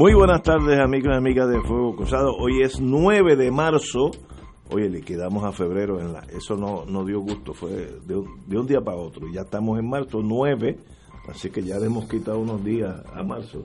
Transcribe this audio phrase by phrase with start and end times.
[0.00, 2.34] Muy buenas tardes amigos y amigas de Fuego Cruzado.
[2.34, 4.10] Hoy es 9 de marzo.
[4.70, 6.00] Oye, le quedamos a febrero.
[6.00, 9.26] En la, eso no, no dio gusto, fue de un, de un día para otro.
[9.30, 10.78] Ya estamos en marzo 9,
[11.28, 13.64] así que ya le hemos quitado unos días a marzo.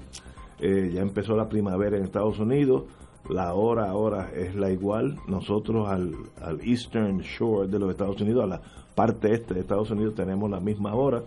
[0.60, 2.84] Eh, ya empezó la primavera en Estados Unidos.
[3.30, 5.18] La hora ahora es la igual.
[5.30, 8.62] Nosotros al, al Eastern Shore de los Estados Unidos, a la
[8.94, 11.24] parte este de Estados Unidos, tenemos la misma hora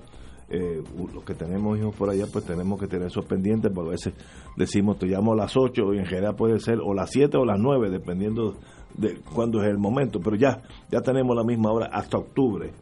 [0.51, 0.83] eh,
[1.15, 4.15] los que tenemos hijos por allá, pues tenemos que tener esos pendientes, porque a veces
[4.57, 7.45] decimos, te llamo a las 8 y en general puede ser o las 7 o
[7.45, 8.55] las 9, dependiendo
[8.95, 12.73] de cuándo es el momento, pero ya, ya tenemos la misma hora hasta octubre.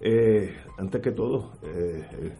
[0.00, 2.32] Eh, antes que todo, eh,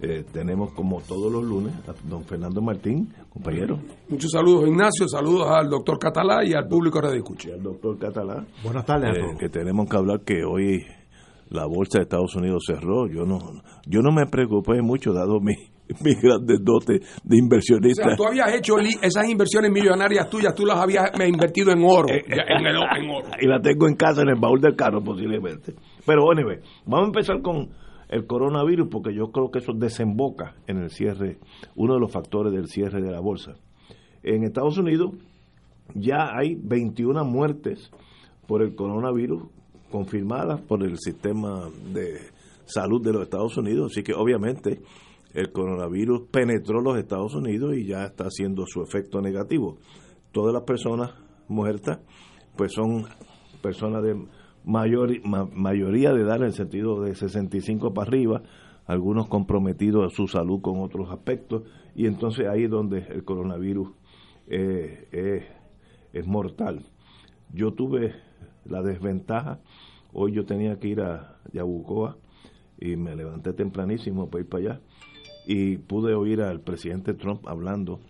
[0.00, 3.78] eh, tenemos como todos los lunes a don Fernando Martín, compañero.
[4.08, 5.08] Muchos saludos, Ignacio.
[5.08, 7.48] Saludos al doctor Catalá y al público de Escucha.
[7.48, 8.44] Y al doctor Catalá.
[8.62, 9.38] Buenas tardes a eh, todos.
[9.38, 10.84] que tenemos que hablar que hoy
[11.48, 13.06] la bolsa de Estados Unidos cerró.
[13.08, 13.38] Yo no,
[13.86, 15.54] yo no me preocupé mucho dado mi,
[16.04, 18.02] mis grandes dotes de O inversionista.
[18.04, 22.08] sea, tú habías hecho esas inversiones millonarias tuyas, tú las habías me, invertido en oro.
[22.08, 23.28] Eh, en, el- en oro.
[23.40, 25.74] y la tengo en casa en el baúl del carro posiblemente.
[26.04, 27.68] Pero anyway, vamos a empezar con
[28.08, 31.38] el coronavirus porque yo creo que eso desemboca en el cierre,
[31.74, 33.54] uno de los factores del cierre de la bolsa.
[34.22, 35.10] En Estados Unidos
[35.94, 37.90] ya hay 21 muertes
[38.46, 39.44] por el coronavirus
[39.90, 42.18] confirmadas por el sistema de
[42.64, 44.80] salud de los Estados Unidos, así que obviamente
[45.34, 49.76] el coronavirus penetró los Estados Unidos y ya está haciendo su efecto negativo.
[50.32, 51.12] Todas las personas
[51.48, 52.00] muertas
[52.56, 53.04] pues son
[53.62, 54.16] personas de
[54.64, 58.42] mayor, ma- mayoría de edad en el sentido de 65 para arriba,
[58.86, 61.62] algunos comprometidos a su salud con otros aspectos
[61.94, 63.88] y entonces ahí es donde el coronavirus
[64.48, 65.46] eh,
[66.12, 66.86] es mortal.
[67.52, 68.14] Yo tuve
[68.64, 69.60] la desventaja,
[70.18, 72.16] hoy yo tenía que ir a Yabucoa
[72.80, 74.80] y me levanté tempranísimo para ir para allá.
[75.46, 78.00] Y pude oír al presidente Trump hablando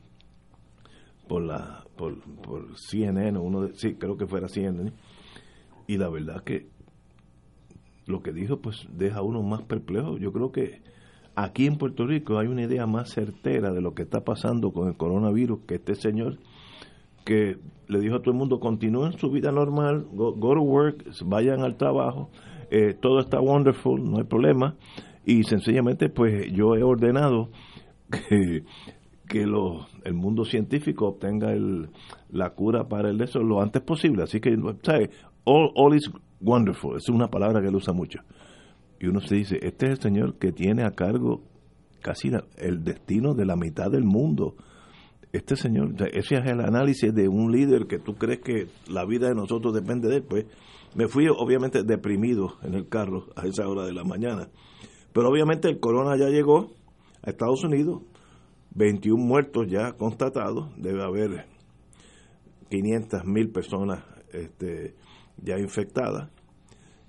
[1.29, 4.93] por la por, por CNN uno de, sí creo que fuera CNN
[5.89, 6.69] y la verdad que
[8.07, 10.17] lo que dijo pues deja a uno más perplejo.
[10.17, 10.83] Yo creo que
[11.35, 14.87] aquí en Puerto Rico hay una idea más certera de lo que está pasando con
[14.87, 16.39] el coronavirus que este señor
[17.27, 21.61] que le dijo a todo el mundo continúen su vida normal go, to work vayan
[21.63, 22.31] al trabajo
[22.71, 24.75] eh, todo está wonderful no hay problema.
[25.25, 27.51] Y sencillamente pues yo he ordenado
[28.11, 28.63] que,
[29.29, 31.89] que lo- el mundo científico obtenga el,
[32.31, 34.23] la cura para el eso lo antes posible.
[34.23, 35.11] Así que ¿sabe?
[35.45, 36.11] All, all is
[36.41, 36.97] wonderful.
[36.97, 38.21] Es una palabra que él usa mucho.
[39.01, 41.43] Y uno se dice este es el señor que tiene a cargo
[42.03, 44.55] casi el destino de la mitad del mundo
[45.37, 49.29] este señor, ese es el análisis de un líder que tú crees que la vida
[49.29, 50.47] de nosotros depende de él, pues
[50.95, 54.49] me fui obviamente deprimido en el carro a esa hora de la mañana.
[55.13, 56.71] Pero obviamente el corona ya llegó
[57.23, 58.03] a Estados Unidos,
[58.75, 61.47] 21 muertos ya constatados, debe haber
[62.71, 64.95] 500 mil personas este,
[65.43, 66.31] ya infectadas.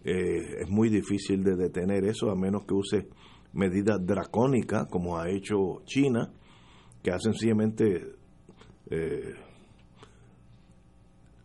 [0.04, 3.10] Eh, es muy difícil de detener eso a menos que use
[3.54, 6.32] medidas dracónicas como ha hecho China
[7.08, 8.16] que ha sencillamente
[8.90, 9.34] eh,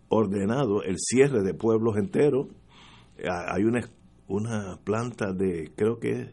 [0.09, 2.49] ordenado el cierre de pueblos enteros.
[3.49, 3.81] Hay una,
[4.27, 6.33] una planta de, creo que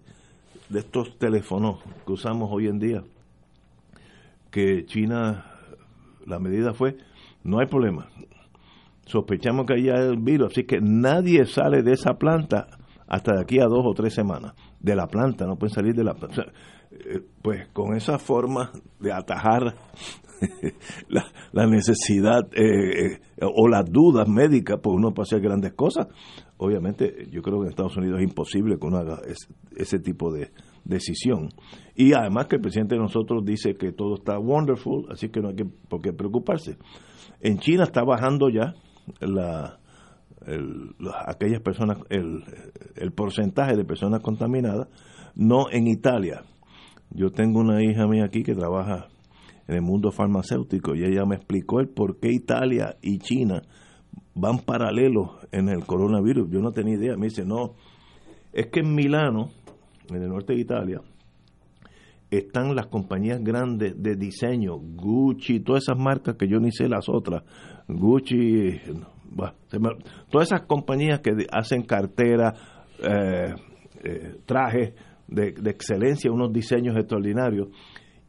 [0.69, 3.03] de estos teléfonos que usamos hoy en día,
[4.49, 5.45] que China,
[6.25, 6.97] la medida fue,
[7.43, 8.09] no hay problema.
[9.05, 12.65] Sospechamos que hay el virus, así que nadie sale de esa planta
[13.07, 14.55] hasta de aquí a dos o tres semanas.
[14.79, 16.45] De la planta, no pueden salir de la planta.
[17.41, 19.75] Pues con esa forma de atajar
[21.51, 26.07] la, necesidad eh, eh, o las dudas médicas, pues uno puede hacer grandes cosas.
[26.57, 30.31] Obviamente, yo creo que en Estados Unidos es imposible que uno haga es- ese tipo
[30.31, 30.51] de
[30.83, 31.49] decisión.
[31.95, 35.49] Y además que el presidente de nosotros dice que todo está wonderful, así que no
[35.49, 36.77] hay que, por qué preocuparse.
[37.41, 38.73] En China está bajando ya
[39.21, 39.79] la,
[40.45, 44.87] el- la- aquellas personas, el porcentaje de personas contaminadas,
[45.35, 46.43] no en Italia.
[47.11, 49.07] Yo tengo una hija mía aquí que trabaja
[49.67, 53.61] en el mundo farmacéutico y ella me explicó el por qué Italia y China
[54.35, 56.49] van paralelos en el coronavirus.
[56.49, 57.17] Yo no tenía idea.
[57.17, 57.75] Me dice, no,
[58.53, 59.49] es que en Milano,
[60.09, 61.01] en el norte de Italia,
[62.29, 67.09] están las compañías grandes de diseño, Gucci, todas esas marcas que yo ni sé las
[67.09, 67.43] otras,
[67.87, 68.79] Gucci,
[70.29, 72.53] todas esas compañías que hacen carteras,
[73.01, 73.53] eh,
[74.03, 74.93] eh, trajes
[75.29, 77.69] de, de, excelencia, unos diseños extraordinarios,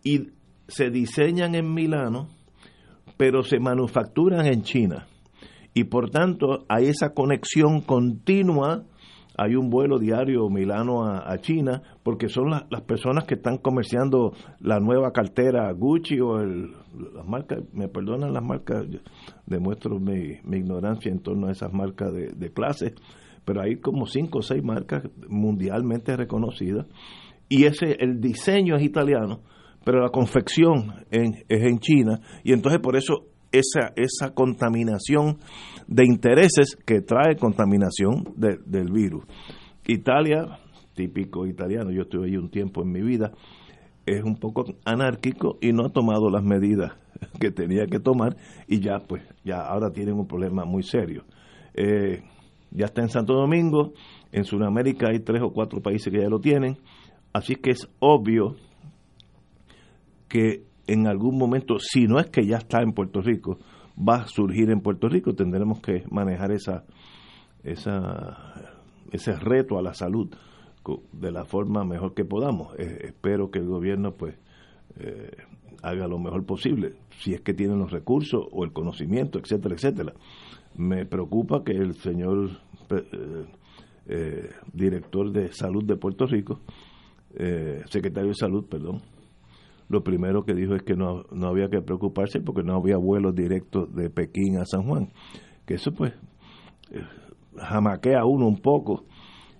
[0.03, 0.29] y
[0.69, 2.29] se diseñan en Milano,
[3.17, 5.07] pero se manufacturan en China.
[5.75, 8.85] Y por tanto hay esa conexión continua
[9.43, 14.81] hay un vuelo diario Milano a, China, porque son las personas que están comerciando la
[14.81, 16.73] nueva cartera Gucci o el,
[17.15, 18.85] las marcas, me perdonan las marcas,
[19.47, 22.95] demuestro mi, ignorancia en torno a esas marcas de, clase,
[23.45, 26.87] pero hay como cinco o seis marcas mundialmente reconocidas
[27.49, 29.41] y ese el diseño es italiano,
[29.85, 35.39] pero la confección es en China y entonces por eso esa, esa contaminación
[35.87, 39.25] de intereses que trae contaminación del virus.
[39.87, 40.61] Italia,
[40.95, 43.33] típico italiano, yo estuve ahí un tiempo en mi vida,
[44.07, 46.93] es un poco anárquico y no ha tomado las medidas
[47.41, 48.37] que tenía que tomar
[48.67, 51.25] y ya pues ya ahora tienen un problema muy serio.
[51.75, 52.23] Eh,
[52.71, 53.93] ya está en Santo Domingo,
[54.33, 56.79] en Sudamérica hay tres o cuatro países que ya lo tienen,
[57.33, 58.57] así que es obvio
[60.29, 63.59] que en algún momento, si no es que ya está en Puerto Rico,
[63.97, 66.85] va a surgir en Puerto Rico, tendremos que manejar esa,
[67.63, 68.55] esa,
[69.13, 70.31] ese reto a la salud
[71.13, 72.75] de la forma mejor que podamos.
[72.79, 74.37] Eh, espero que el gobierno pues
[74.99, 75.31] eh,
[75.83, 80.13] haga lo mejor posible, si es que tiene los recursos o el conocimiento, etcétera, etcétera.
[80.81, 82.51] Me preocupa que el señor
[84.07, 86.61] eh, director de salud de Puerto Rico,
[87.87, 89.03] secretario de salud, perdón,
[89.91, 93.35] lo primero que dijo es que no, no había que preocuparse porque no había vuelos
[93.35, 95.09] directos de Pekín a San Juan.
[95.67, 96.13] Que eso pues
[96.93, 97.03] eh,
[97.57, 99.05] jamaquea uno un poco.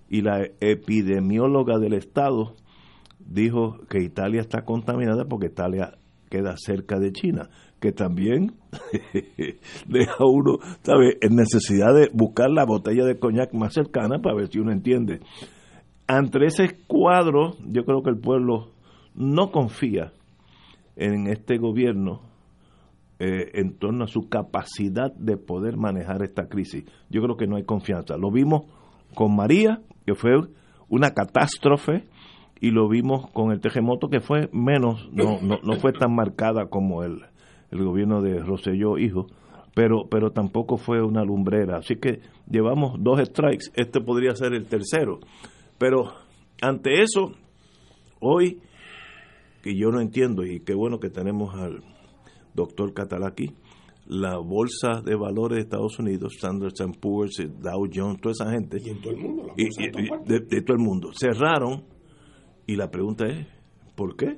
[0.09, 2.55] Y la epidemióloga del Estado
[3.19, 5.97] dijo que Italia está contaminada porque Italia
[6.29, 7.49] queda cerca de China,
[7.81, 8.53] que también
[9.87, 14.49] deja uno, ¿sabe?, en necesidad de buscar la botella de coñac más cercana para ver
[14.49, 15.19] si uno entiende.
[16.07, 18.69] Ante ese cuadro, yo creo que el pueblo
[19.15, 20.13] no confía
[20.95, 22.21] en este gobierno
[23.17, 26.85] eh, en torno a su capacidad de poder manejar esta crisis.
[27.09, 28.15] Yo creo que no hay confianza.
[28.15, 28.65] Lo vimos
[29.15, 30.33] con María, que fue
[30.87, 32.03] una catástrofe,
[32.59, 36.67] y lo vimos con el terremoto, que fue menos, no, no, no fue tan marcada
[36.67, 37.23] como el,
[37.71, 39.27] el gobierno de Roselló, hijo,
[39.73, 41.77] pero, pero tampoco fue una lumbrera.
[41.77, 42.19] Así que
[42.49, 45.19] llevamos dos strikes, este podría ser el tercero.
[45.77, 46.13] Pero
[46.61, 47.31] ante eso,
[48.19, 48.61] hoy
[49.61, 51.83] que yo no entiendo y qué bueno que tenemos al
[52.53, 53.53] doctor Catalá aquí,
[54.07, 58.89] la bolsa de valores de Estados Unidos, Standard Poor's, Dow Jones, toda esa gente, y
[58.89, 59.53] en todo el mundo,
[60.25, 61.83] de, todo el mundo, cerraron
[62.67, 63.47] y la pregunta es,
[63.95, 64.37] ¿por qué?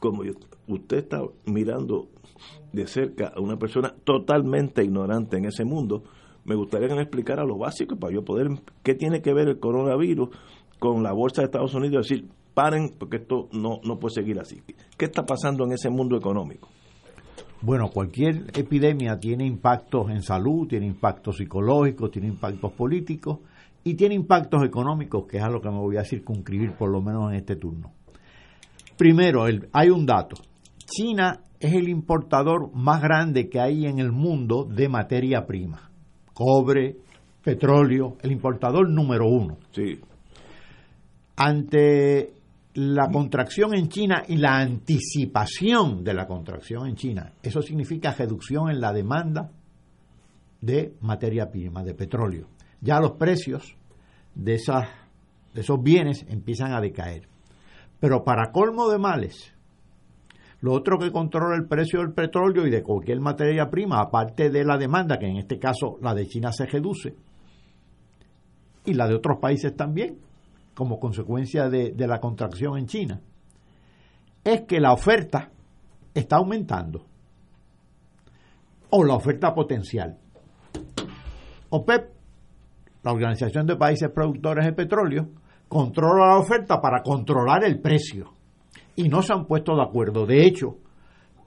[0.00, 0.22] Como
[0.68, 2.08] usted está mirando
[2.72, 6.04] de cerca a una persona totalmente ignorante en ese mundo,
[6.44, 8.48] me gustaría que me explicara lo básico para yo poder,
[8.82, 10.30] ¿qué tiene que ver el coronavirus
[10.78, 12.08] con la bolsa de Estados Unidos?
[12.08, 14.62] Decir, paren porque esto no, no puede seguir así.
[14.96, 16.68] ¿Qué está pasando en ese mundo económico?
[17.62, 23.40] Bueno, cualquier epidemia tiene impactos en salud, tiene impactos psicológicos, tiene impactos políticos
[23.84, 27.02] y tiene impactos económicos, que es a lo que me voy a circunscribir por lo
[27.02, 27.92] menos en este turno.
[29.00, 30.36] Primero, hay un dato.
[30.84, 35.90] China es el importador más grande que hay en el mundo de materia prima.
[36.34, 36.98] Cobre,
[37.42, 39.56] petróleo, el importador número uno.
[39.70, 39.98] Sí.
[41.34, 42.34] Ante
[42.74, 47.32] la contracción en China y la anticipación de la contracción en China.
[47.42, 49.50] Eso significa reducción en la demanda
[50.60, 52.48] de materia prima, de petróleo.
[52.82, 53.78] Ya los precios
[54.34, 54.88] de, esas,
[55.54, 57.29] de esos bienes empiezan a decaer.
[58.00, 59.54] Pero para colmo de males,
[60.60, 64.64] lo otro que controla el precio del petróleo y de cualquier materia prima, aparte de
[64.64, 67.14] la demanda, que en este caso la de China se reduce,
[68.84, 70.18] y la de otros países también,
[70.74, 73.20] como consecuencia de, la contracción en China,
[74.44, 75.50] es que la oferta
[76.14, 77.06] está aumentando
[78.90, 80.18] o la oferta potencial.
[81.68, 82.10] OPEP,
[83.02, 85.28] la Organización de Países Productores de Petróleo,
[85.70, 88.32] controla la oferta para controlar el precio
[88.96, 90.26] y no se han puesto de acuerdo.
[90.26, 90.78] De hecho,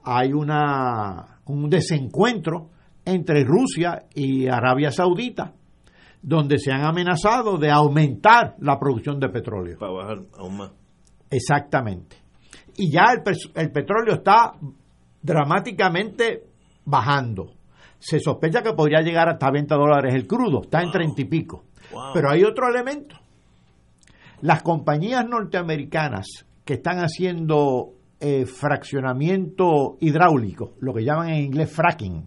[0.02, 2.70] hay una, un desencuentro
[3.04, 5.52] entre Rusia y Arabia Saudita
[6.22, 9.78] donde se han amenazado de aumentar la producción de petróleo.
[9.78, 10.72] Para bajar aún más.
[11.30, 12.16] Exactamente.
[12.76, 14.52] Y ya el, petróleo está
[15.20, 16.44] dramáticamente
[16.86, 17.52] bajando.
[17.98, 21.64] Se sospecha que podría llegar hasta 20 dólares el crudo, está en 30 y pico.
[22.14, 23.16] Pero hay otro elemento.
[24.44, 32.26] Las compañías norteamericanas que están haciendo eh, fraccionamiento hidráulico, lo que llaman en inglés fracking,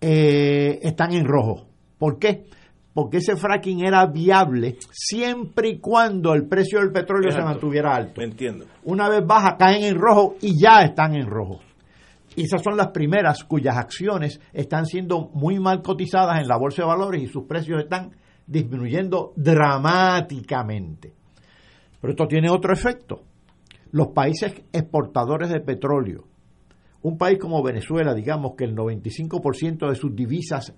[0.00, 1.66] eh, están en rojo.
[1.98, 2.44] ¿Por qué?
[2.94, 8.22] Porque ese fracking era viable siempre y cuando el precio del petróleo se mantuviera alto.
[8.22, 8.66] Entiendo.
[8.84, 11.58] Una vez baja, caen en rojo y ya están en rojo.
[12.36, 16.82] Y esas son las primeras cuyas acciones están siendo muy mal cotizadas en la bolsa
[16.82, 18.12] de valores y sus precios están
[18.48, 21.12] disminuyendo dramáticamente.
[22.00, 23.22] Pero esto tiene otro efecto.
[23.92, 26.24] Los países exportadores de petróleo,
[27.02, 30.74] un país como Venezuela, digamos que el 95% de sus divisas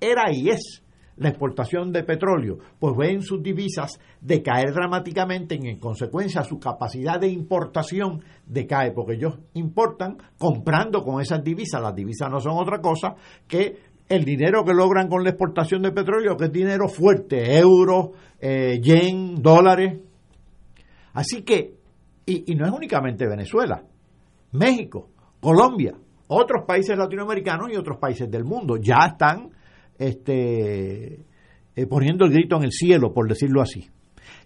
[0.00, 0.82] era y es
[1.16, 7.20] la exportación de petróleo, pues ven sus divisas decaer dramáticamente y en consecuencia su capacidad
[7.20, 11.82] de importación decae, porque ellos importan comprando con esas divisas.
[11.82, 13.14] Las divisas no son otra cosa
[13.46, 18.10] que el dinero que logran con la exportación de petróleo, que es dinero fuerte, euros,
[18.40, 20.00] eh, yen, dólares.
[21.14, 21.74] Así que,
[22.26, 23.82] y, y no es únicamente Venezuela,
[24.52, 25.94] México, Colombia,
[26.28, 29.50] otros países latinoamericanos y otros países del mundo ya están
[29.98, 31.26] este,
[31.74, 33.88] eh, poniendo el grito en el cielo, por decirlo así.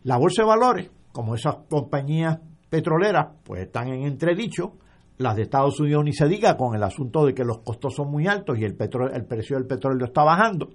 [0.03, 4.75] La bolsa de valores, como esas compañías petroleras, pues están en entredicho.
[5.19, 8.11] Las de Estados Unidos ni se diga con el asunto de que los costos son
[8.11, 10.71] muy altos y el, precio del petróleo está bajando.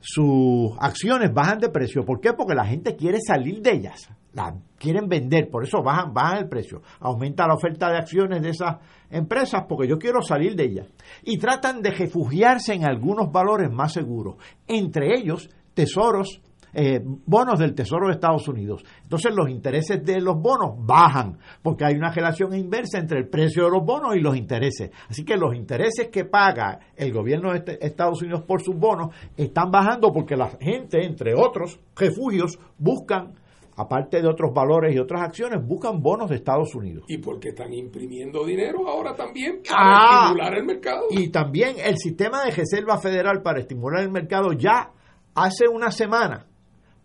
[0.00, 2.04] Sus acciones bajan de precio.
[2.04, 2.32] ¿Por qué?
[2.32, 4.08] Porque la gente quiere salir de ellas.
[4.32, 6.82] Las quieren vender, por eso bajan, bajan el precio.
[7.00, 8.76] Aumenta la oferta de acciones de esas
[9.10, 10.86] empresas porque yo quiero salir de ellas.
[11.22, 14.36] Y tratan de refugiarse en algunos valores más seguros.
[14.66, 16.40] Entre ellos, tesoros
[16.80, 18.84] eh, bonos del Tesoro de Estados Unidos.
[19.02, 23.64] Entonces los intereses de los bonos bajan porque hay una relación inversa entre el precio
[23.64, 24.90] de los bonos y los intereses.
[25.08, 29.14] Así que los intereses que paga el gobierno de este- Estados Unidos por sus bonos
[29.36, 33.32] están bajando porque la gente, entre otros refugios, buscan,
[33.76, 37.04] aparte de otros valores y otras acciones, buscan bonos de Estados Unidos.
[37.08, 40.20] Y porque están imprimiendo dinero ahora también para Ah.
[40.26, 41.02] estimular el mercado.
[41.10, 44.90] Y también el sistema de Reserva Federal para estimular el mercado ya
[45.34, 46.46] hace una semana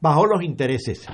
[0.04, 1.08] bajó los intereses.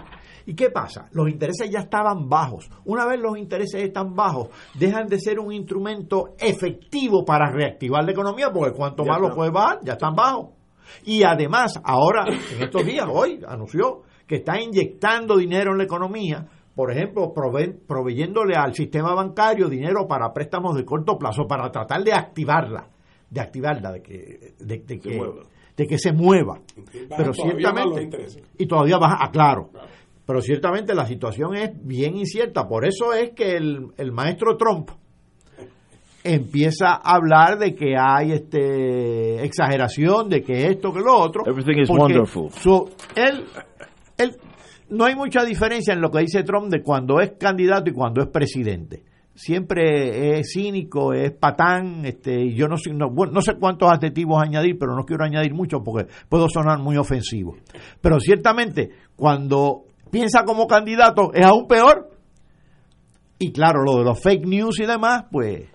[0.48, 1.08] ¿Y qué pasa?
[1.12, 2.70] Los intereses ya estaban bajos.
[2.86, 8.12] Una vez los intereses están bajos, dejan de ser un instrumento efectivo para reactivar la
[8.12, 10.48] economía, porque cuanto más lo puede bajar, ya están bajos.
[11.06, 16.48] Y además, ahora, en estos días, hoy anunció que está inyectando dinero en la economía,
[16.74, 22.04] por ejemplo, prove- proveyéndole al sistema bancario dinero para préstamos de corto plazo, para tratar
[22.04, 22.88] de activarla,
[23.30, 25.10] de activarla, de que, de, de que.
[25.80, 26.60] De que se mueva.
[27.18, 29.70] Pero ciertamente, y todavía baja, ah, claro.
[30.26, 32.68] Pero ciertamente la situación es bien incierta.
[32.68, 34.90] Por eso es que el, el maestro Trump
[36.24, 41.44] empieza a hablar de que hay este exageración, de que esto, que lo otro.
[41.48, 42.52] Everything is porque wonderful.
[42.52, 43.46] su- él,
[44.18, 44.36] él-
[44.90, 48.22] no hay mucha diferencia en lo que dice Trump de cuando es candidato y cuando
[48.22, 49.04] es presidente.
[49.42, 54.78] Siempre es cínico, es patán, este, yo no, no, bueno, no sé cuántos adjetivos añadir,
[54.78, 57.56] pero no quiero añadir mucho porque puedo sonar muy ofensivo.
[58.02, 62.10] Pero ciertamente, cuando piensa como candidato es aún peor.
[63.38, 65.70] Y claro, lo de los fake news y demás, pues,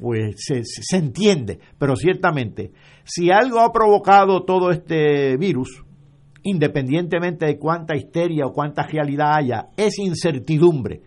[0.00, 1.60] pues se- se entiende.
[1.78, 2.72] Pero ciertamente,
[3.04, 5.84] si algo ha provocado todo este virus,
[6.42, 11.02] independientemente de cuánta histeria o cuánta realidad haya, es incertidumbre.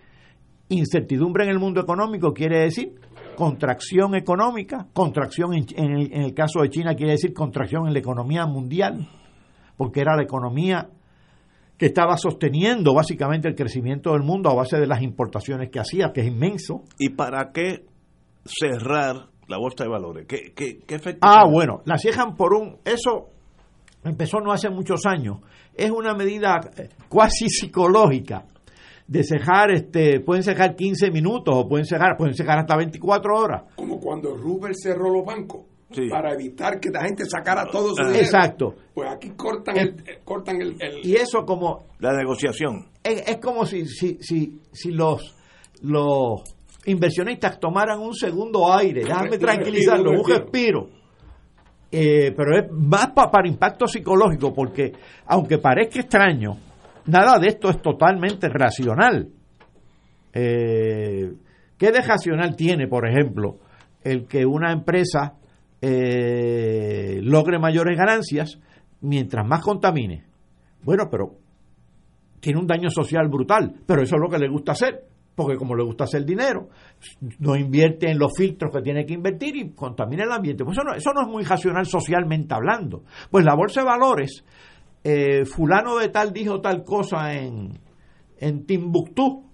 [0.71, 2.93] Incertidumbre en el mundo económico quiere decir
[3.35, 7.93] contracción económica, contracción en, en el, en el caso de China quiere decir contracción en
[7.93, 9.07] la economía mundial,
[9.77, 10.89] porque era la economía
[11.77, 16.13] que estaba sosteniendo básicamente el crecimiento del mundo a base de las importaciones que hacía,
[16.13, 16.83] que es inmenso.
[16.99, 17.85] ¿Y para qué
[18.45, 20.27] cerrar la bolsa de valores?
[20.27, 20.79] ¿Qué, qué?
[21.21, 22.77] Ah, bueno, la cierran por un...
[22.85, 23.29] Eso
[24.03, 25.39] empezó no hace muchos años.
[25.73, 28.45] Es una medida eh, cuasi psicológica
[29.11, 33.63] de cejar, este, pueden cejar 15 minutos o pueden cejar, pueden cejar hasta 24 horas.
[33.75, 36.07] Como cuando Rubel cerró los bancos Sí.
[36.09, 38.23] para evitar que la gente sacara todo su dinero.
[38.23, 38.73] Exacto.
[38.93, 42.85] Pues aquí cortan el, eh, cortan el, el- Y eso como La negociación.
[43.03, 45.35] es, es como si, si, si, si los,
[45.81, 46.41] los
[46.85, 51.01] inversionistas tomaran un segundo aire, déjame tranquilizarlo, un respiro, un respiro.
[51.91, 54.93] Eh, pero es más pa- para impacto psicológico, porque
[55.25, 56.55] aunque parezca extraño,
[57.11, 59.29] nada de esto es totalmente racional.
[60.33, 61.33] Eh,
[61.77, 63.59] ¿Qué de racional tiene, por ejemplo,
[64.03, 65.35] el que una empresa
[65.81, 68.59] eh, logre mayores ganancias
[69.01, 70.25] mientras más contamine?
[70.83, 71.35] Bueno, pero
[72.39, 75.03] tiene un daño social brutal, pero eso es lo que le gusta hacer,
[75.35, 76.69] porque como le gusta hacer dinero,
[77.39, 80.63] no invierte en los filtros que tiene que invertir y contamina el ambiente.
[80.63, 83.03] Pues eso no, eso no es muy racional socialmente hablando.
[83.29, 84.43] Pues la bolsa de valores
[85.03, 87.79] eh, fulano de tal dijo tal cosa en,
[88.37, 89.51] en Timbuktu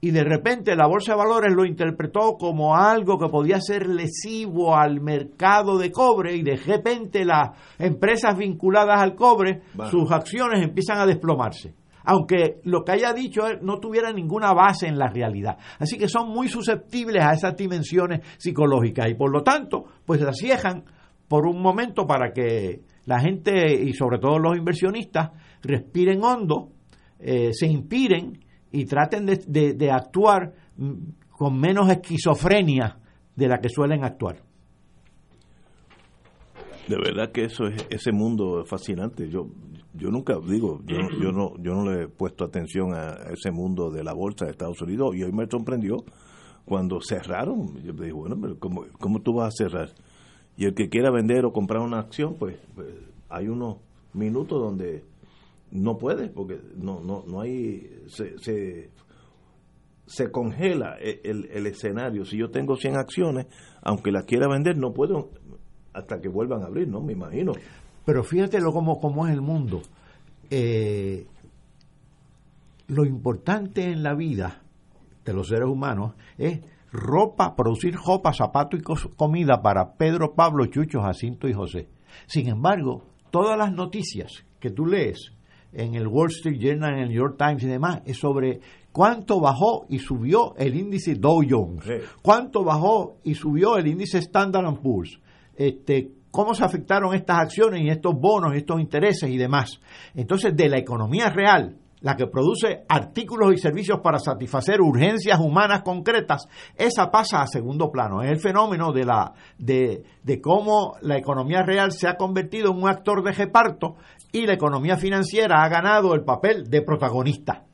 [0.00, 4.74] y de repente la bolsa de valores lo interpretó como algo que podía ser lesivo
[4.74, 10.98] al mercado de cobre y de repente las empresas vinculadas al cobre, sus acciones empiezan
[10.98, 11.74] a desplomarse.
[12.04, 15.58] Aunque lo que haya dicho no tuviera ninguna base en la realidad.
[15.78, 20.38] Así que son muy susceptibles a esas dimensiones psicológicas y por lo tanto, pues las
[20.38, 20.84] ciejan
[21.28, 25.30] por un momento para que la gente y sobre todo los inversionistas
[25.62, 26.70] respiren hondo,
[27.18, 28.38] eh, se inspiren
[28.72, 30.92] y traten de, actuar mm,
[31.30, 32.98] con menos esquizofrenia
[33.34, 34.42] de la que suelen actuar.
[36.88, 39.28] De verdad que eso es ese mundo fascinante.
[39.28, 39.48] Yo
[39.92, 43.90] yo nunca digo, yo, yo no yo no le he puesto atención a ese mundo
[43.90, 45.96] de la bolsa de Estados Unidos y hoy me sorprendió
[46.64, 47.82] cuando cerraron.
[47.82, 49.88] Yo me dije, bueno, pero ¿cómo, ¿cómo tú vas a cerrar?
[50.60, 52.88] Y el que quiera vender o comprar una acción, pues, pues
[53.30, 53.78] hay unos
[54.12, 55.06] minutos donde
[55.70, 58.90] no puede porque no no no hay se,
[60.04, 62.26] se, congela e, el, el, escenario.
[62.26, 63.46] Si yo tengo 100 acciones
[63.80, 65.30] aunque las quiera vender no puedo
[65.94, 67.52] hasta que vuelvan a abrir no me imagino.
[68.04, 69.80] Pero fíjate lo como es el mundo.
[70.50, 71.26] Eh,
[72.88, 74.60] lo importante en la vida
[75.24, 76.60] de los seres humanos es
[76.92, 78.82] ropa, producir ropa, zapatos y
[79.16, 81.88] comida para Pedro, Pablo, Chucho, Jacinto y José.
[82.26, 85.32] Sin embargo, todas las noticias que tú lees
[85.72, 88.60] en el Wall Street Journal, en el New York Times y demás, es sobre
[88.92, 91.84] cuánto bajó y subió el índice Dow Jones,
[92.22, 95.20] cuánto bajó y subió el índice Standard Poor's,
[95.56, 99.80] este, cómo se afectaron estas acciones y estos bonos, y estos intereses y demás.
[100.14, 105.82] Entonces, de la economía real, la que produce artículos y servicios para satisfacer urgencias humanas
[105.82, 108.22] concretas, esa pasa a segundo plano.
[108.22, 112.78] Es el fenómeno de, la, de, de cómo la economía real se ha convertido en
[112.78, 113.96] un actor de reparto
[114.32, 117.64] y la economía financiera ha ganado el papel de protagonista.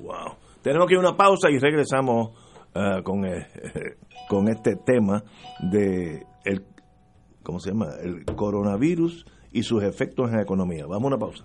[0.00, 0.36] Wow.
[0.62, 2.30] Tenemos que ir a una pausa y regresamos
[2.74, 3.46] uh, con, eh,
[4.28, 5.22] con este tema
[5.60, 6.64] de el,
[7.42, 7.88] ¿cómo se llama?
[8.02, 10.84] el coronavirus y sus efectos en la economía.
[10.86, 11.44] Vamos a una pausa.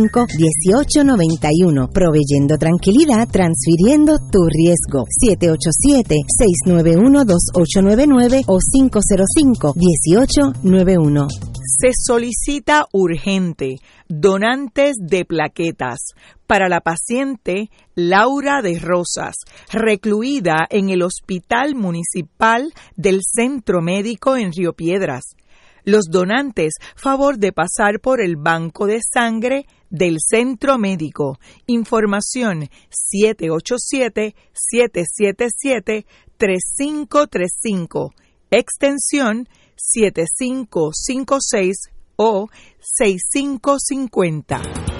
[0.00, 5.04] 1891 proveyendo tranquilidad, transfiriendo tu riesgo.
[6.66, 11.28] 787-691-2899 o 505-1891.
[11.62, 13.76] Se solicita urgente
[14.08, 16.00] donantes de plaquetas
[16.46, 19.36] para la paciente Laura de Rosas,
[19.72, 25.36] recluida en el Hospital Municipal del Centro Médico en Río Piedras.
[25.84, 31.38] Los donantes, favor de pasar por el banco de sangre del Centro Médico.
[31.66, 32.70] Información
[36.38, 38.14] 787-777-3535.
[38.50, 42.48] Extensión 7556 o
[42.80, 44.99] 6550.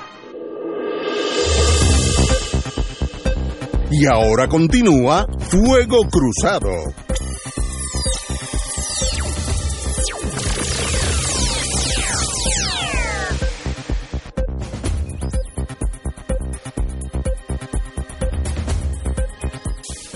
[3.93, 6.69] Y ahora continúa Fuego Cruzado.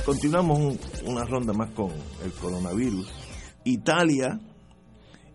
[0.05, 1.91] Continuamos una ronda más con
[2.23, 3.11] el coronavirus.
[3.65, 4.39] Italia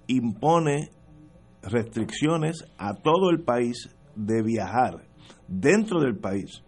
[0.06, 0.88] impone
[1.62, 5.06] restricciones a todo el país de viajar
[5.46, 6.62] dentro del país.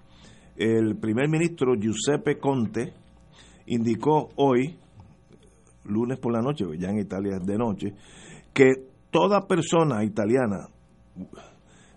[0.62, 2.92] El primer ministro Giuseppe Conte
[3.66, 4.79] indicó hoy,
[5.87, 7.94] lunes por la noche, ya en Italia es de noche,
[8.55, 8.70] que
[9.11, 10.68] toda persona italiana,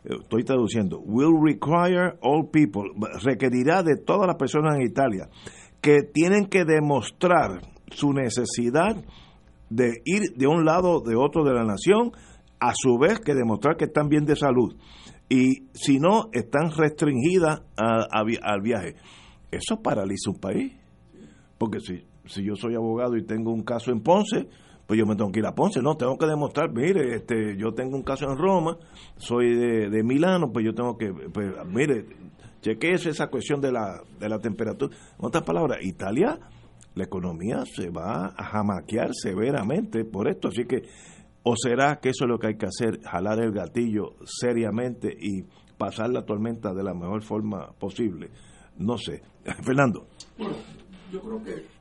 [0.03, 2.89] estoy traduciendo, will require all people,
[3.23, 5.29] requerirá de todas las personas en Italia
[5.79, 8.95] que tienen que demostrar su necesidad
[9.69, 12.13] de ir de un lado de otro de la nación,
[12.59, 14.75] a su vez que demostrar que están bien de salud.
[15.29, 18.95] Y si no, están restringidas al viaje.
[19.51, 20.73] Eso paraliza un país.
[21.57, 24.47] Porque si, si yo soy abogado y tengo un caso en Ponce,
[24.85, 27.73] pues yo me tengo que ir a Ponce, no, tengo que demostrar, mire, este, yo
[27.73, 28.77] tengo un caso en Roma,
[29.17, 32.05] soy de, de Milano, pues yo tengo que, pues, mire,
[32.61, 34.95] chequeese esa cuestión de la, de la temperatura.
[35.17, 36.39] En otras palabras, Italia,
[36.93, 40.83] la economía se va a jamaquear severamente por esto, así que,
[41.47, 45.43] o será que eso es lo que hay que hacer, jalar el gatillo seriamente y
[45.77, 48.31] pasar la tormenta de la mejor forma posible.
[48.77, 49.21] No sé.
[49.63, 50.07] Fernando.
[50.37, 50.55] Bueno,
[51.11, 51.75] yo creo que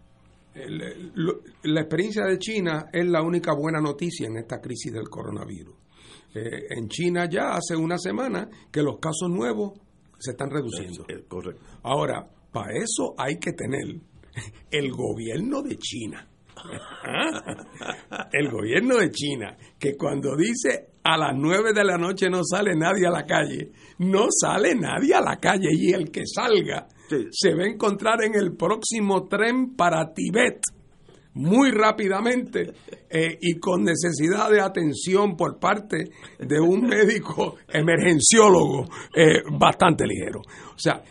[1.64, 5.74] la experiencia de China es la única buena noticia en esta crisis del coronavirus.
[6.34, 9.72] Eh, en China ya hace una semana que los casos nuevos
[10.18, 11.06] se están reduciendo.
[11.26, 11.62] correcto.
[11.82, 13.98] Ahora, para eso hay que tener
[14.70, 16.28] el gobierno de China.
[18.32, 22.74] el gobierno de China, que cuando dice a las nueve de la noche no sale
[22.74, 26.88] nadie a la calle, no sale nadie a la calle y el que salga
[27.30, 30.62] se va a encontrar en el próximo tren para Tibet
[31.34, 32.72] muy rápidamente
[33.10, 40.40] eh, y con necesidad de atención por parte de un médico emergenciólogo eh, bastante ligero.
[40.40, 41.02] O sea,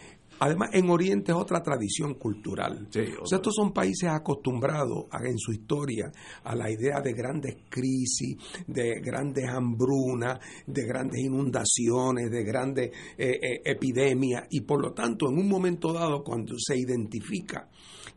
[0.43, 2.89] Además, en Oriente es otra tradición cultural.
[3.21, 6.11] o sea, estos son países acostumbrados en su historia
[6.43, 8.35] a la idea de grandes crisis,
[8.67, 14.43] de grandes hambrunas, de grandes inundaciones, de grandes eh, eh, epidemias.
[14.49, 17.69] Y por lo tanto, en un momento dado, cuando se identifica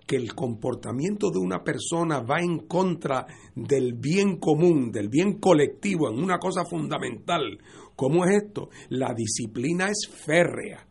[0.04, 6.10] que el comportamiento de una persona va en contra del bien común, del bien colectivo,
[6.10, 7.56] en una cosa fundamental,
[7.94, 10.86] como es esto, la disciplina es férrea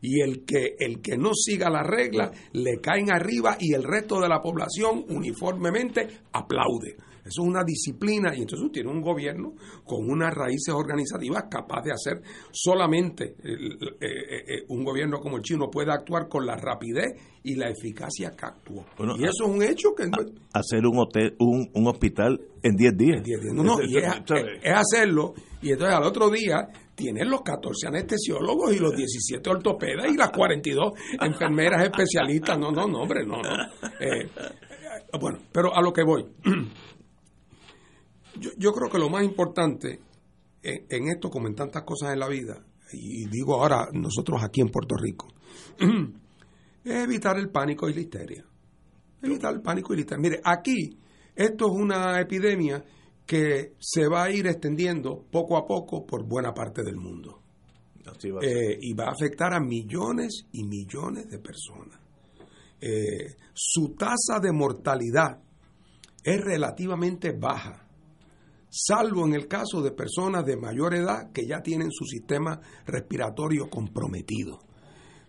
[0.00, 4.20] y el que, el que no siga la regla le caen arriba y el resto
[4.20, 6.96] de la población uniformemente aplaude.
[7.28, 9.52] Eso es una disciplina y entonces tiene un gobierno
[9.84, 15.42] con unas raíces organizativas capaz de hacer solamente eh, eh, eh, un gobierno como el
[15.42, 18.86] chino puede actuar con la rapidez y la eficacia que actuó.
[19.18, 20.04] y eso es un hecho que...
[20.54, 23.22] hacer un, hotel, un, un hospital en 10 días.
[23.52, 24.04] No, no, y es,
[24.62, 26.66] es, hacerlo y entonces al otro día
[26.98, 32.58] tienen los 14 anestesiólogos y los 17 ortopedas y las 42 enfermeras especialistas.
[32.58, 33.50] No, no, no, hombre, no, no.
[34.00, 34.28] Eh,
[35.20, 36.26] bueno, pero a lo que voy.
[38.56, 40.00] Yo, creo que lo más importante
[40.60, 44.68] en, esto, como en tantas cosas en la vida, y digo ahora nosotros aquí en
[44.68, 45.28] Puerto Rico,
[46.84, 48.44] es evitar el pánico y la histeria.
[49.22, 50.22] Evitar el pánico y la histeria.
[50.22, 50.98] Mire, aquí
[51.36, 52.84] esto es una epidemia
[53.28, 57.42] que se va a ir extendiendo poco a poco por buena parte del mundo.
[58.40, 62.00] Eh, y va a afectar a millones y millones de personas.
[62.80, 65.42] Eh, su tasa de mortalidad
[66.24, 67.86] es relativamente baja,
[68.70, 73.68] salvo en el caso de personas de mayor edad que ya tienen su sistema respiratorio
[73.68, 74.58] comprometido.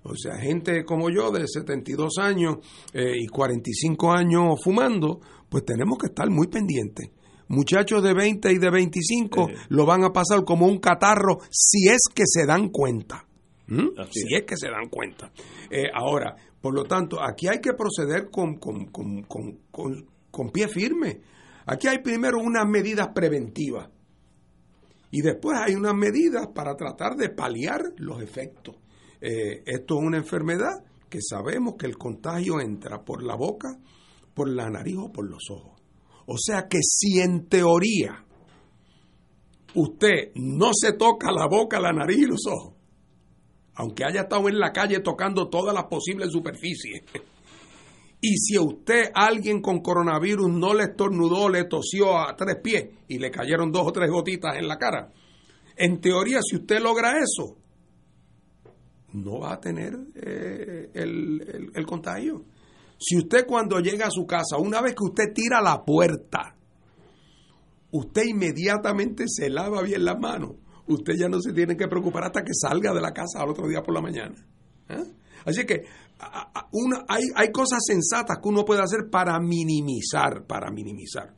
[0.04, 2.60] O sea, gente como yo de 72 años
[2.94, 7.10] eh, y 45 años fumando, pues tenemos que estar muy pendientes
[7.50, 12.02] muchachos de 20 y de 25 lo van a pasar como un catarro si es
[12.14, 13.26] que se dan cuenta.
[13.68, 13.90] ¿Mm?
[14.10, 14.46] Si es.
[14.46, 15.32] que se dan cuenta.
[15.70, 19.24] Eh, ahora, por lo tanto, aquí hay que proceder con, con, con,
[19.72, 21.22] con, pie firme.
[21.68, 23.90] Aquí hay primero unas medidas preventivas
[25.12, 28.76] y después hay unas medidas para tratar de paliar los efectos.
[29.22, 33.78] Eh, esto es una enfermedad que sabemos que el contagio entra por la boca,
[34.34, 35.79] por la nariz o por los ojos.
[36.32, 38.24] O sea que si en teoría
[39.74, 42.76] usted no se toca la boca, la nariz y los ojos,
[43.74, 47.02] aunque haya estado en la calle tocando todas las posibles superficies,
[48.22, 52.90] y si a usted alguien con coronavirus no le estornudó, le tosió a tres pies
[53.08, 55.12] y le cayeron dos o tres gotitas en la cara,
[55.76, 57.58] en teoría si usted logra eso,
[59.14, 62.46] no va a tener eh, el contagio.
[63.00, 66.56] Si usted cuando llega a su casa, una vez que usted tira la puerta,
[67.92, 70.58] usted inmediatamente se lava bien las manos,
[70.88, 73.68] usted ya no se tiene que preocupar hasta que salga de la casa al otro
[73.68, 74.36] día por la mañana.
[74.90, 75.04] ¿eh?
[75.46, 75.86] Así que
[77.08, 81.34] hay, hay cosas sensatas que uno puede hacer para minimizar, para minimizar.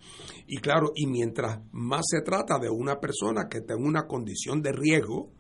[0.48, 4.62] Y claro, y mientras más se trata de una persona que está en una condición
[4.64, 5.32] de riesgo,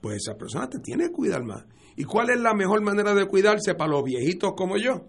[0.00, 1.66] pues esa persona te tiene que cuidar más.
[1.96, 5.08] ¿Y cuál es la mejor manera de cuidarse para los viejitos como yo?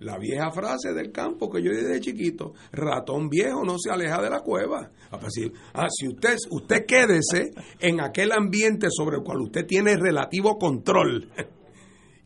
[0.00, 4.30] La vieja frase del campo que yo desde chiquito, ratón viejo no se aleja de
[4.30, 4.90] la cueva.
[5.10, 11.30] Ah, si usted, usted quédese en aquel ambiente sobre el cual usted tiene relativo control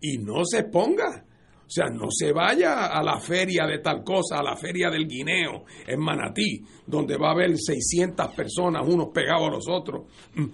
[0.00, 1.24] y no se ponga.
[1.66, 5.08] O sea, no se vaya a la feria de tal cosa, a la feria del
[5.08, 10.02] guineo en Manatí, donde va a haber 600 personas, unos pegados a los otros,
[10.34, 10.44] mm,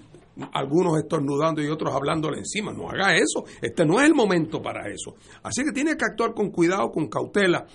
[0.53, 2.73] algunos estornudando y otros hablándole encima.
[2.73, 3.45] No haga eso.
[3.61, 5.15] Este no es el momento para eso.
[5.43, 7.67] Así que tiene que actuar con cuidado, con cautela.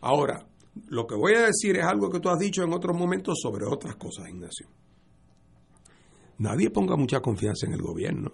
[0.00, 0.46] Ahora,
[0.88, 3.66] lo que voy a decir es algo que tú has dicho en otros momentos sobre
[3.66, 4.68] otras cosas, Ignacio.
[6.38, 8.32] Nadie ponga mucha confianza en el gobierno.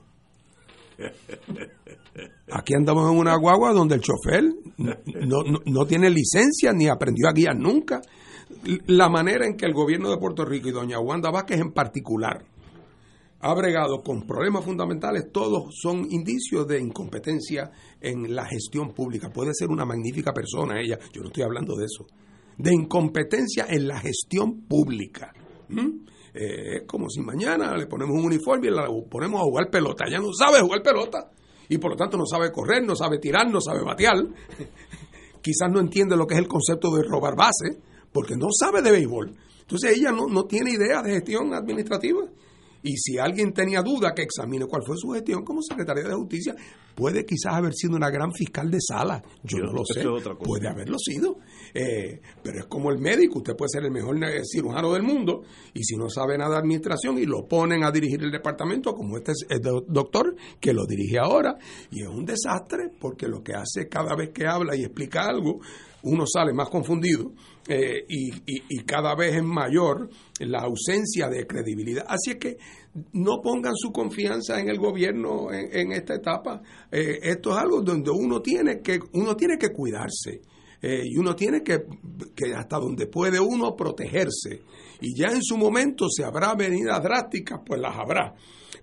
[2.51, 4.45] Aquí andamos en una guagua donde el chofer
[4.79, 8.01] no, tiene licencia ni aprendió a guiar nunca.
[8.87, 12.45] La manera en que el gobierno de Puerto Rico y doña Wanda Vázquez en particular
[13.41, 17.71] ha bregado con problemas fundamentales, todos son indicios de incompetencia
[18.01, 19.31] en la gestión pública.
[19.31, 22.07] Puede ser una magnífica persona ella, yo no estoy hablando de eso,
[22.57, 25.33] de incompetencia en la gestión pública.
[26.35, 30.05] Eh, es como si mañana le ponemos un uniforme y la ponemos a jugar pelota.
[30.07, 31.31] Ella no sabe jugar pelota
[31.69, 34.17] y por lo tanto no sabe correr, no sabe tirar, no sabe batear.
[35.43, 37.79] Quizás no entiende lo que es el concepto de robar base
[38.13, 39.37] porque no sabe de béisbol.
[39.61, 42.23] Entonces ella no, no tiene idea de gestión administrativa.
[42.83, 46.55] Y si alguien tenía duda, que examine cuál fue su gestión como secretaria de Justicia.
[46.95, 49.23] Puede quizás haber sido una gran fiscal de sala.
[49.45, 50.05] Yo no lo sé.
[50.43, 51.39] Puede haberlo sido.
[51.73, 53.39] Eh, pero es como el médico.
[53.39, 55.43] Usted puede ser el mejor cirujano del mundo
[55.75, 59.17] y si no sabe nada de administración y lo ponen a dirigir el departamento, como
[59.17, 61.57] este es doctor que lo dirige ahora,
[61.91, 65.61] y es un desastre porque lo que hace cada vez que habla y explica algo,
[66.03, 67.33] uno sale más confundido
[67.69, 70.09] eh, y, cada vez es mayor
[70.41, 72.07] la ausencia de credibilidad.
[72.09, 72.57] Así es que
[73.13, 76.63] no pongan su confianza en el gobierno en, esta etapa.
[76.91, 80.41] Eh, esto es algo donde uno tiene que, uno tiene que cuidarse.
[80.81, 81.85] Eh, y uno tiene que,
[82.35, 84.63] que, hasta donde puede uno protegerse.
[85.01, 88.35] Y ya en su momento, si habrá venidas drásticas, pues las habrá.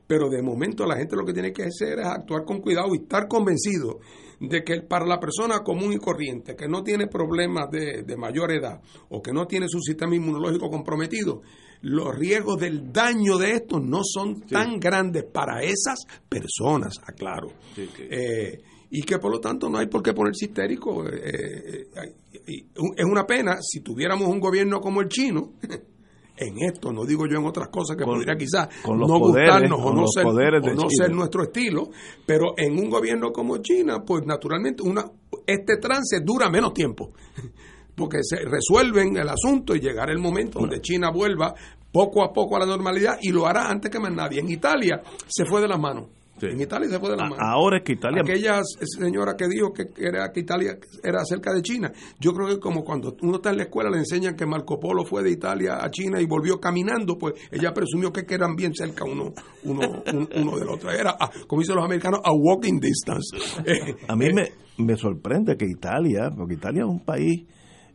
[0.06, 3.02] Pero de momento la gente lo que tiene que hacer es actuar con cuidado y
[3.02, 4.00] estar convencido
[4.39, 8.82] de que para la persona común y corriente que no tiene problemas de, mayor edad
[9.10, 11.41] o que no tiene su sistema inmunológico comprometido,
[11.82, 17.50] los riesgos del daño de esto no son tan grandes para esas personas, aclaro.
[17.78, 21.06] Eh, y que por lo tanto no hay por qué ponerse histérico.
[21.08, 25.54] Eh, eh, es una pena si tuviéramos un gobierno como el chino.
[26.38, 30.08] en esto, no digo yo en otras cosas que podría quizás no gustarnos o no,
[30.08, 31.89] ser, no ser nuestro estilo,
[32.26, 35.06] pero en un gobierno como China, pues naturalmente una,
[35.45, 37.12] este trance dura menos tiempo,
[37.95, 41.54] porque se resuelven el asunto y llegará el momento donde China vuelva
[41.91, 44.41] poco a poco a la normalidad y lo hará antes que más nadie.
[44.41, 46.10] En Italia se fue de las manos.
[46.41, 47.38] En Italia se fue de la mano.
[47.39, 48.21] Ahora es que Italia.
[48.21, 51.91] Aquella señora que dijo que era que Italia era cerca de China.
[52.19, 55.06] Yo creo que como cuando uno está en la escuela le enseñan que Marco Polo
[55.06, 59.06] fue de Italia a China y volvió caminando, pues ella presumió que eran bien cerca
[59.06, 60.04] uno, uno,
[60.36, 60.91] uno del otro.
[60.91, 63.38] Era, ah, como dicen los americanos, a walking distance.
[64.08, 67.45] a mí me, me sorprende que Italia, porque Italia es un país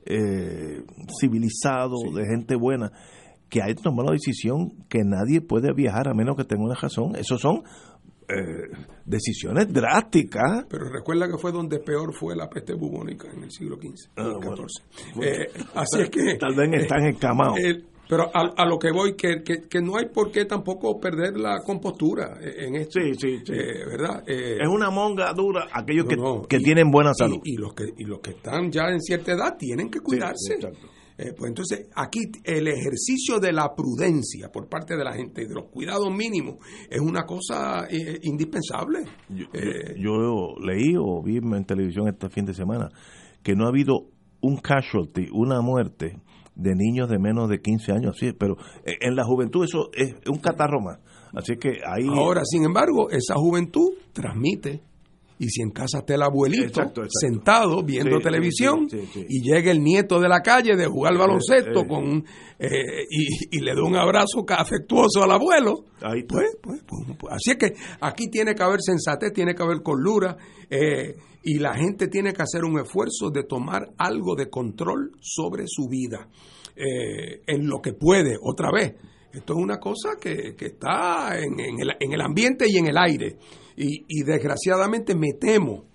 [0.07, 0.83] eh,
[1.20, 2.90] civilizado, de gente buena,
[3.50, 7.16] que haya tomado la decisión que nadie puede viajar a menos que tenga una razón.
[7.16, 7.62] Esos son
[8.30, 8.68] eh,
[9.04, 10.64] decisiones drásticas.
[10.68, 14.32] Pero recuerda que fue donde peor fue la peste bubónica en el siglo XV, ah,
[15.22, 16.36] eh, así es que...
[16.38, 17.58] Tal vez están escamados.
[17.58, 21.60] Eh, pero a, lo que voy, que, que, no hay por qué tampoco perder la
[21.64, 22.98] compostura en esto.
[23.00, 23.52] Sí, sí, sí.
[23.52, 24.24] ¿Verdad?
[24.26, 26.16] es una monga dura aquellos que,
[26.48, 27.38] que tienen buena salud.
[27.44, 30.58] Y, los que, y los que están ya en cierta edad tienen que cuidarse.
[31.20, 35.54] Eh, pues entonces aquí el ejercicio de la prudencia por parte de la gente, de
[35.54, 36.56] los cuidados mínimos,
[36.88, 39.00] es una cosa eh, indispensable.
[39.52, 42.88] Eh, yo, leí o vi en televisión este fin de semana
[43.42, 44.06] que no ha habido
[44.40, 46.22] un casualty, una muerte
[46.54, 48.56] de niños de menos de 15 años, sí, pero
[48.87, 51.00] en la juventud eso es un catarro más.
[51.35, 52.06] Así que ahí...
[52.09, 54.80] Ahora, sin embargo, esa juventud transmite
[55.40, 58.87] y si en casa está el abuelito sentado viendo televisión
[59.26, 62.22] y llega el nieto de la calle de jugar baloncesto con
[62.59, 67.57] eh, y, le da un abrazo afectuoso al abuelo, pues, pues, pues, pues, así es
[67.57, 67.72] que
[68.03, 70.37] aquí tiene que haber sensatez, tiene que haber colura
[70.68, 75.64] eh, y la gente tiene que hacer un esfuerzo de tomar algo de control sobre
[75.66, 76.29] su vida
[76.76, 78.94] eh, en lo que puede, otra vez.
[79.33, 82.88] Esto es una cosa que, que está en, en, el, en el ambiente y en
[82.88, 83.38] el aire.
[83.82, 85.86] Y, desgraciadamente me temo,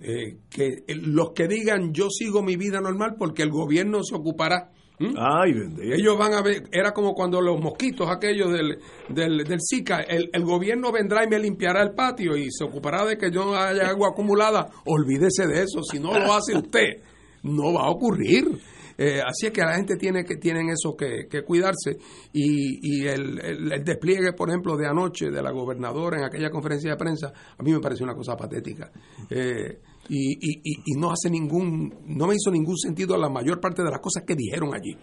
[0.00, 4.70] eh, que los que digan yo sigo mi vida normal porque el gobierno se ocupará.
[4.98, 5.52] Ay.
[5.82, 8.78] Ellos van a ver, era como cuando los mosquitos aquellos del,
[9.10, 13.04] del, del Zika, el, el, gobierno vendrá y me limpiará el patio y se ocupará
[13.04, 14.70] de que yo haya agua acumulada.
[14.86, 17.02] Olvídese de eso, si no lo hace usted,
[17.42, 18.58] no va a ocurrir.
[18.98, 21.98] Eh, así es que la gente tiene que tienen eso que, que cuidarse
[22.32, 23.38] y, y el,
[23.72, 27.62] el, despliegue, por ejemplo, de anoche de la gobernadora en aquella conferencia de prensa, a
[27.62, 28.90] mí me pareció una cosa patética.
[29.28, 33.82] Eh, y, y, y, no hace ningún, no me hizo ningún sentido la mayor parte
[33.82, 34.96] de las cosas que dijeron allí.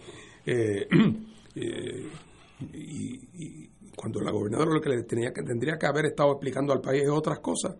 [0.46, 0.88] Eh,
[2.72, 6.80] y, cuando la gobernadora lo que le tenía que tendría que haber estado explicando al
[6.80, 7.76] país es otras cosas,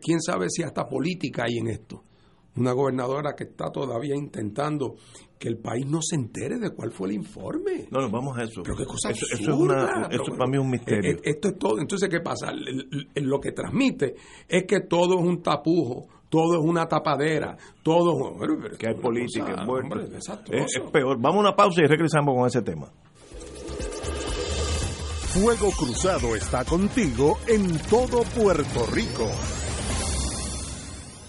[0.00, 2.04] quién sabe si hasta política hay en esto.
[2.56, 4.96] Una gobernadora que está todavía intentando
[5.38, 7.86] que el país no se entere de cuál fue el informe.
[7.90, 8.62] No, no, vamos a eso.
[8.64, 11.10] Pero qué cosa eso, absurda, eso es una, eso para mí es un misterio.
[11.12, 11.78] eh, Esto es todo.
[11.78, 12.52] Entonces, ¿qué pasa?
[13.14, 14.14] Lo que transmite
[14.48, 18.36] es que todo es un tapujo, todo es una tapadera, todo es...
[18.40, 19.88] pero que hay política cosa, envuelta.
[19.94, 20.64] hombre, Es, desastroso.
[20.84, 21.16] es peor.
[21.20, 22.90] Vamos a una pausa y regresamos con ese tema.
[25.28, 29.28] Fuego Cruzado está contigo en todo Puerto Rico.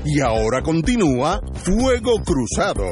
[0.05, 2.85] Y ahora continúa Fuego Cruzado.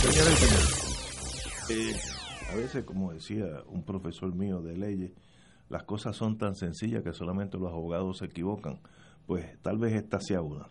[0.00, 1.96] Señores, eh,
[2.52, 5.12] a veces, como decía un profesor mío de leyes,
[5.68, 8.78] las cosas son tan sencillas que solamente los abogados se equivocan.
[9.26, 10.68] Pues tal vez esta sea una.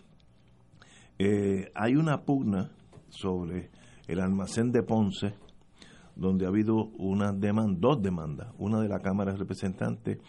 [1.20, 2.72] Eh, hay una pugna
[3.10, 3.70] sobre
[4.08, 5.34] el almacén de Ponce,
[6.22, 10.20] donde ha habido una demanda, dos demandas, una de la Cámara de Representantes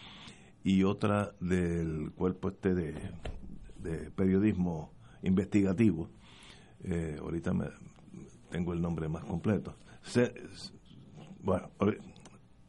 [0.63, 6.09] y otra del cuerpo este de, periodismo investigativo.
[6.83, 7.67] Eh, ahorita me,
[8.49, 9.75] tengo el nombre más completo.
[11.43, 11.69] Bueno,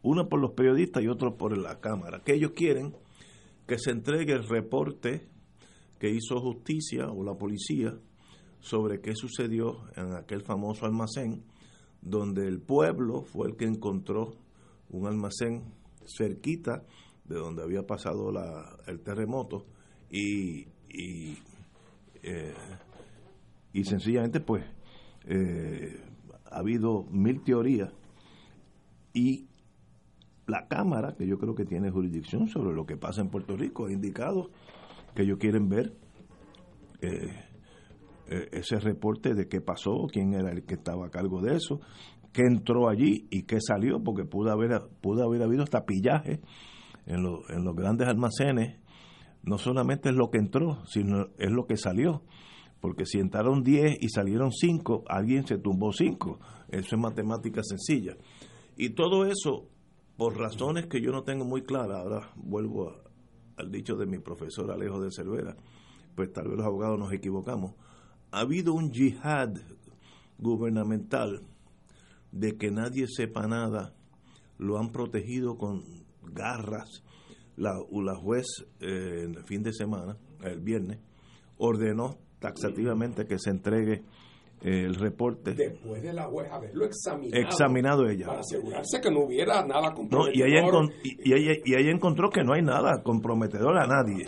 [0.03, 2.95] uno por los periodistas y otro por la Cámara, que ellos quieren
[3.67, 5.27] que se entregue el reporte
[5.99, 7.95] que hizo justicia o la policía
[8.61, 11.45] sobre qué sucedió en aquel famoso almacén
[12.05, 14.35] donde el pueblo fue el que encontró
[14.91, 15.65] un almacén
[16.07, 16.85] cerquita
[17.25, 19.65] de donde había pasado la, el terremoto
[20.11, 21.39] y, y,
[22.23, 22.55] eh,
[23.73, 24.65] y sencillamente pues
[25.27, 25.99] eh,
[26.51, 27.91] ha habido mil teorías
[29.15, 29.49] y
[30.47, 33.87] la Cámara, que yo creo que tiene jurisdicción sobre lo que pasa en Puerto Rico,
[33.87, 34.51] ha indicado
[35.15, 35.95] que ellos quieren ver
[37.01, 37.33] eh,
[38.29, 41.81] ese reporte de qué pasó, quién era el que estaba a cargo de eso,
[42.33, 46.41] qué entró allí y qué salió, porque pudo haber, pudo haber habido hasta pillaje
[47.07, 48.81] en, lo- en los grandes almacenes.
[49.43, 52.23] No solamente es lo que entró, sino es lo que salió.
[52.81, 56.39] Porque si entraron 10 y salieron 5, alguien se tumbó 5.
[56.69, 58.17] Eso es matemática sencilla.
[58.77, 59.69] Y todo eso,
[60.17, 63.03] por razones que yo no tengo muy claras, ahora vuelvo a-
[63.59, 65.57] al dicho de mi profesor Alejo de Cervera,
[66.17, 67.75] pues tal vez los abogados nos equivocamos,
[68.35, 69.55] ha habido un yihad
[70.39, 71.43] gubernamental
[72.33, 73.95] de que nadie sepa nada,
[74.59, 75.83] lo han protegido con
[76.33, 77.03] garras.
[77.57, 78.47] La, la juez
[78.81, 80.99] eh, en el fin de semana, el viernes,
[81.59, 84.03] ordenó taxativamente que se entregue
[84.63, 85.55] eh, el reporte.
[85.55, 87.41] Después de la juez haberlo examinado.
[87.41, 88.27] Examinado ella.
[88.27, 90.35] Para asegurarse que no hubiera nada No, comprometedor.
[90.35, 90.61] y, ella
[91.23, 94.27] y ella, y ella encontró que no hay nada comprometedor a nadie.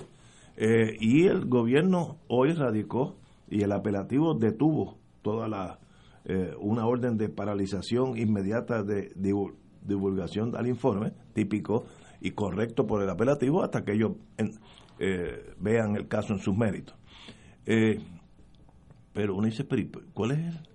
[0.56, 3.16] Eh, y el gobierno hoy radicó
[3.48, 5.78] y el apelativo detuvo toda la
[6.24, 11.84] eh, una orden de paralización inmediata de, divu- divulgación al informe típico
[12.20, 14.12] y correcto por el apelativo hasta que ellos
[14.98, 16.96] eh, vean el caso en sus méritos.
[17.64, 18.00] Eh,
[19.12, 20.68] pero uno dice, pero ¿y ¿cuál es el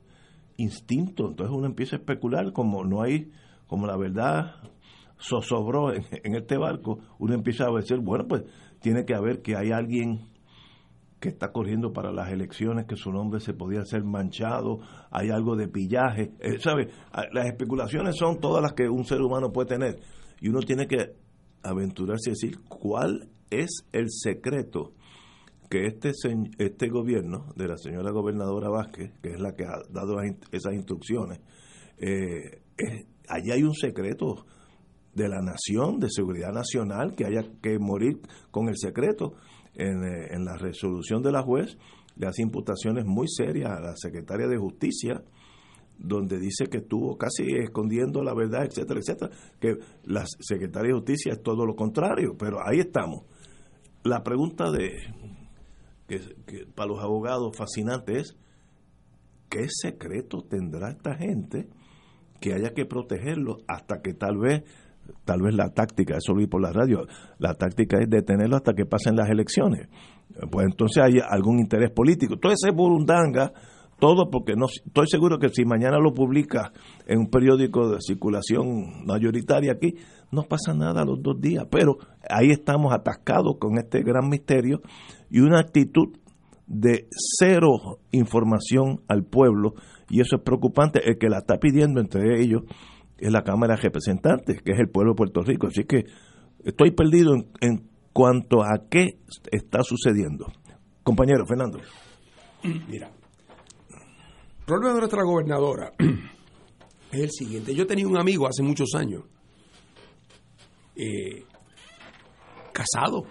[0.57, 1.27] instinto?
[1.27, 3.31] Entonces uno empieza a especular como no hay,
[3.67, 4.55] como la verdad
[5.19, 8.43] zozobró en este barco, uno empieza a decir, bueno, pues
[8.79, 10.30] tiene que haber que hay alguien
[11.21, 14.79] que está corriendo para las elecciones, que su nombre se podía ser manchado,
[15.11, 16.89] hay algo de pillaje, eh, ¿sabe?
[17.13, 19.99] Ah, Las especulaciones son todas las que un ser humano puede tener
[20.41, 21.13] y uno tiene que
[21.63, 24.93] aventurarse a decir cuál es el secreto
[25.69, 26.11] que este
[26.57, 30.19] este gobierno de la señora gobernadora Vázquez, que es la que ha dado
[30.51, 31.39] esas instrucciones,
[31.97, 32.61] eh,
[33.29, 34.45] allí hay un secreto
[35.13, 38.19] de la nación, de seguridad nacional, que haya que morir
[38.49, 39.35] con el secreto.
[39.75, 41.77] En, eh, en la resolución de la juez
[42.17, 45.23] le hace imputaciones muy serias a la secretaria de Justicia,
[45.97, 51.33] donde dice que estuvo casi escondiendo la verdad, etcétera, etcétera, que la secretaria de Justicia
[51.33, 53.23] es todo lo contrario, pero ahí estamos.
[54.03, 54.91] La pregunta de
[56.07, 58.35] que, para los abogados fascinante es
[59.49, 61.69] ¿qué secreto tendrá esta gente
[62.39, 64.63] que haya que protegerlo hasta que tal vez
[65.25, 67.05] tal vez la táctica, eso lo vi por la radio,
[67.39, 69.87] la táctica es detenerlo hasta que pasen las elecciones.
[70.49, 72.37] Pues entonces hay algún interés político.
[72.37, 73.51] Todo ese burundanga,
[73.99, 76.71] todo porque no estoy seguro que si mañana lo publica
[77.05, 79.95] en un periódico de circulación mayoritaria aquí,
[80.31, 81.97] no pasa nada los dos días, pero
[82.29, 84.81] ahí estamos atascados con este gran misterio
[85.29, 86.17] y una actitud
[86.67, 89.73] de cero información al pueblo
[90.09, 91.01] y eso es preocupante.
[91.05, 92.63] El que la está pidiendo entre ellos
[93.21, 95.67] es la Cámara de Representantes, que es el pueblo de Puerto Rico.
[95.67, 96.05] Así que
[96.63, 99.19] estoy perdido en, cuanto a qué
[99.51, 100.51] está sucediendo.
[101.03, 101.79] Compañero Fernando.
[102.63, 103.11] Mira,
[103.89, 105.93] el problema de nuestra gobernadora
[107.11, 107.75] es el siguiente.
[107.75, 109.23] Yo tenía un amigo hace muchos años,
[110.95, 111.45] eh,
[112.73, 113.25] casado,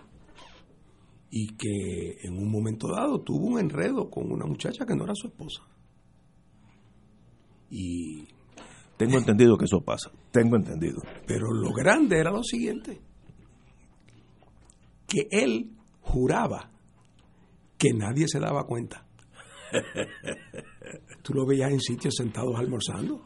[1.31, 5.15] y que en un momento dado tuvo un enredo con una muchacha que no era
[5.15, 5.63] su esposa.
[7.71, 8.27] Y
[9.07, 10.11] Tengo entendido que eso pasa.
[10.31, 11.01] Tengo entendido.
[11.27, 13.01] Pero lo grande era lo siguiente,
[15.09, 15.71] que él
[16.03, 16.71] juraba
[17.79, 19.07] que nadie se daba cuenta.
[21.23, 23.23] Tú lo veías en sitios sentados almorzando.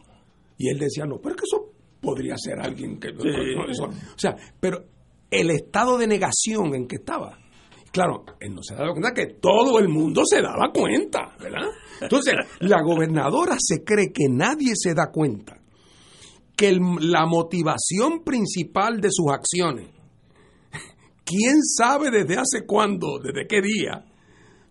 [0.59, 3.13] Y él decía, no, pero es que eso podría ser alguien que...
[3.13, 4.85] no, eso- o sea, pero
[5.31, 7.39] el estado de negación en que estaba.
[7.91, 11.69] Claro, él no se daba cuenta que todo el mundo se daba cuenta, ¿verdad?
[12.01, 15.61] Entonces, la gobernadora se cree que nadie se da cuenta
[16.57, 19.89] que la motivación principal de sus acciones,
[21.25, 24.05] quién sabe desde hace cuándo, desde qué día,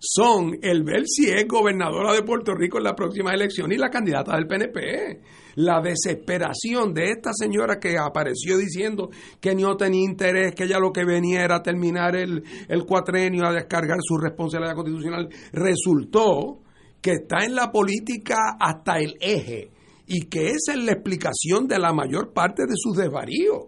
[0.06, 3.90] son el ver si es gobernadora de Puerto Rico en la próxima elección y la
[3.90, 5.22] candidata del PNP.
[5.56, 9.10] La desesperación de esta señora que apareció diciendo
[9.40, 13.54] que no tenía interés, que ella lo que venía era terminar el, el cuatrenio a
[13.54, 16.60] descargar su responsabilidad constitucional, resultó
[17.02, 19.73] que está en la política hasta el eje
[20.08, 23.66] y que esa es la explicación de la mayor parte de sus desvaríos.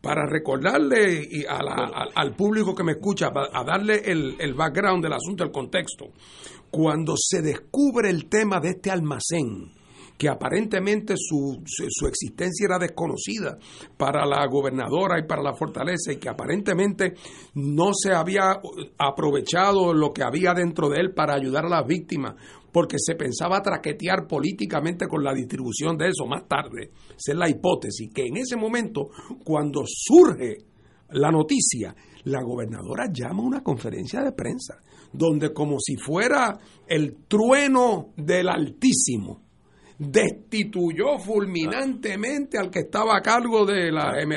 [0.00, 4.52] Para recordarle y a la- al, al público que me escucha, a darle el, el
[4.54, 6.06] background del asunto, el contexto,
[6.72, 9.70] cuando se descubre el tema de este almacén,
[10.18, 13.58] que aparentemente su, su, su existencia era desconocida
[13.96, 17.14] para la gobernadora y para la fortaleza y que aparentemente
[17.54, 18.60] no se había
[18.98, 22.34] aprovechado lo que había dentro de él para ayudar a las víctimas
[22.72, 26.90] porque se pensaba traquetear políticamente con la distribución de eso más tarde.
[27.10, 29.10] Esa es la hipótesis, que en ese momento,
[29.44, 30.56] cuando surge
[31.10, 31.94] la noticia,
[32.24, 38.48] la gobernadora llama a una conferencia de prensa, donde como si fuera el trueno del
[38.48, 39.42] Altísimo,
[39.98, 43.94] destituyó fulminantemente al que estaba a cargo del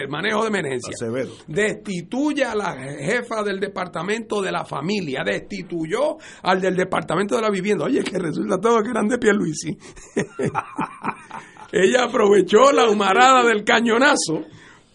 [0.10, 0.94] manejo de emergencia.
[0.94, 1.34] Acevedo.
[1.48, 7.50] Destituye a la jefa del departamento de la familia, destituyó al del departamento de la
[7.50, 7.86] vivienda.
[7.86, 9.78] Oye, que resulta todo que eran de Pierluisi.
[11.72, 14.46] Ella aprovechó la humarada del cañonazo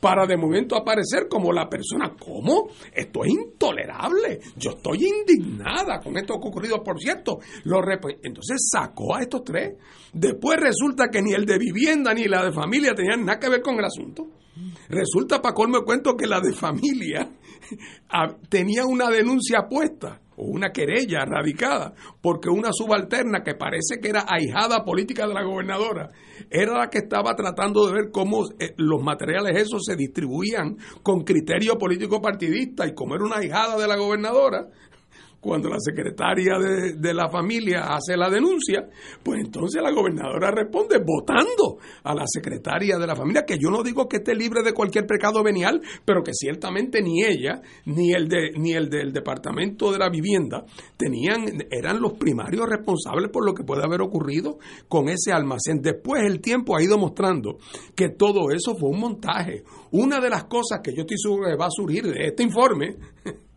[0.00, 2.14] para de momento aparecer como la persona.
[2.18, 2.68] ¿Cómo?
[2.92, 4.40] Esto es intolerable.
[4.56, 6.82] Yo estoy indignada con esto que ha ocurrido.
[6.82, 7.80] Por cierto, lo
[8.22, 9.74] entonces sacó a estos tres.
[10.12, 13.62] Después resulta que ni el de vivienda ni la de familia tenían nada que ver
[13.62, 14.26] con el asunto.
[14.88, 17.30] Resulta, para colmo cuento, que la de familia
[18.48, 24.24] tenía una denuncia puesta o una querella radicada porque una subalterna que parece que era
[24.26, 26.10] ahijada política de la gobernadora
[26.48, 31.24] era la que estaba tratando de ver cómo eh, los materiales esos se distribuían con
[31.24, 34.68] criterio político partidista y como era una ahijada de la gobernadora
[35.40, 38.88] cuando la secretaria de, la familia hace la denuncia,
[39.22, 43.82] pues entonces la gobernadora responde votando a la secretaria de la familia, que yo no
[43.82, 48.28] digo que esté libre de cualquier pecado venial, pero que ciertamente ni ella, ni el,
[48.28, 50.64] de, ni el del Departamento de la Vivienda,
[50.96, 55.80] tenían, eran los primarios responsables por lo que puede haber ocurrido con ese almacén.
[55.80, 57.58] Después el tiempo ha ido mostrando
[57.96, 59.64] que todo eso fue un montaje.
[59.92, 62.96] Una de las cosas que yo estoy seguro que va a surgir de este informe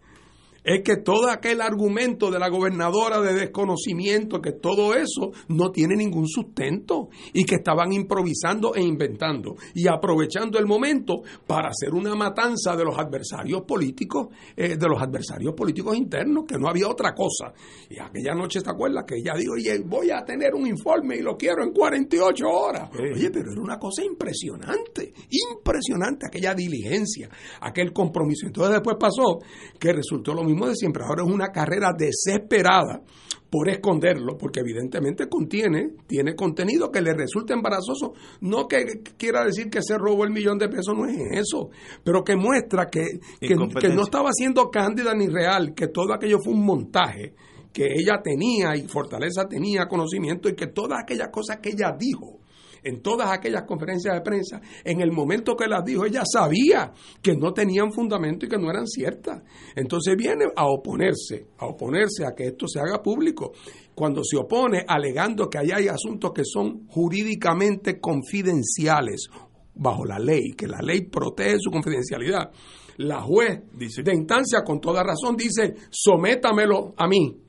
[0.63, 5.95] es que todo aquel argumento de la gobernadora de desconocimiento, que todo eso no tiene
[5.95, 12.15] ningún sustento y que estaban improvisando e inventando y aprovechando el momento para hacer una
[12.15, 17.13] matanza de los adversarios políticos, eh, de los adversarios políticos internos, que no había otra
[17.13, 17.53] cosa.
[17.89, 19.03] Y aquella noche, ¿te acuerdas?
[19.05, 22.89] Que ella dijo, oye, voy a tener un informe y lo quiero en 48 horas.
[22.93, 27.29] Oye, pero era una cosa impresionante, impresionante aquella diligencia,
[27.61, 28.47] aquel compromiso.
[28.47, 29.39] Entonces después pasó
[29.79, 31.03] que resultó lo mismo de siempre.
[31.03, 33.01] Ahora es una carrera desesperada
[33.49, 38.13] por esconderlo, porque evidentemente contiene, tiene contenido que le resulta embarazoso.
[38.41, 41.69] No que quiera decir que se robó el millón de pesos, no es eso,
[42.03, 46.53] pero que muestra que, que, no estaba siendo cándida ni real, que todo aquello fue
[46.53, 47.35] un montaje,
[47.71, 52.39] que ella tenía y Fortaleza tenía conocimiento y que todas aquellas cosas que ella dijo
[52.83, 57.35] en todas aquellas conferencias de prensa, en el momento que las dijo, ella sabía que
[57.35, 59.41] no tenían fundamento y que no eran ciertas.
[59.75, 63.53] Entonces viene a oponerse, a oponerse a que esto se haga público.
[63.95, 69.29] Cuando se opone alegando que allá hay asuntos que son jurídicamente confidenciales
[69.75, 72.51] bajo la ley, que la ley protege su confidencialidad.
[72.97, 77.42] La juez de instancia, con toda razón, dice, sométamelo a mí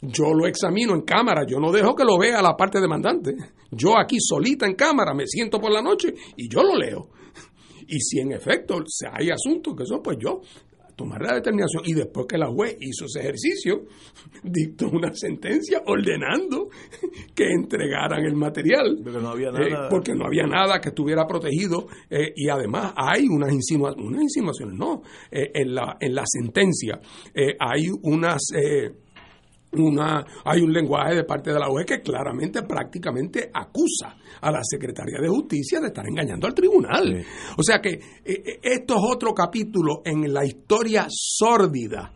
[0.00, 3.34] yo lo examino en cámara, yo no dejo que lo vea la parte demandante.
[3.70, 7.10] Yo aquí solita en cámara me siento por la noche y yo lo leo.
[7.88, 8.76] Y si en efecto
[9.12, 10.42] hay asuntos que son, pues yo
[10.98, 11.84] tomaré la determinación.
[11.86, 13.84] Y después que la juez hizo ese ejercicio,
[14.42, 16.68] dictó una sentencia ordenando
[17.34, 18.98] que entregaran el material.
[19.02, 21.86] Porque no había eh, nada, porque no había nada que estuviera protegido.
[22.10, 25.02] Eh, y además hay unas, insinuaciones, unas insinuaciones, no.
[25.30, 27.00] Eh, en, la, en la sentencia
[27.60, 28.42] hay unas
[29.72, 34.60] una, hay un lenguaje de parte de la UE que claramente, prácticamente acusa a la
[34.62, 37.24] Secretaría de Justicia de estar engañando al tribunal.
[37.56, 42.12] O sea que eh, eh, esto es otro capítulo en la historia sórdida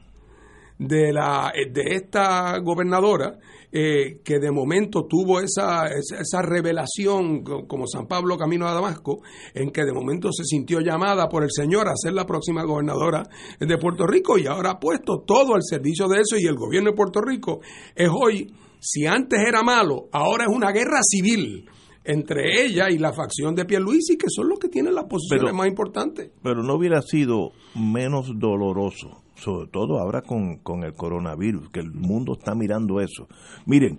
[0.79, 3.39] de, la, de esta gobernadora
[3.73, 9.23] eh, que de momento tuvo esa, esa, revelación como San Pablo camino a Damasco,
[9.55, 13.23] en que de momento se sintió llamada por el Señor a ser la próxima gobernadora
[13.59, 16.91] de Puerto Rico y ahora ha puesto todo al servicio de eso y el gobierno
[16.91, 17.61] de Puerto Rico
[17.95, 21.67] es hoy, si antes era malo, ahora es una guerra civil
[22.05, 25.69] entre ella y la facción de Pierluisi, que son los que tienen las posiciones más
[25.69, 26.31] importantes.
[26.43, 31.93] Pero no hubiera sido menos doloroso sobre todo ahora con, con el coronavirus, que el
[31.93, 33.27] mundo está mirando eso.
[33.67, 33.99] Miren,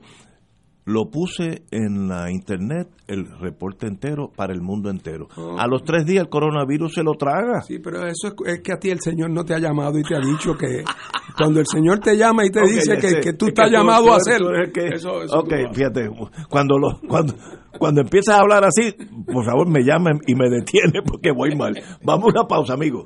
[0.86, 5.28] lo puse en la internet, el reporte entero para el mundo entero.
[5.58, 7.62] A los tres días el coronavirus se lo traga.
[7.62, 10.16] Sí, pero eso es, que a ti el Señor no te ha llamado y te
[10.16, 10.84] ha dicho que
[11.38, 14.50] cuando el Señor te llama y te dice que, tú estás llamado a hacerlo.
[14.50, 16.10] ok, fíjate,
[16.50, 17.34] cuando, lo, cuando,
[17.80, 18.94] cuando empiezas a hablar así,
[19.26, 21.74] por favor me llamen y me detiene porque voy mal.
[22.04, 23.06] Vamos a una pausa, amigos.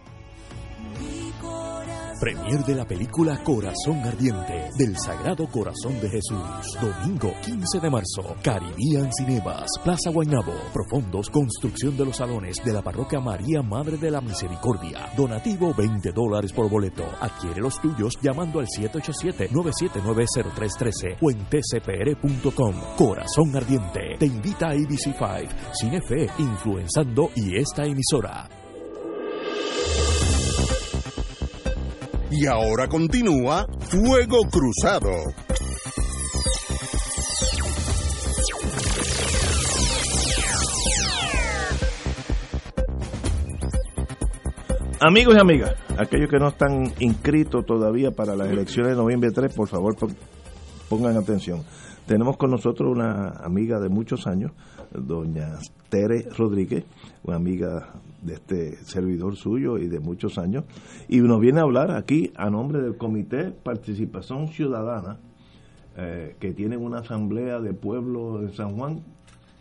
[2.21, 6.39] Premier de la película Corazón Ardiente del Sagrado Corazón de Jesús.
[6.79, 8.35] Domingo 15 de marzo.
[8.43, 10.53] Caribbean Cinemas, Plaza Guaynabo.
[10.71, 15.09] Profundos, construcción de los salones de la parroquia María Madre de la Misericordia.
[15.17, 17.05] Donativo 20 dólares por boleto.
[17.19, 22.75] Adquiere los tuyos llamando al 787-979-0313 o en tcpr.com.
[22.97, 24.17] Corazón Ardiente.
[24.19, 28.47] Te invita a ABC5, Cinefe, Influenzando y esta emisora.
[32.31, 35.11] Y ahora continúa Fuego Cruzado.
[45.01, 49.53] Amigos y amigas, aquellos que no están inscritos todavía para las elecciones de noviembre 3,
[49.53, 49.95] por favor
[50.87, 51.63] pongan atención.
[52.05, 54.53] Tenemos con nosotros una amiga de muchos años,
[54.91, 55.57] doña
[55.89, 56.85] Tere Rodríguez,
[57.23, 57.89] una amiga
[58.21, 60.63] de este servidor suyo y de muchos años,
[61.07, 65.19] y nos viene a hablar aquí a nombre del Comité Participación Ciudadana,
[65.97, 69.03] eh, que tiene una asamblea de pueblo en San Juan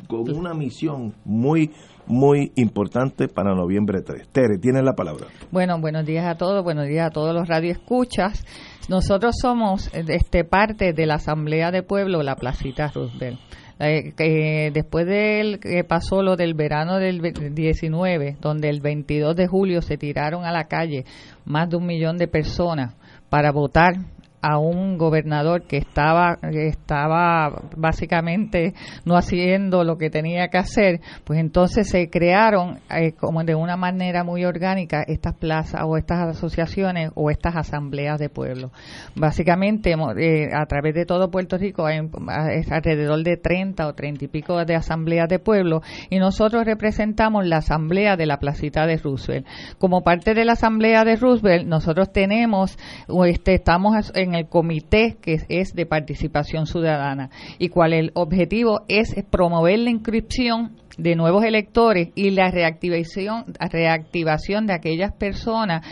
[0.06, 1.70] con una misión muy,
[2.06, 4.28] muy importante para noviembre 3.
[4.28, 5.26] Tere, tienes la palabra.
[5.50, 8.44] Bueno, buenos días a todos, buenos días a todos los radioescuchas.
[8.88, 13.38] Nosotros somos este parte de la Asamblea de Pueblo, la Placita Roosevelt.
[13.82, 17.22] Eh, que después del que pasó lo del verano del
[17.54, 21.06] 19, donde el 22 de julio se tiraron a la calle
[21.46, 22.94] más de un millón de personas
[23.30, 23.94] para votar
[24.42, 28.74] a un gobernador que estaba estaba básicamente
[29.04, 33.76] no haciendo lo que tenía que hacer, pues entonces se crearon eh, como de una
[33.76, 38.70] manera muy orgánica estas plazas o estas asociaciones o estas asambleas de pueblo.
[39.14, 42.00] Básicamente eh, a través de todo Puerto Rico hay
[42.70, 47.58] alrededor de 30 o 30 y pico de asambleas de pueblo y nosotros representamos la
[47.58, 49.46] asamblea de la placita de Roosevelt.
[49.78, 52.78] Como parte de la asamblea de Roosevelt, nosotros tenemos
[53.08, 57.30] o este estamos en el comité que es de participación ciudadana.
[57.58, 64.66] Y cuál el objetivo es promover la inscripción de nuevos electores y la reactivación, reactivación
[64.66, 65.86] de aquellas personas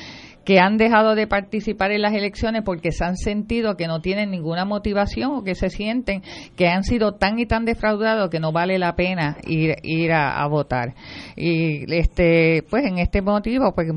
[0.49, 4.31] que han dejado de participar en las elecciones porque se han sentido que no tienen
[4.31, 6.23] ninguna motivación o que se sienten
[6.57, 10.95] que han sido tan y tan defraudados que no vale la pena ir, a, votar.
[11.37, 13.89] Y este, pues en este motivo, pues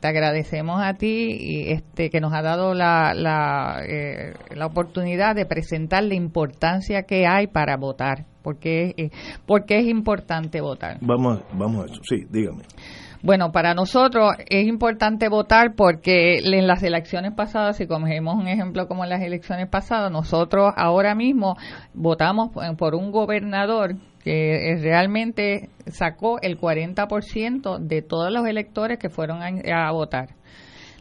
[0.00, 5.36] te agradecemos a ti y este que nos ha dado la, la, eh, la oportunidad
[5.36, 9.10] de presentar la importancia que hay para votar, porque, eh,
[9.46, 10.98] porque es importante votar.
[11.02, 12.64] Vamos, vamos a eso, sí, dígame.
[13.22, 18.88] Bueno, para nosotros es importante votar porque en las elecciones pasadas, si cogemos un ejemplo
[18.88, 21.56] como en las elecciones pasadas, nosotros ahora mismo
[21.92, 29.42] votamos por un gobernador que realmente sacó el 40% de todos los electores que fueron
[29.42, 30.30] a, votar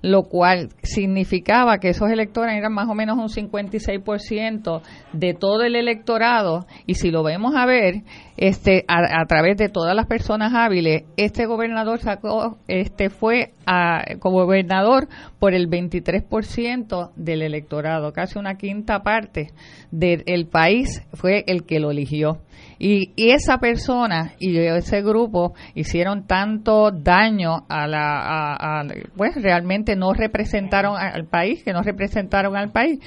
[0.02, 4.82] lo cual significaba que esos electores eran más o menos un 56%
[5.14, 6.66] de todo el electorado.
[6.86, 8.04] Y si lo vemos a ver
[8.40, 13.52] este a, través de todas las personas hábiles este gobernador sacó este fue
[14.20, 19.52] como gobernador por el 23% del electorado casi una quinta parte
[19.92, 22.40] del país fue el que lo eligió
[22.80, 28.86] y, esa persona y ese grupo hicieron tanto daño a la,
[29.18, 33.00] pues realmente no representaron al país, que no representaron al país,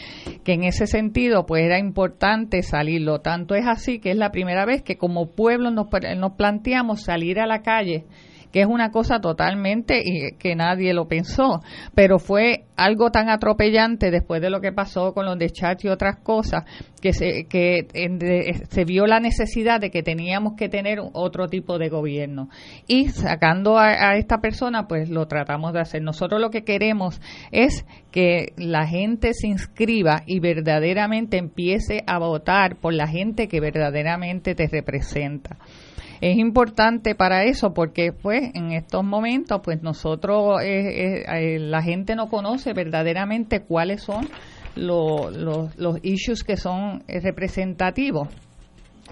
[0.44, 3.20] que en ese sentido pues era importante salirlo.
[3.20, 5.86] Tanto es así que es la primera vez que como pueblo nos,
[6.18, 8.04] nos planteamos salir a la calle
[8.52, 10.02] que es una cosa totalmente
[10.38, 11.60] que nadie lo pensó,
[11.94, 15.88] pero fue algo tan atropellante después de lo que pasó con los de chat y
[15.88, 16.64] otras cosas
[17.00, 17.86] que se que
[18.68, 22.48] se vio la necesidad de que teníamos que tener otro tipo de gobierno
[22.86, 26.02] y sacando a, a esta persona pues lo tratamos de hacer.
[26.02, 32.76] Nosotros lo que queremos es que la gente se inscriba y verdaderamente empiece a votar
[32.76, 35.56] por la gente que verdaderamente te representa
[36.22, 42.14] es importante para eso porque pues en estos momentos pues nosotros eh, eh, la gente
[42.14, 44.28] no conoce verdaderamente cuáles son
[44.76, 48.28] los, los issues que son representativos.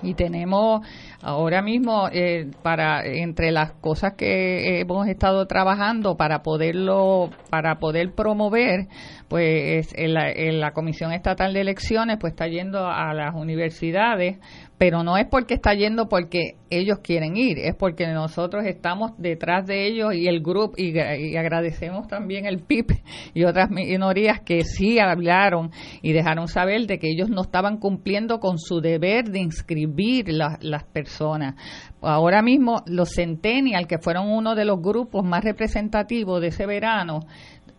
[0.03, 0.87] Y tenemos
[1.21, 8.15] ahora mismo eh, para entre las cosas que hemos estado trabajando para poderlo para poder
[8.15, 8.87] promover
[9.29, 14.39] pues la, en la comisión estatal de elecciones pues está yendo a las universidades
[14.81, 19.67] pero no es porque está yendo porque ellos quieren ir, es porque nosotros estamos detrás
[19.67, 20.97] de ellos y el grupo, y,
[21.37, 22.87] agradecemos también el PIB
[23.35, 25.71] y otras minorías que sí hablaron
[26.01, 30.85] y dejaron saber de que ellos no estaban cumpliendo con su deber de inscribir las
[30.85, 31.57] personas.
[32.01, 37.21] Ahora mismo los Centennial, que fueron uno de los grupos más representativos de ese verano,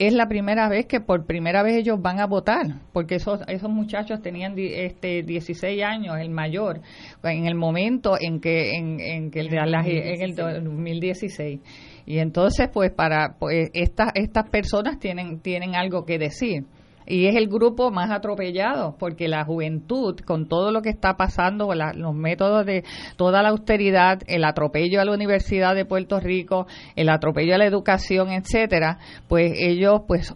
[0.01, 3.69] es la primera vez que por primera vez ellos van a votar, porque esos, esos
[3.69, 6.81] muchachos tenían este 16 años, el mayor,
[7.23, 11.59] en el momento en que en, en que el, en el 2016.
[12.07, 16.65] Y entonces, pues para pues estas estas personas tienen tienen algo que decir
[17.05, 21.73] y es el grupo más atropellado porque la juventud con todo lo que está pasando
[21.73, 22.83] los métodos de
[23.15, 27.65] toda la austeridad el atropello a la Universidad de Puerto Rico el atropello a la
[27.65, 30.33] educación etcétera pues ellos pues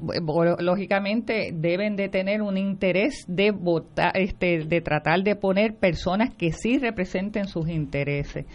[0.60, 6.52] lógicamente deben de tener un interés de votar este de tratar de poner personas que
[6.52, 8.46] sí representen sus intereses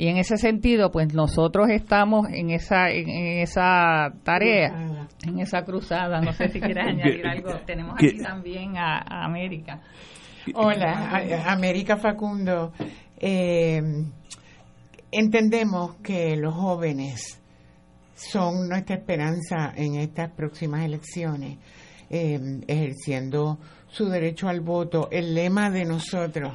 [0.00, 3.06] y en ese sentido, pues nosotros estamos en esa en
[3.42, 6.22] esa tarea, en esa cruzada.
[6.22, 7.50] No sé si quieres añadir algo.
[7.66, 9.82] Tenemos aquí también a, América.
[10.54, 12.72] Hola, América Facundo.
[13.18, 13.82] Eh,
[15.12, 17.38] entendemos que los jóvenes
[18.14, 21.58] son nuestra esperanza en estas próximas elecciones,
[22.08, 25.10] eh, ejerciendo su derecho al voto.
[25.12, 26.54] El lema de nosotros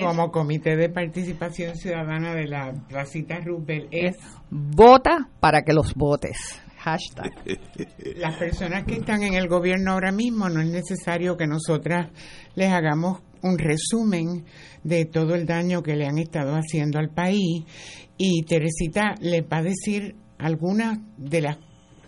[0.00, 4.16] como Comité de Participación Ciudadana de la Placita Rubel es,
[4.50, 6.60] vota para que los votes.
[6.78, 7.30] Hashtag.
[8.16, 12.08] Las personas que están en el gobierno ahora mismo no es necesario que nosotras
[12.54, 14.44] les hagamos un resumen
[14.82, 17.64] de todo el daño que le han estado haciendo al país
[18.16, 21.58] y Teresita les va a decir algunas de las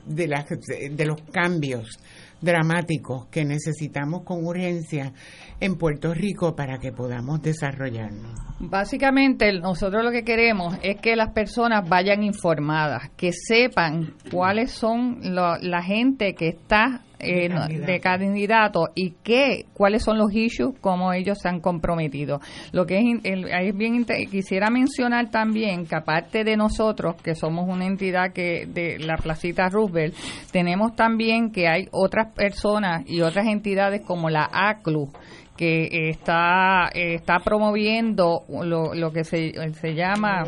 [0.07, 1.99] de las de los cambios
[2.43, 5.12] dramáticos que necesitamos con urgencia
[5.61, 8.32] en Puerto Rico para que podamos desarrollarnos.
[8.59, 15.20] Básicamente, nosotros lo que queremos es que las personas vayan informadas, que sepan cuáles son
[15.22, 21.39] la gente que está eh, de candidato y qué, cuáles son los issues, cómo ellos
[21.41, 22.41] se han comprometido.
[22.73, 28.33] Lo que es, bien quisiera mencionar también que aparte de nosotros, que somos una entidad
[28.33, 30.14] que de la Placita Roosevelt,
[30.51, 35.11] tenemos también que hay otras personas y otras entidades como la ACLU
[35.57, 40.45] que está está promoviendo lo, lo que se, se llama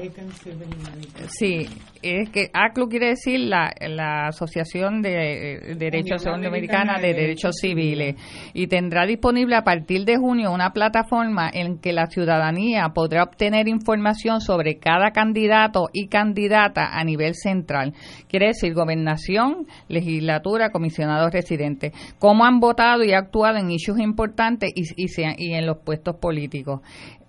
[1.29, 1.69] sí
[2.05, 8.17] es que ACLU quiere decir la, la Asociación de, Derechos Americana de, Derechos Civiles
[8.53, 13.69] y tendrá disponible a partir de junio una plataforma en que la ciudadanía podrá obtener
[13.69, 17.95] información sobre cada candidato y candidata a nivel central.
[18.29, 24.83] Quiere decir gobernación, legislatura, comisionados residentes, cómo han votado y actuado en issues importantes y,
[24.97, 26.81] y, y en los puestos políticos.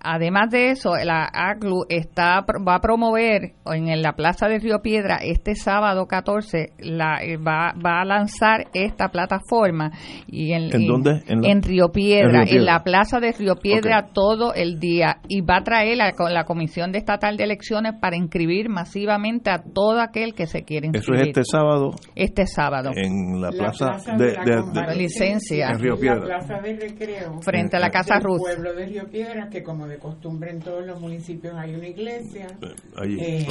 [0.08, 5.18] Además de eso, la ACLU está, va a promover en la Plaza de Río Piedra
[5.20, 9.90] este sábado 14, la, eh, va, va a lanzar esta plataforma.
[10.28, 11.22] Y en, ¿En, dónde?
[11.26, 15.16] En, Río Piedra, en, la Plaza de Río Piedra todo el día.
[15.26, 19.60] Y va a traer la, la Comisión de Estatal de Elecciones para inscribir masivamente a
[19.60, 21.20] todo aquel que se quiera inscribir.
[21.20, 21.90] Eso es este sábado.
[22.14, 22.90] Este sábado.
[22.94, 25.70] En la Plaza, de, de, licencia.
[25.70, 26.20] En Río Piedra.
[26.20, 27.40] La plaza de Recreo.
[27.40, 28.38] Frente a la Casa Ruth.
[28.38, 32.46] pueblo de Río Piedra, que como de costumbre en todos los municipios hay una iglesia.
[32.60, 33.46] Eh, eh,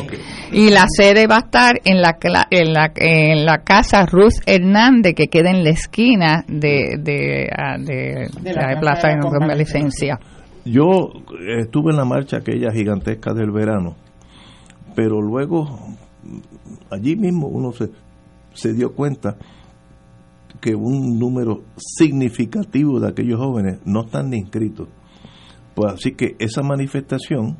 [0.51, 2.17] y la sede va a estar en la,
[2.49, 7.77] en la, en la casa Ruth Hernández, que queda en la esquina de, de, ah,
[7.77, 10.19] la, plaza de, la licencia.
[10.65, 11.11] Yo
[11.59, 13.95] estuve en la marcha aquella gigantesca del verano,
[14.95, 15.79] pero luego
[16.89, 17.89] allí mismo uno se,
[18.53, 19.37] se dio cuenta
[20.59, 24.87] que un número significativo de aquellos jóvenes no están ni inscritos.
[25.75, 27.57] Pues así que esa manifestación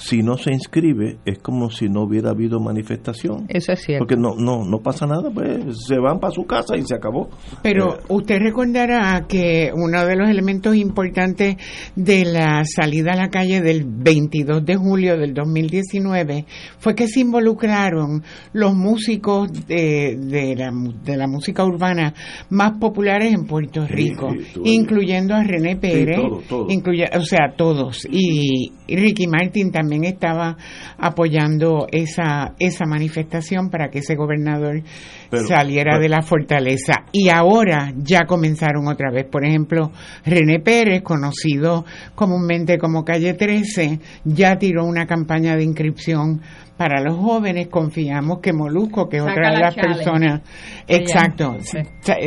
[0.00, 3.46] si no se inscribe es como si no hubiera habido manifestación.
[3.48, 4.04] Eso es cierto.
[4.06, 7.28] Porque no no no pasa nada, pues se van para su casa y se acabó.
[7.64, 11.56] Pero Eh, usted recordará que uno de los elementos importantes
[11.96, 16.44] de la salida a la calle del 22 de julio del 2019
[16.78, 18.22] fue que se involucraron
[18.52, 20.70] los músicos de, de, la,
[21.04, 22.14] de la música urbana
[22.50, 26.68] más populares en Puerto Rico, sí, incluyendo a René Pérez, todos, todos.
[26.72, 28.06] incluye- o sea, todos.
[28.10, 30.56] Y, y Ricky Martin también estaba
[30.98, 34.82] apoyando esa, esa manifestación para que ese gobernador
[35.30, 36.92] Pero- saliera pero- de la fortaleza.
[37.12, 39.26] Y ahora ya comenzaron otra vez.
[39.26, 39.90] Por ejemplo,
[40.24, 41.84] René Pérez, conocido
[42.14, 46.40] comúnmente como Calle 13, ya tiró una campaña de inscripción
[46.76, 47.68] para los jóvenes.
[47.68, 49.96] Confiamos que Molusco, que es otra de la las challenge.
[50.04, 50.40] personas.
[50.86, 51.44] Se Exacto.
[51.52, 51.78] llama, sí.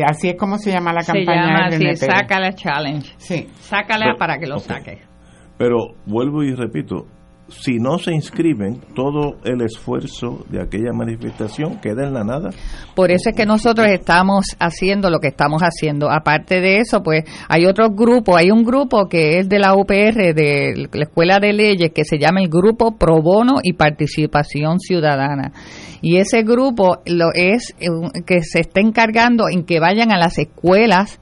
[0.05, 1.99] Así es como se llama la Se campaña llama de René Pérez.
[1.99, 3.09] Sácala Challenge.
[3.18, 3.47] Sí.
[3.59, 4.62] Sácala Pero- para que lo ok.
[4.64, 4.97] saque.
[5.57, 7.05] Pero vuelvo y repito,
[7.52, 12.49] si no se inscriben, todo el esfuerzo de aquella manifestación queda en la nada.
[12.95, 16.10] Por eso es que nosotros estamos haciendo lo que estamos haciendo.
[16.10, 20.34] Aparte de eso, pues hay otro grupo, hay un grupo que es de la UPR,
[20.34, 25.52] de la Escuela de Leyes, que se llama el Grupo Pro Bono y Participación Ciudadana.
[26.02, 27.86] Y ese grupo lo es eh,
[28.26, 31.20] que se está encargando en que vayan a las escuelas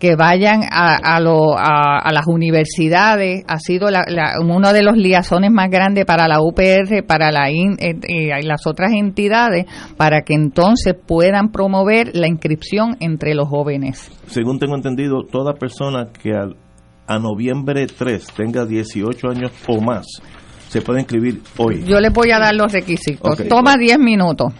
[0.00, 4.82] que vayan a, a, lo- a- a las universidades, ha sido la- la- uno de
[4.82, 9.66] los liazones más grandes para la UPR, para la IN- eh, eh, las otras entidades,
[9.96, 14.10] para que entonces puedan promover la inscripción entre los jóvenes.
[14.26, 16.56] Según tengo entendido, toda persona que al-
[17.06, 20.06] a noviembre 3 tenga 18 años o más
[20.68, 21.82] se puede inscribir hoy.
[21.84, 23.36] Yo les voy a dar los requisitos.
[23.48, 24.52] Toma 10 minutos.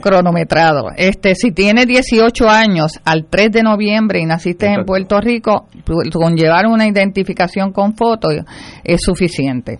[0.00, 0.88] Cronometrado.
[0.96, 4.84] Este, si tienes 18 años al 3 de noviembre y naciste en.
[4.84, 8.28] Puerto Rico, pu- con llevar una identificación con foto
[8.84, 9.78] es suficiente.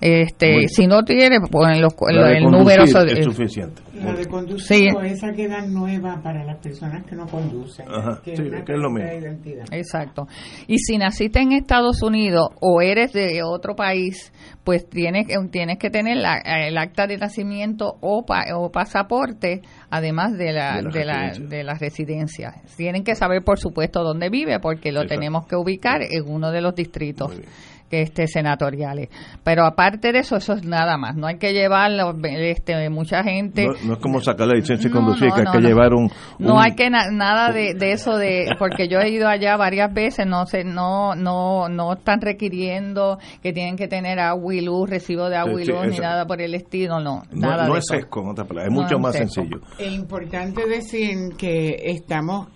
[0.00, 3.82] Este, si no tienes, pues los, La de el número es eh, suficiente.
[3.94, 4.96] La de conducir, Sí.
[5.06, 7.86] esa queda nueva para las personas que no conducen.
[7.88, 9.10] Ajá, que sí, una que es lo mismo.
[9.12, 9.64] identidad.
[9.72, 10.28] Exacto.
[10.68, 14.32] Y si naciste en Estados Unidos o eres de otro país,
[14.62, 16.38] pues tienes, tienes que tener la-
[16.68, 21.14] el acta de nacimiento o, pa- o pasaporte, además de la, De la de, la,
[21.28, 21.56] residencia.
[21.58, 22.54] de la residencia.
[22.76, 25.14] Tienen que saber, por supuesto, dónde vive, porque lo Exacto.
[25.20, 27.48] tenemos que ubicar en uno de los distritos Muy bien.
[27.50, 29.08] que este senatoriales.
[29.44, 31.16] Pero aparte de eso, eso es nada más.
[31.16, 33.66] No hay que llevarlo, este, mucha gente...
[33.66, 35.60] No, no es como sacar la licencia y No, conducir, no, que hay no, que
[35.60, 35.68] no.
[35.68, 36.10] llevar un...
[36.38, 39.92] No hay que na- nada de, de eso de porque yo he ido allá varias
[39.92, 44.88] veces no sé no no no están requiriendo que tienen que tener agua y luz
[44.88, 47.66] recibo de agua Sí, y sí, luz ni nada por el estilo no No, nada
[47.66, 47.94] no de es eso.
[48.00, 49.34] sesco, en otras palabras, es No mucho es más sesco.
[49.34, 49.60] sencillo.
[49.78, 52.48] Es importante decir que estamos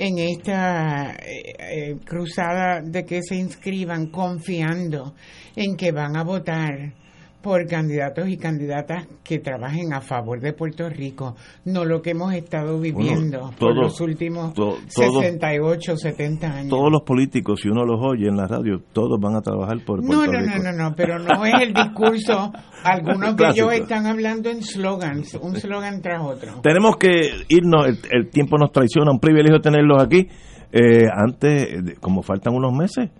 [0.00, 5.14] en esta eh, eh, cruzada de que se inscriban confiando
[5.54, 6.94] en que van a votar
[7.42, 12.34] por candidatos y candidatas que trabajen a favor de Puerto Rico, no lo que hemos
[12.34, 16.68] estado viviendo por todo- los últimos to- todo- 68, 70 años.
[16.68, 20.02] Todos los políticos, si uno los oye en la radio, todos van a trabajar por
[20.02, 20.50] No, Puerto no, Rico.
[20.62, 22.52] no, no, no, pero no es el discurso.
[22.84, 26.60] Algunos de ellos están hablando en slogans, un slogan tras otro.
[26.62, 30.28] Tenemos que irnos, el, el tiempo nos traiciona, un privilegio tenerlos aquí.
[30.72, 33.10] Eh, antes, como faltan unos meses,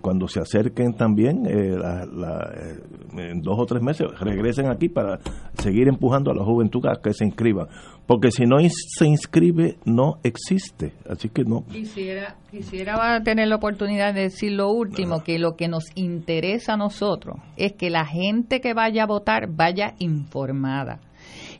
[0.00, 4.88] cuando se acerquen también, eh, la- la, eh, en dos o tres meses, regresen aquí
[4.88, 5.18] para
[5.54, 7.68] seguir empujando a la juventud a que se inscriban.
[8.06, 10.92] Porque si no se inscribe, no existe.
[11.08, 11.64] Así que no.
[11.70, 16.76] Quisiera, quisiera tener la oportunidad de decir lo último, que lo que nos interesa a
[16.76, 21.00] nosotros es que la gente que vaya a votar vaya informada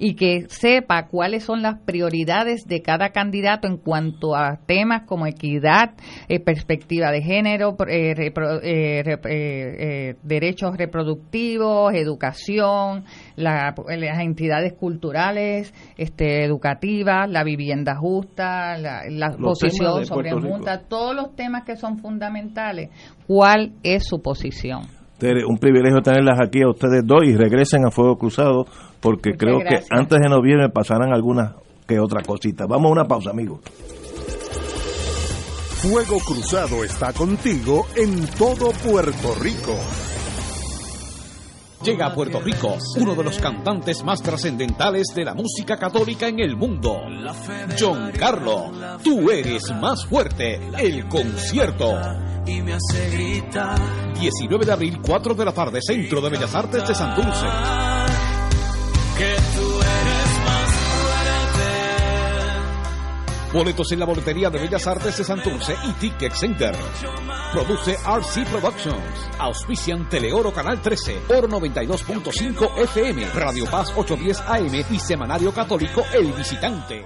[0.05, 5.29] y que sepa cuáles son las prioridades de cada candidato en cuanto a temas como
[5.29, 5.95] equidad,
[6.29, 13.05] eh, perspectiva de género, eh, repro- eh, derechos reproductivos, educación,
[13.37, 21.15] la- las entidades culturales, este, educativas, la vivienda justa, la, la posición sobre multa, todos
[21.15, 22.91] los temas que son fundamentales.
[23.29, 24.83] ¿Cuál es su posición?
[25.47, 28.67] Un privilegio tenerlas aquí a ustedes dos y regresen a Fuego Cruzado
[29.01, 29.89] porque Muchas creo gracias.
[29.89, 31.53] que antes de noviembre pasarán algunas
[31.87, 32.67] que otra cosita.
[32.67, 33.61] Vamos a una pausa, amigos.
[35.83, 39.77] Fuego Cruzado está contigo en todo Puerto Rico.
[41.83, 46.39] Llega a Puerto Rico uno de los cantantes más trascendentales de la música católica en
[46.39, 47.03] el mundo,
[47.79, 48.71] John Carlo.
[49.03, 51.99] Tú eres más fuerte, el concierto.
[52.47, 53.79] y me hace gritar
[54.19, 57.47] 19 de abril, 4 de la tarde, Centro de Bellas Artes de Santurce.
[63.53, 66.75] Boletos en la boletería de Bellas Artes de Santurce y Ticket Center.
[67.53, 69.29] Produce RC Productions.
[69.39, 76.33] Auspician Teleoro Canal 13, Oro 92.5 FM, Radio Paz 810 AM y Semanario Católico El
[76.33, 77.05] Visitante.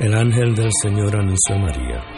[0.00, 2.17] El ángel del Señor anunció María.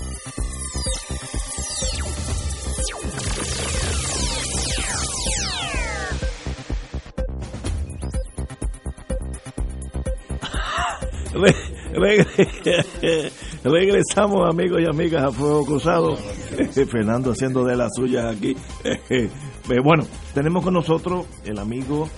[13.63, 16.15] Regresamos amigos y amigas a Fuego Cruzado.
[16.89, 18.55] Fernando haciendo de las suyas aquí.
[19.83, 20.03] bueno,
[20.33, 22.09] tenemos con nosotros el amigo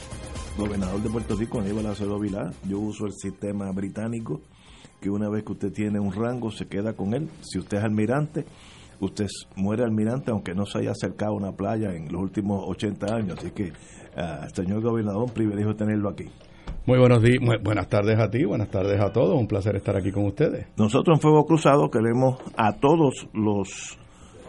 [0.58, 2.52] gobernador de Puerto Rico, Aníbal Acevedo Vilá.
[2.68, 4.42] Yo uso el sistema británico,
[5.00, 7.30] que una vez que usted tiene un rango se queda con él.
[7.42, 8.46] Si usted es almirante,
[9.00, 13.16] usted muere almirante aunque no se haya acercado a una playa en los últimos 80
[13.16, 13.38] años.
[13.38, 16.26] Así que, uh, señor gobernador, privilegio tenerlo aquí.
[16.86, 20.12] Muy buenos días, buenas tardes a ti, buenas tardes a todos, un placer estar aquí
[20.12, 20.68] con ustedes.
[20.76, 23.98] Nosotros en Fuego Cruzado queremos a todos los,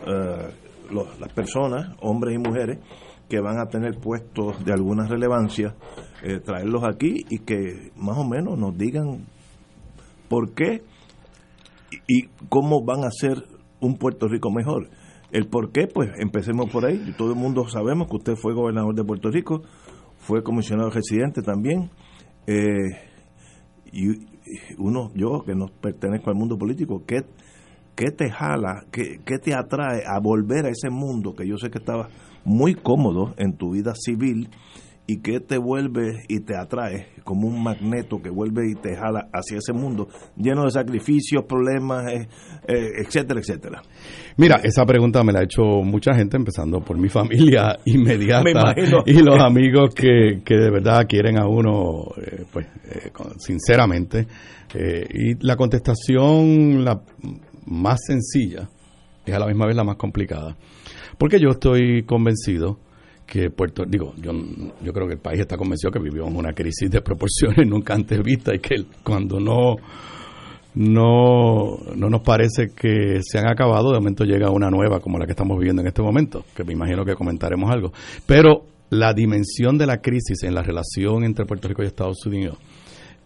[0.05, 0.51] eh,
[0.91, 2.81] los, las personas, hombres y mujeres,
[3.29, 5.77] que van a tener puestos de alguna relevancia,
[6.25, 9.27] eh, traerlos aquí y que más o menos nos digan
[10.29, 10.83] por qué
[11.93, 13.45] y, y cómo van a hacer
[13.79, 14.89] un Puerto Rico mejor.
[15.31, 17.15] El por qué, pues empecemos por ahí.
[17.17, 19.63] Todo el mundo sabemos que usted fue gobernador de Puerto Rico,
[20.19, 21.91] fue comisionado residente también.
[22.47, 22.99] Eh,
[23.93, 24.27] y
[24.79, 27.25] uno, yo que no pertenezco al mundo político, ¿qué,
[27.95, 31.71] qué te jala, qué, qué te atrae a volver a ese mundo que yo sé
[31.71, 32.09] que estaba
[32.45, 34.49] muy cómodo en tu vida civil
[35.07, 39.29] y que te vuelve y te atrae como un magneto que vuelve y te jala
[39.33, 42.29] hacia ese mundo lleno de sacrificios, problemas, eh,
[42.67, 43.83] eh, etcétera, etcétera.
[44.37, 48.75] Mira, esa pregunta me la ha hecho mucha gente, empezando por mi familia inmediata
[49.05, 52.67] y los amigos que, que, de verdad quieren a uno, eh, pues,
[53.39, 54.27] sinceramente.
[54.75, 57.01] Y la contestación, la
[57.67, 58.69] más sencilla,
[59.25, 60.57] es a la misma vez la más complicada.
[61.17, 62.81] Porque yo estoy convencido
[63.27, 64.33] que Puerto digo yo
[64.83, 68.23] yo creo que el país está convencido que vivimos una crisis de proporciones nunca antes
[68.23, 69.77] vista y que cuando no
[70.75, 75.27] no no nos parece que se han acabado de momento llega una nueva como la
[75.27, 77.93] que estamos viviendo en este momento que me imagino que comentaremos algo
[78.27, 82.59] pero la dimensión de la crisis en la relación entre Puerto Rico y Estados Unidos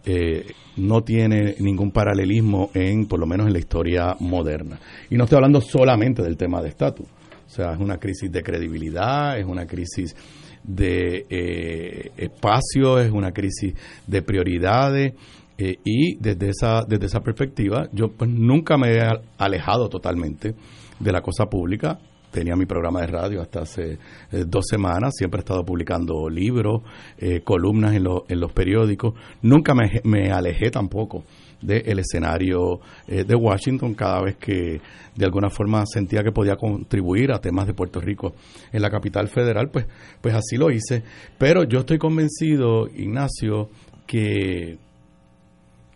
[0.05, 0.45] eh,
[0.77, 4.79] no tiene ningún paralelismo en, por lo menos en la historia moderna.
[5.09, 7.05] Y no estoy hablando solamente del tema de estatus.
[7.49, 10.15] O sea, es una crisis de credibilidad, es una crisis
[10.63, 13.73] de eh, espacio, es una crisis
[14.05, 15.13] de prioridades.
[15.57, 19.01] Eh, y desde esa, desde esa perspectiva, yo pues nunca me he
[19.39, 20.53] alejado totalmente
[20.99, 21.97] de la cosa pública
[22.31, 23.93] tenía mi programa de radio hasta hace
[24.31, 26.83] eh, dos semanas, siempre he estado publicando libros,
[27.17, 31.23] eh, columnas en, en, los periódicos, nunca me, me alejé tampoco
[31.61, 34.81] del escenario eh, de Washington cada vez que
[35.15, 38.33] de alguna forma sentía que podía contribuir a temas de Puerto Rico
[38.71, 39.85] en la capital federal, pues,
[40.21, 41.03] pues así lo hice.
[41.37, 43.69] Pero yo estoy convencido, Ignacio,
[44.07, 44.77] que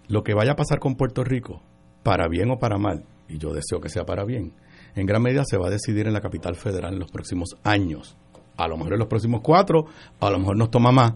[0.07, 1.61] lo que vaya a pasar con Puerto Rico,
[2.03, 4.53] para bien o para mal, y yo deseo que sea para bien,
[4.95, 8.15] en gran medida se va a decidir en la capital federal en los próximos años.
[8.57, 9.85] A lo mejor en los próximos cuatro,
[10.19, 11.13] a lo mejor nos toma más,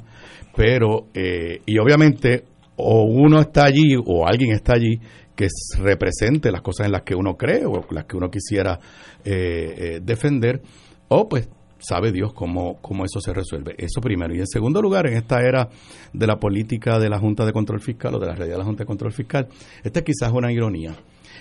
[0.56, 2.46] pero, eh, y obviamente,
[2.78, 5.00] o uno está allí o alguien está allí
[5.36, 5.48] que
[5.80, 8.80] represente las cosas en las que uno cree o las que uno quisiera
[9.24, 10.62] eh, eh, defender,
[11.10, 11.48] o pues
[11.80, 13.76] sabe Dios cómo, cómo eso se resuelve.
[13.78, 14.34] Eso primero.
[14.34, 15.70] Y en segundo lugar, en esta era
[16.12, 18.66] de la política de la Junta de Control Fiscal o de la realidad de la
[18.66, 19.48] Junta de Control Fiscal,
[19.84, 20.96] esta quizás es una ironía.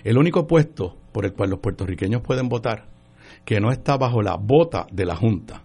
[0.05, 2.87] El único puesto por el cual los puertorriqueños pueden votar
[3.45, 5.63] que no está bajo la bota de la Junta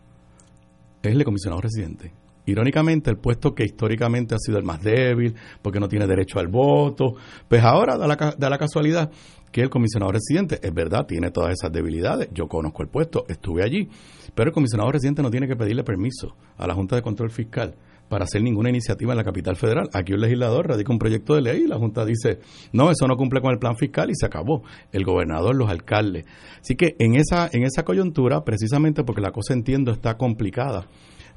[1.03, 2.13] es el comisionado residente.
[2.51, 6.47] Irónicamente, el puesto que históricamente ha sido el más débil, porque no tiene derecho al
[6.47, 7.15] voto,
[7.47, 9.11] pues ahora da la, da la casualidad
[9.51, 13.63] que el comisionado residente, es verdad, tiene todas esas debilidades, yo conozco el puesto, estuve
[13.63, 13.89] allí,
[14.33, 17.75] pero el comisionado residente no tiene que pedirle permiso a la Junta de Control Fiscal
[18.11, 19.89] para hacer ninguna iniciativa en la capital federal.
[19.93, 22.39] Aquí un legislador radica un proyecto de ley y la Junta dice,
[22.73, 24.63] no, eso no cumple con el plan fiscal y se acabó.
[24.91, 26.25] El gobernador, los alcaldes.
[26.59, 30.87] Así que en esa, en esa coyuntura, precisamente porque la cosa entiendo está complicada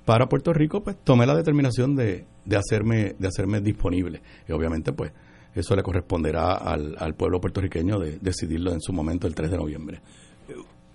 [0.05, 4.21] para Puerto Rico, pues tomé la determinación de, de, hacerme, de hacerme disponible.
[4.49, 5.13] Y obviamente, pues,
[5.55, 10.01] eso le corresponderá al, pueblo puertorriqueño de decidirlo en su momento el 3 de noviembre.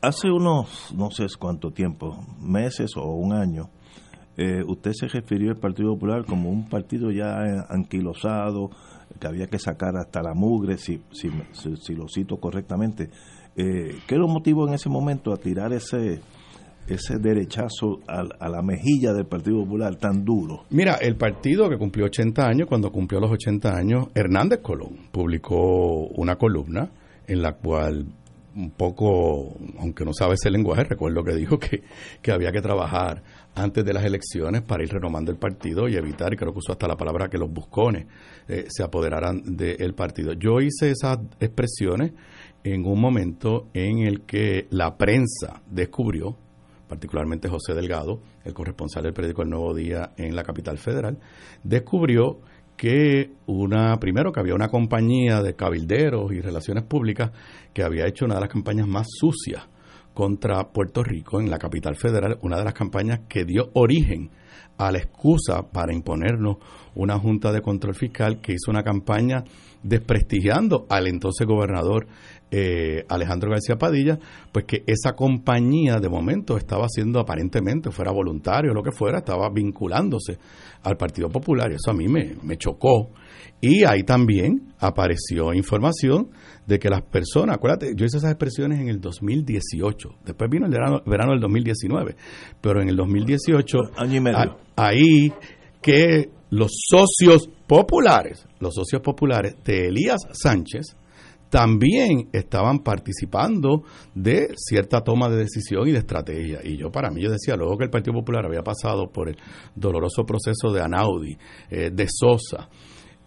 [0.02, 3.70] Hace unos, no sé cuánto tiempo, meses o un año,
[4.38, 8.70] eh, usted se refirió al Partido Popular como un partido ya anquilosado,
[9.20, 13.10] que había que sacar hasta la mugre, si, si, si, lo cito correctamente.
[13.56, 16.22] Eh, ¿Qué lo motivó en ese momento a tirar ese,
[16.90, 20.66] ese derechazo a, la mejilla del Partido Popular tan duro?
[20.70, 26.08] Mira, el partido que cumplió 80 años, cuando cumplió los 80 años, Hernández Colón publicó
[26.08, 26.90] una columna
[27.28, 28.08] en la cual
[28.56, 31.84] un poco, aunque no sabe ese lenguaje, recuerdo que dijo que,
[32.22, 33.24] que había que trabajar
[33.56, 36.88] antes de las elecciones para ir renomando el partido y evitar, creo que usó hasta
[36.88, 38.08] la palabra que los buscones
[38.48, 40.34] eh, se apoderaran del partido.
[40.34, 42.14] Yo hice esas expresiones
[42.64, 46.38] en un momento en el que la prensa descubrió,
[46.90, 51.20] particularmente José Delgado, el corresponsal del periódico El Nuevo Día en la capital federal,
[51.64, 52.42] descubrió
[52.76, 57.32] que una, primero que había una compañía de cabilderos y relaciones públicas
[57.74, 59.68] que había hecho una de las campañas más sucias
[60.20, 64.30] contra Puerto Rico en la capital federal, una de las campañas que dio origen
[64.78, 66.58] a la excusa para imponernos
[66.94, 69.46] una junta de control fiscal que hizo una campaña
[69.82, 72.06] desprestigiando al entonces gobernador
[72.52, 74.20] eh, Alejandro García Padilla,
[74.52, 79.20] pues que esa compañía de momento estaba haciendo aparentemente, fuera voluntario o lo que fuera,
[79.20, 80.38] estaba vinculándose
[80.84, 83.12] al Partido Popular eso a mí me, me chocó.
[83.62, 86.30] Y ahí también apareció información
[86.66, 90.72] de que las personas, acuérdate, yo hice esas expresiones en el 2018, después vino el
[90.72, 92.16] verano, verano del 2019,
[92.62, 94.58] pero en el 2018, año y medio.
[94.76, 95.34] ahí
[95.82, 100.96] que los socios populares, los socios populares de Elías Sánchez,
[101.50, 103.84] también estaban participando
[104.14, 106.60] de cierta toma de decisión y de estrategia.
[106.64, 109.38] Y yo para mí, yo decía, luego que el Partido Popular había pasado por el
[109.76, 111.38] doloroso proceso de Anaudi,
[111.70, 112.70] eh, de Sosa,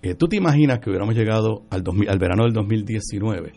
[0.03, 3.53] eh, ¿tú te imaginas que hubiéramos llegado al, al verano del 2019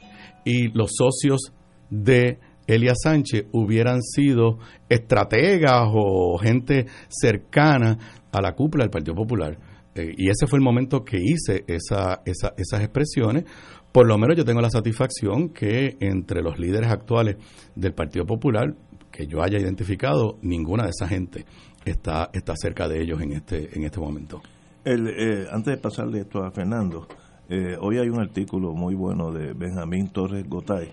[0.45, 1.51] y los socios
[1.89, 7.97] de Elia Sánchez hubieran sido estrategas o gente cercana
[8.31, 9.57] a la cúpula del Partido Popular?
[9.95, 13.45] Eh, y ese fue el momento que hice esa, esa, esas expresiones,
[13.91, 17.37] por lo menos yo tengo la satisfacción que entre los líderes actuales
[17.75, 18.75] del Partido Popular,
[19.09, 21.45] que yo haya identificado, ninguna de esa gente
[21.85, 24.41] está, está cerca de ellos en este, en este momento.
[24.85, 27.07] El, eh, antes de pasarle esto a Fernando,
[27.49, 30.89] eh, hoy hay un artículo muy bueno de Benjamín Torres Gotay,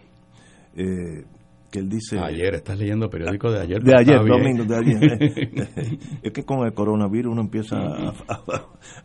[0.75, 1.25] eh,
[1.71, 2.19] que él dice...
[2.19, 3.83] Ayer, estás leyendo el periódico de ayer.
[3.83, 5.69] De ayer, domingo, de ayer.
[6.23, 8.15] es que con el coronavirus uno empieza a,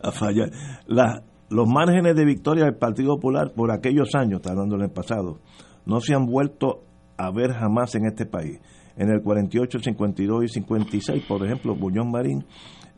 [0.02, 0.52] a fallar.
[0.88, 4.92] La, los márgenes de victoria del Partido Popular por aquellos años, está hablando en el
[4.92, 5.40] pasado,
[5.86, 6.84] no se han vuelto
[7.18, 8.62] a ver jamás en este país.
[8.96, 12.46] En el 48, 52 y 56, por ejemplo, Buñón Marín,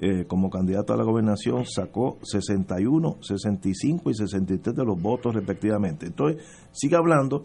[0.01, 6.05] eh, como candidato a la gobernación, sacó 61, 65 y 63 de los votos respectivamente.
[6.05, 7.43] Entonces, sigue hablando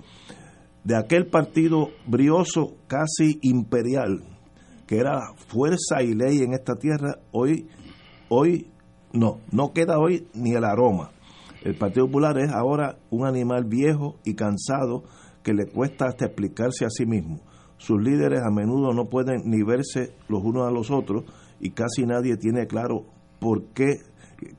[0.84, 4.22] de aquel partido brioso, casi imperial,
[4.86, 7.68] que era fuerza y ley en esta tierra, hoy,
[8.28, 8.68] hoy
[9.12, 11.10] no, no queda hoy ni el aroma.
[11.62, 15.04] El Partido Popular es ahora un animal viejo y cansado
[15.42, 17.40] que le cuesta hasta explicarse a sí mismo.
[17.78, 21.24] Sus líderes a menudo no pueden ni verse los unos a los otros
[21.60, 23.04] y casi nadie tiene claro
[23.40, 23.98] por qué,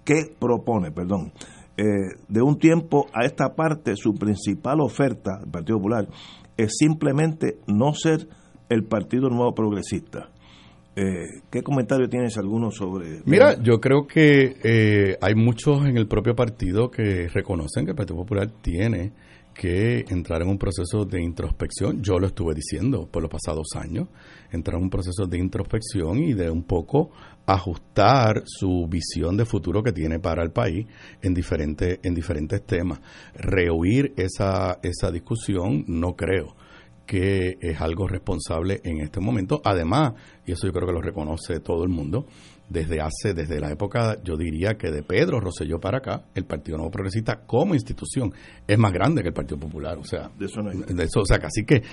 [0.04, 1.32] qué propone, perdón.
[1.78, 1.84] Eh,
[2.30, 6.08] de un tiempo a esta parte, su principal oferta, el Partido Popular,
[6.56, 8.28] es simplemente no ser
[8.70, 10.30] el Partido Nuevo Progresista.
[10.96, 13.22] Eh, ¿Qué comentario tienes alguno sobre...?
[13.26, 17.98] Mira, yo creo que eh, hay muchos en el propio partido que reconocen que el
[17.98, 19.12] Partido Popular tiene
[19.56, 22.04] que entrar en un proceso de introspección.
[22.04, 24.10] Yo lo estuve diciendo por los pasados años,
[24.52, 27.10] entrar en un proceso de introspección y de un poco
[27.48, 30.86] ajustar su visión de futuro que tiene para el país
[31.22, 33.00] en diferentes, en diferentes temas.
[33.34, 36.56] Rehuir esa, esa discusión no creo
[37.06, 39.62] que es algo responsable en este momento.
[39.64, 40.14] Además,
[40.46, 42.26] y eso yo creo que lo reconoce todo el mundo,
[42.68, 46.78] desde hace, desde la época, yo diría que de Pedro Rosselló para acá, el Partido
[46.78, 48.34] Nuevo Progresista como institución
[48.68, 49.98] es más grande que el Partido Popular.
[49.98, 50.78] O sea, de eso, no hay.
[50.78, 51.84] de eso o sea, así que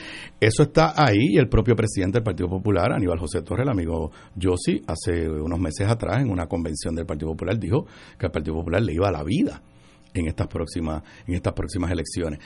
[0.40, 4.10] eso está ahí y el propio presidente del Partido Popular, Aníbal José Torres, el amigo
[4.34, 7.86] Yossi, hace unos meses atrás en una convención del Partido Popular dijo
[8.18, 9.62] que al Partido Popular le iba a la vida
[10.14, 12.38] en estas próximas en estas próximas elecciones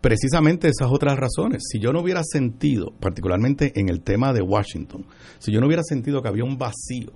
[0.00, 1.62] precisamente esas otras razones.
[1.70, 5.06] Si yo no hubiera sentido, particularmente en el tema de Washington,
[5.38, 7.12] si yo no hubiera sentido que había un vacío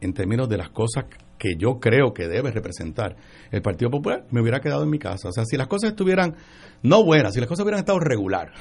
[0.00, 1.06] en términos de las cosas
[1.38, 3.16] que yo creo que debe representar
[3.50, 5.28] el Partido Popular, me hubiera quedado en mi casa.
[5.28, 6.34] O sea, si las cosas estuvieran
[6.82, 8.52] no buenas, si las cosas hubieran estado regular,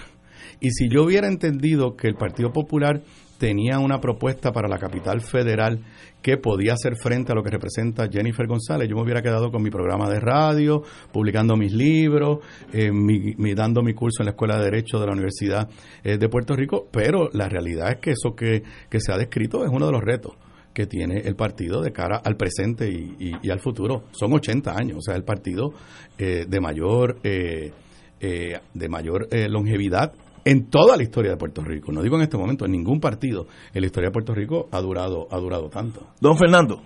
[0.60, 3.02] y si yo hubiera entendido que el Partido Popular
[3.38, 5.80] tenía una propuesta para la capital federal
[6.24, 8.90] que podía hacer frente a lo que representa Jennifer González.
[8.90, 10.82] Yo me hubiera quedado con mi programa de radio,
[11.12, 12.40] publicando mis libros,
[12.74, 15.70] eh, mi, dando mi curso en la Escuela de Derecho de la Universidad
[16.04, 19.64] eh, de Puerto Rico, pero la realidad es que eso que, que se ha descrito
[19.64, 20.34] es uno de los retos
[20.78, 24.04] que tiene el partido de cara al presente y, y, y al futuro.
[24.12, 25.74] Son 80 años, o sea, el partido
[26.20, 30.14] eh, de mayor, de mayor longevidad
[30.46, 31.92] en toda la historia de Puerto Rico.
[31.92, 34.80] No digo en este momento, en ningún partido en la historia de Puerto Rico ha
[34.80, 36.10] durado, ha durado tanto.
[36.22, 36.84] Don Fernando.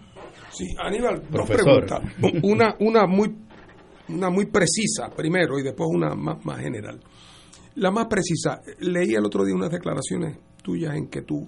[0.52, 1.86] Sí, Aníbal, Profesor.
[1.86, 2.44] dos preguntas.
[2.44, 3.36] Una, una, muy,
[4.08, 7.02] una muy precisa primero y después una más, más general.
[7.76, 11.46] La más precisa, leí el otro día unas declaraciones tuyas en que tú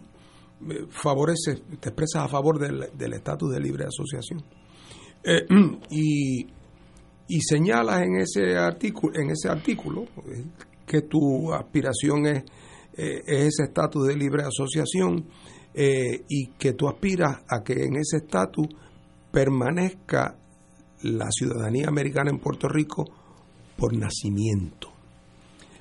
[0.90, 4.44] favoreces, te expresas a favor del estatus de libre asociación.
[5.24, 5.46] Eh,
[5.90, 6.48] y,
[7.28, 10.06] y señalas en ese artículo, en ese artículo
[10.86, 12.44] que tu aspiración es,
[12.98, 15.26] eh, es ese estatus de libre asociación
[15.74, 18.68] eh, y que tú aspiras a que en ese estatus
[19.32, 20.38] permanezca
[21.02, 23.06] la ciudadanía americana en Puerto Rico
[23.76, 24.90] por nacimiento.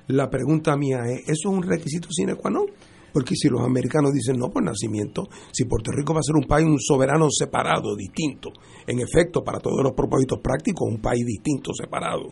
[0.08, 2.66] La pregunta mía es, ¿eso es un requisito sine qua non?
[3.12, 6.46] Porque si los americanos dicen no por nacimiento, si Puerto Rico va a ser un
[6.46, 8.50] país, un soberano separado, distinto,
[8.86, 12.30] en efecto, para todos los propósitos prácticos, un país distinto, separado,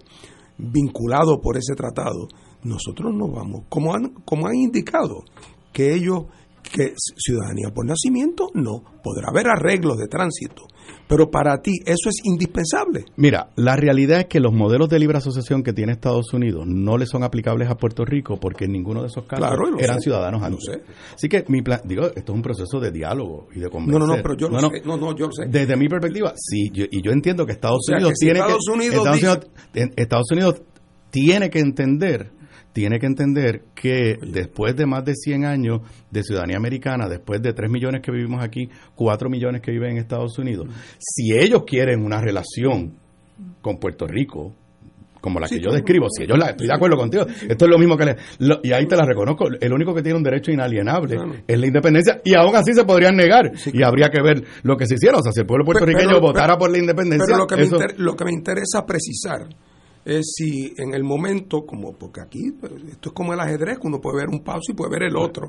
[0.59, 2.29] vinculado por ese tratado,
[2.63, 5.25] nosotros no vamos, como han, como han indicado,
[5.73, 6.25] que ellos,
[6.71, 10.67] que ciudadanía por nacimiento, no, podrá haber arreglos de tránsito,
[11.09, 13.05] pero para ti eso es indispensable.
[13.17, 16.97] Mira, la realidad es que los modelos de libre asociación que tiene Estados Unidos no
[16.97, 20.05] le son aplicables a Puerto Rico porque en ninguno de esos casos claro, eran sé,
[20.05, 20.65] ciudadanos antes.
[20.65, 20.83] Sé.
[21.15, 24.01] Así que mi plan, digo, esto es un proceso de diálogo y de convencer.
[24.01, 24.83] No, no, no, pero yo lo no, sé.
[24.85, 25.47] No, no, yo lo sé.
[25.49, 28.27] Desde mi perspectiva, sí, yo, y yo entiendo que Estados o sea, Unidos que si
[28.27, 29.29] tiene Estados que Unidos Estados, dice,
[29.75, 30.63] Unidos, Estados Unidos
[31.11, 32.40] tiene que entender
[32.73, 35.81] tiene que entender que después de más de 100 años
[36.11, 39.99] de ciudadanía americana, después de 3 millones que vivimos aquí, 4 millones que viven en
[39.99, 40.69] Estados Unidos,
[40.99, 42.95] si ellos quieren una relación
[43.61, 44.55] con Puerto Rico,
[45.21, 47.79] como la que yo describo, si ellos la, estoy de acuerdo contigo, esto es lo
[47.79, 50.51] mismo que le, lo- y ahí te la reconozco, el único que tiene un derecho
[50.51, 54.77] inalienable es la independencia y aún así se podrían negar y habría que ver lo
[54.79, 57.27] que se hiciera, o sea, si el pueblo puertorriqueño Pero- pero- votara por la independencia,
[57.27, 59.47] Pero lo que, me inter- lo que me interesa precisar
[60.11, 63.87] es si en el momento, como porque aquí pues, esto es como el ajedrez, que
[63.87, 65.49] uno puede ver un paso y puede ver el otro,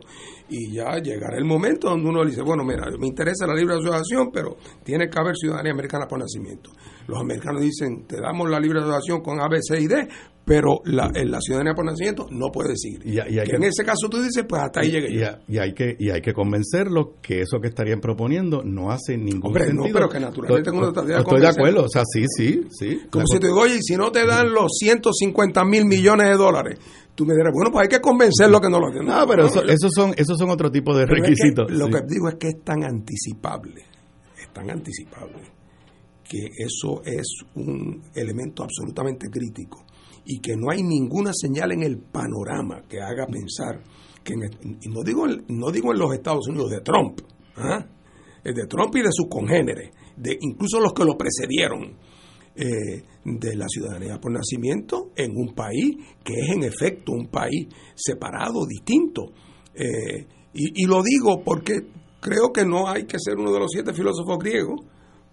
[0.49, 4.29] y ya llegará el momento donde uno dice, bueno, mira, me interesa la libre asociación,
[4.31, 6.69] pero tiene que haber ciudadanía americana por nacimiento.
[7.07, 10.07] Los americanos dicen, te damos la libre asociación con A, B, C y D,
[10.45, 13.05] pero la, en la ciudadanía por nacimiento no puede seguir.
[13.05, 15.73] Y, hay que, en ese caso tú dices, pues hasta ahí llegué y, y, hay
[15.73, 19.87] que y hay que convencerlo que eso que estarían proponiendo no hace ningún Hombre, sentido.
[19.87, 23.01] No, pero que naturalmente estoy, uno de Estoy de acuerdo, o sea, sí, sí, sí.
[23.09, 26.79] Como si te digo, oye, si no te dan los 150 mil millones de dólares,
[27.13, 29.63] tú me dirás, bueno, pues hay que convencerlo que no lo No, no pero eso,
[29.63, 31.67] esos son esos son otro tipo de requisitos.
[31.69, 33.85] Es que, lo que digo es que es tan anticipable,
[34.41, 35.39] es tan anticipable
[36.27, 39.85] que eso es un elemento absolutamente crítico
[40.31, 43.83] y que no hay ninguna señal en el panorama que haga pensar
[44.23, 47.19] que y no digo no digo en los Estados Unidos de Trump
[47.57, 47.85] ¿ah?
[48.41, 51.97] de Trump y de sus congéneres de incluso los que lo precedieron
[52.55, 57.67] eh, de la ciudadanía por nacimiento en un país que es en efecto un país
[57.93, 59.33] separado distinto
[59.75, 61.87] eh, y lo digo porque
[62.21, 64.79] creo que no hay que ser uno de los siete filósofos griegos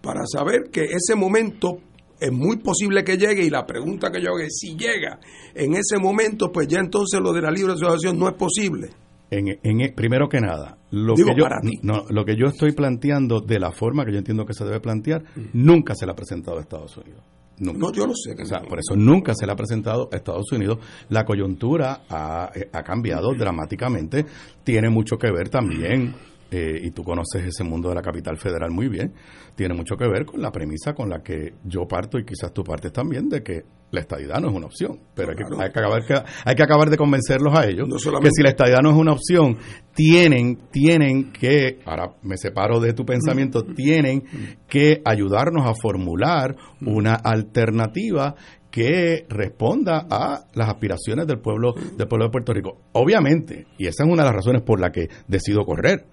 [0.00, 1.78] para saber que ese momento
[2.20, 5.18] es muy posible que llegue y la pregunta que yo hago es si llega
[5.54, 8.90] en ese momento, pues ya entonces lo de la libre asociación no es posible.
[9.30, 11.46] En, en, primero que nada, lo que, yo,
[11.82, 14.80] no, lo que yo estoy planteando de la forma que yo entiendo que se debe
[14.80, 15.22] plantear,
[15.52, 17.22] nunca se le ha presentado a Estados Unidos.
[17.60, 18.36] No, yo lo sé.
[18.68, 20.78] Por eso nunca se le ha presentado a Estados Unidos.
[21.08, 24.24] La coyuntura ha, eh, ha cambiado dramáticamente.
[24.62, 26.14] Tiene mucho que ver también
[26.50, 29.12] eh, y tú conoces ese mundo de la capital federal muy bien,
[29.54, 32.64] tiene mucho que ver con la premisa con la que yo parto y quizás tú
[32.64, 34.98] partes también de que la estadidad no es una opción.
[35.14, 36.02] Pero hay, que, hay, que, acabar,
[36.44, 37.88] hay que acabar de convencerlos a ellos
[38.22, 39.58] que si la estadidad no es una opción,
[39.94, 43.74] tienen, tienen que, ahora me separo de tu pensamiento, mm.
[43.74, 44.24] tienen
[44.68, 46.88] que ayudarnos a formular mm.
[46.88, 48.34] una alternativa
[48.70, 52.78] que responda a las aspiraciones del pueblo del pueblo de Puerto Rico.
[52.92, 56.04] Obviamente, y esa es una de las razones por la que decido correr.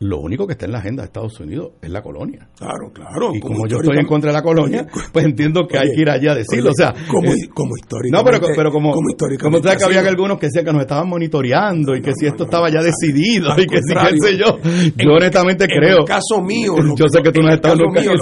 [0.00, 2.48] Lo único que está en la agenda de Estados Unidos es la colonia.
[2.56, 3.34] Claro, claro.
[3.34, 6.08] Y como, yo estoy en contra de la colonia, pues entiendo que hay que ir
[6.08, 6.70] allá a decirlo.
[6.70, 7.74] o sea, como, como
[8.10, 9.08] No, pero, pero como, como,
[9.38, 12.70] como que había algunos que decían que nos estaban monitoreando y que si esto estaba
[12.70, 14.58] ya decidido y que si qué sé yo.
[14.96, 15.96] Yo honestamente creo.
[15.96, 16.72] En el caso mío.
[16.96, 18.12] yo sé que tú no estás mío,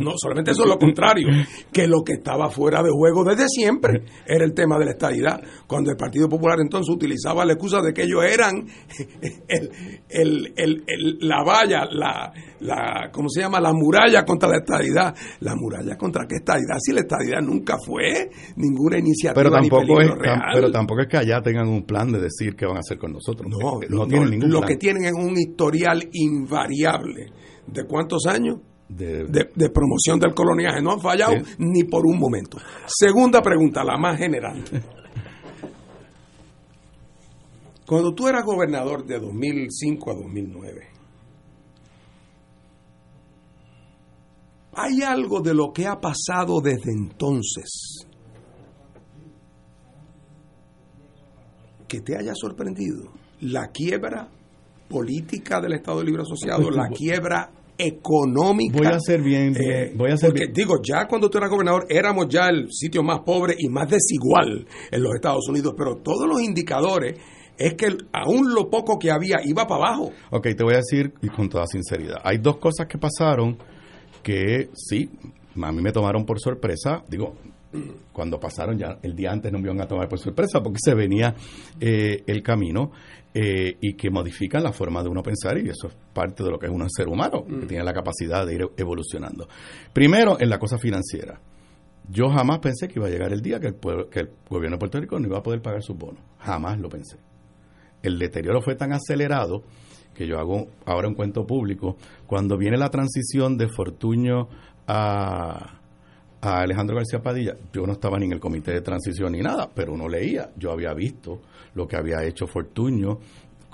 [0.00, 1.26] No, solamente eso es lo contrario.
[1.72, 5.40] Que lo que estaba fuera de juego desde siempre era el tema de la estabilidad.
[5.66, 8.68] Cuando el Partido Popular entonces utilizaba la excusa de que ellos eran
[9.48, 13.60] el, el, el la valla, la, la, ¿cómo se llama?
[13.60, 15.14] La muralla contra la estadidad.
[15.40, 16.76] ¿La muralla contra qué estadidad?
[16.78, 20.10] Si la estadidad nunca fue ninguna iniciativa pero tampoco es,
[20.54, 23.12] Pero tampoco es que allá tengan un plan de decir qué van a hacer con
[23.12, 23.50] nosotros.
[23.50, 27.26] No, no, tienen ningún Lo que tienen es un historial invariable.
[27.66, 28.58] ¿De cuántos años?
[28.88, 30.82] De, de, promoción del coloniaje.
[30.82, 32.58] No han fallado ni por un momento.
[32.86, 34.62] Segunda pregunta, la más general.
[37.86, 40.93] Cuando tú eras gobernador de 2005 a 2009,
[44.76, 48.06] ¿Hay algo de lo que ha pasado desde entonces
[51.86, 53.12] que te haya sorprendido?
[53.40, 54.28] La quiebra
[54.88, 58.78] política del Estado Libre Asociado, la quiebra económica.
[58.78, 62.26] Voy a ser bien, eh, voy a porque, digo, ya cuando tú eras gobernador éramos
[62.28, 66.40] ya el sitio más pobre y más desigual en los Estados Unidos, pero todos los
[66.40, 67.18] indicadores
[67.56, 70.10] es que aún lo poco que había iba para abajo.
[70.30, 73.58] Ok, te voy a decir y con toda sinceridad, hay dos cosas que pasaron
[74.24, 75.08] que sí,
[75.62, 77.36] a mí me tomaron por sorpresa, digo,
[78.12, 80.94] cuando pasaron ya el día antes no me iban a tomar por sorpresa porque se
[80.94, 81.34] venía
[81.80, 82.92] eh, el camino
[83.32, 86.58] eh, y que modifican la forma de uno pensar y eso es parte de lo
[86.58, 87.66] que es un ser humano, que mm.
[87.66, 89.48] tiene la capacidad de ir evolucionando.
[89.92, 91.40] Primero, en la cosa financiera.
[92.08, 93.76] Yo jamás pensé que iba a llegar el día que el,
[94.10, 96.22] que el gobierno de Puerto Rico no iba a poder pagar sus bonos.
[96.38, 97.16] Jamás lo pensé.
[98.02, 99.64] El deterioro fue tan acelerado
[100.14, 101.96] que yo hago ahora un cuento público,
[102.26, 104.48] cuando viene la transición de Fortuño
[104.86, 105.80] a,
[106.40, 109.68] a Alejandro García Padilla, yo no estaba ni en el comité de transición ni nada,
[109.74, 111.40] pero uno leía, yo había visto
[111.74, 113.18] lo que había hecho Fortuño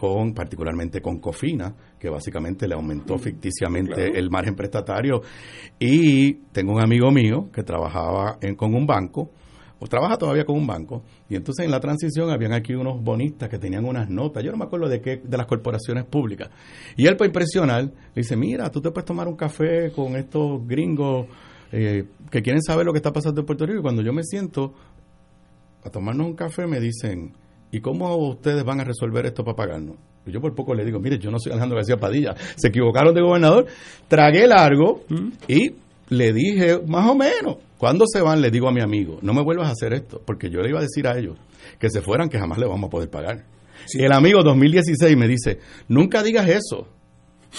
[0.01, 5.21] con particularmente con Cofina, que básicamente le aumentó mm, ficticiamente el margen prestatario.
[5.79, 9.31] Y tengo un amigo mío que trabajaba en, con un banco
[9.81, 13.49] o trabaja todavía con un banco, y entonces en la transición habían aquí unos bonistas
[13.49, 16.51] que tenían unas notas, yo no me acuerdo de qué, de las corporaciones públicas.
[16.97, 20.67] Y él para impresionar, le dice, mira, tú te puedes tomar un café con estos
[20.67, 21.27] gringos
[21.73, 24.23] eh, que quieren saber lo que está pasando en Puerto Rico, y cuando yo me
[24.23, 24.75] siento
[25.83, 27.33] a tomarnos un café me dicen,
[27.73, 29.97] ¿y cómo ustedes van a resolver esto para pagarnos?
[30.27, 33.15] Y yo por poco le digo, mire, yo no soy Alejandro García Padilla, se equivocaron
[33.15, 33.67] de gobernador,
[34.09, 35.29] tragué largo mm.
[35.49, 35.71] y
[36.11, 39.43] le dije, más o menos, cuando se van, le digo a mi amigo, no me
[39.43, 41.39] vuelvas a hacer esto, porque yo le iba a decir a ellos
[41.79, 43.47] que se fueran, que jamás le vamos a poder pagar.
[43.95, 46.89] Y el amigo 2016 me dice, nunca digas eso.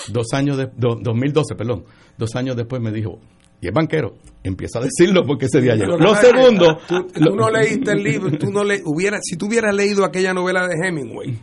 [0.09, 1.85] Dos años de, 2012, perdón,
[2.19, 3.17] dos años después me dijo,
[3.61, 5.97] y es banquero, empieza a decirlo porque ese día llegó.
[5.97, 10.05] Lo segundo, tú, no leíste el libro, tú no le hubiera, si tú hubieras leído
[10.05, 11.35] aquella novela de Hemingway,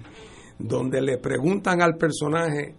[0.57, 2.77] donde le preguntan al personaje,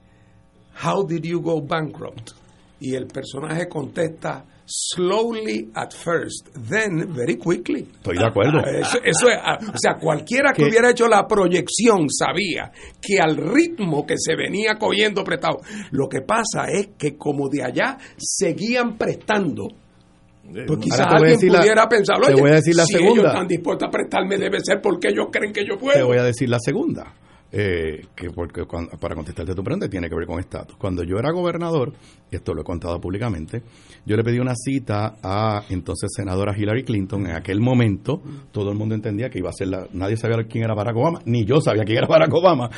[0.82, 2.32] How did you go bankrupt?
[2.80, 7.82] Y el personaje contesta, slowly at first, then very quickly.
[7.82, 8.60] Estoy de acuerdo.
[8.60, 12.72] Eso, es, o sea, cualquiera que hubiera hecho la proyección sabía
[13.02, 17.64] que al ritmo que se venía cogiendo prestado, lo que pasa es que como de
[17.64, 19.68] allá seguían prestando.
[20.52, 22.28] Pues quizás alguien pudiera pensarlo.
[22.28, 23.14] Te voy a decir la si segunda.
[23.14, 25.96] ellos están dispuestos a prestarme, debe ser porque ellos creen que yo puedo.
[25.96, 27.14] Te voy a decir la segunda.
[27.52, 28.64] Eh, que porque
[29.00, 30.78] para contestarte tu pregunta tiene que ver con estatus.
[30.78, 31.94] Cuando yo era gobernador,
[32.32, 33.64] y esto lo he contado públicamente,
[34.06, 37.26] yo le pedí una cita a entonces senadora Hillary Clinton.
[37.26, 38.22] En aquel momento,
[38.52, 39.88] todo el mundo entendía que iba a ser la.
[39.94, 42.70] Nadie sabía quién era Barack Obama, ni yo sabía quién era Barack Obama,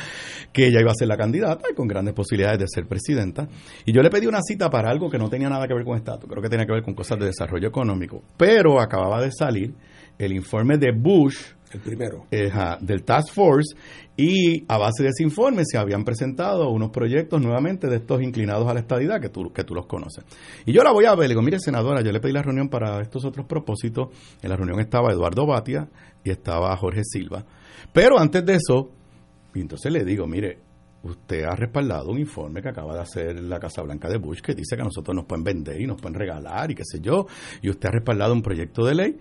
[0.52, 3.46] que ella iba a ser la candidata y con grandes posibilidades de ser presidenta.
[3.84, 5.98] Y yo le pedí una cita para algo que no tenía nada que ver con
[5.98, 8.22] estatus, creo que tenía que ver con cosas de desarrollo económico.
[8.38, 9.74] Pero acababa de salir
[10.18, 11.36] el informe de Bush
[11.74, 12.26] el primero.
[12.30, 13.74] del Task Force,
[14.16, 18.68] y a base de ese informe se habían presentado unos proyectos nuevamente de estos inclinados
[18.68, 20.24] a la estadidad que tú, que tú los conoces.
[20.66, 22.68] Y yo la voy a ver, le digo, mire senadora, yo le pedí la reunión
[22.68, 24.08] para estos otros propósitos,
[24.42, 25.88] en la reunión estaba Eduardo Batia
[26.22, 27.44] y estaba Jorge Silva.
[27.92, 28.90] Pero antes de eso,
[29.54, 30.58] y entonces le digo, mire,
[31.02, 34.54] usted ha respaldado un informe que acaba de hacer la Casa Blanca de Bush que
[34.54, 37.26] dice que a nosotros nos pueden vender y nos pueden regalar y qué sé yo,
[37.60, 39.16] y usted ha respaldado un proyecto de ley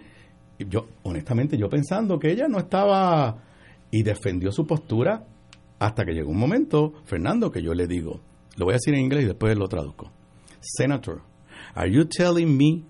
[0.69, 3.38] yo, honestamente, yo pensando que ella no estaba
[3.91, 5.25] y defendió su postura
[5.79, 8.21] hasta que llegó un momento, Fernando, que yo le digo,
[8.57, 10.11] lo voy a decir en inglés y después lo traduzco.
[10.59, 11.21] Senator,
[11.73, 12.83] are you telling me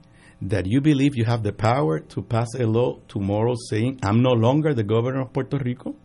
[0.48, 4.34] that you believe you have the power to pass a law tomorrow saying I'm no
[4.34, 5.96] longer the governor of Puerto Rico?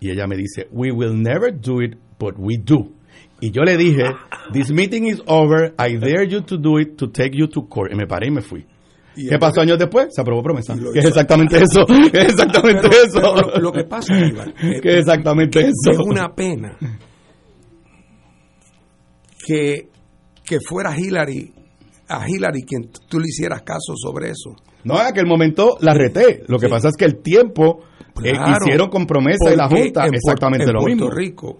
[0.00, 2.92] Y ella me dice, we will never do it, but we do.
[3.40, 4.04] Y yo le dije,
[4.52, 7.92] this meeting is over, I dare you to do it, to take you to court.
[7.92, 8.66] Y me paré y me fui.
[9.16, 10.08] ¿Qué pasó años después?
[10.10, 10.74] Se aprobó promesa.
[10.92, 11.84] Que es exactamente eso.
[12.12, 13.58] es exactamente eso.
[13.58, 14.52] lo, que pasa, Iván,
[14.82, 15.90] que es exactamente eso.
[15.90, 16.76] Es una pena
[19.44, 19.88] que,
[20.44, 21.52] que fuera Hillary,
[22.08, 24.54] a Hillary quien tú le hicieras caso sobre eso.
[24.84, 26.44] No, en aquel momento la reté.
[26.46, 27.80] Lo que pasa es que el tiempo
[28.22, 30.90] eh, hicieron con promesa y la Junta exactamente lo mismo.
[30.90, 31.58] En Puerto Rico,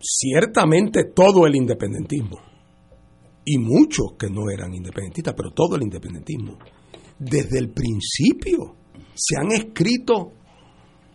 [0.00, 2.53] ciertamente todo el independentismo
[3.44, 6.58] y muchos que no eran independentistas, pero todo el independentismo,
[7.18, 8.74] desde el principio
[9.14, 10.32] se han escrito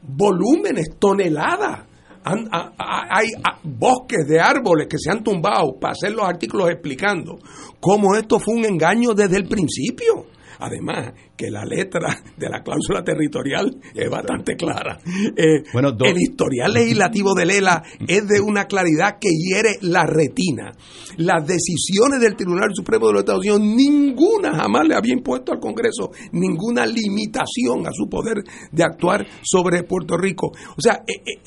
[0.01, 1.87] volúmenes, toneladas.
[2.23, 3.27] hay
[3.63, 7.39] bosques de árboles que se han tumbado para hacer los artículos explicando
[7.79, 10.25] cómo esto fue un engaño desde el principio.
[10.59, 14.99] Además, que la letra de la cláusula territorial es bastante clara.
[15.35, 20.73] Eh, el historial legislativo de Lela es de una claridad que hiere la retina.
[21.17, 25.59] Las decisiones del Tribunal Supremo de los Estados Unidos, ninguna jamás le había impuesto al
[25.59, 30.51] Congreso ninguna limitación a su poder de actuar sobre Puerto Rico.
[30.77, 31.39] O sea, eh,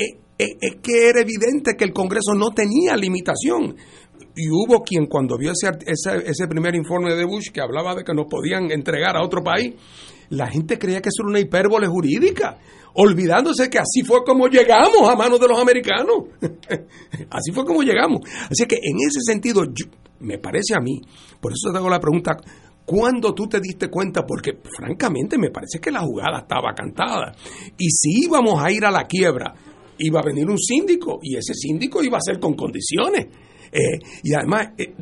[0.43, 3.77] eh, es que era evidente que el Congreso no tenía limitación
[4.35, 8.15] y hubo quien cuando vio ese, ese, primer informe de Bush que hablaba de que
[8.15, 9.75] nos podían entregar a otro país,
[10.31, 12.59] la gente creía que eso era una hipérbole jurídica,
[12.95, 16.25] olvidándose que así fue como llegamos a manos de los americanos.
[17.31, 18.21] así fue como llegamos.
[18.51, 19.63] Así que en ese sentido,
[20.21, 21.01] me parece a mí,
[21.41, 22.37] por eso te hago la pregunta,
[22.87, 24.25] ¿cuándo tú te diste cuenta?
[24.27, 27.35] Porque francamente me parece que la jugada estaba cantada.
[27.77, 29.55] Y si íbamos a ir a la quiebra,
[29.99, 33.27] iba a venir un síndico y ese síndico iba a ser con condiciones.
[33.73, 34.95] Eh, y además, eh,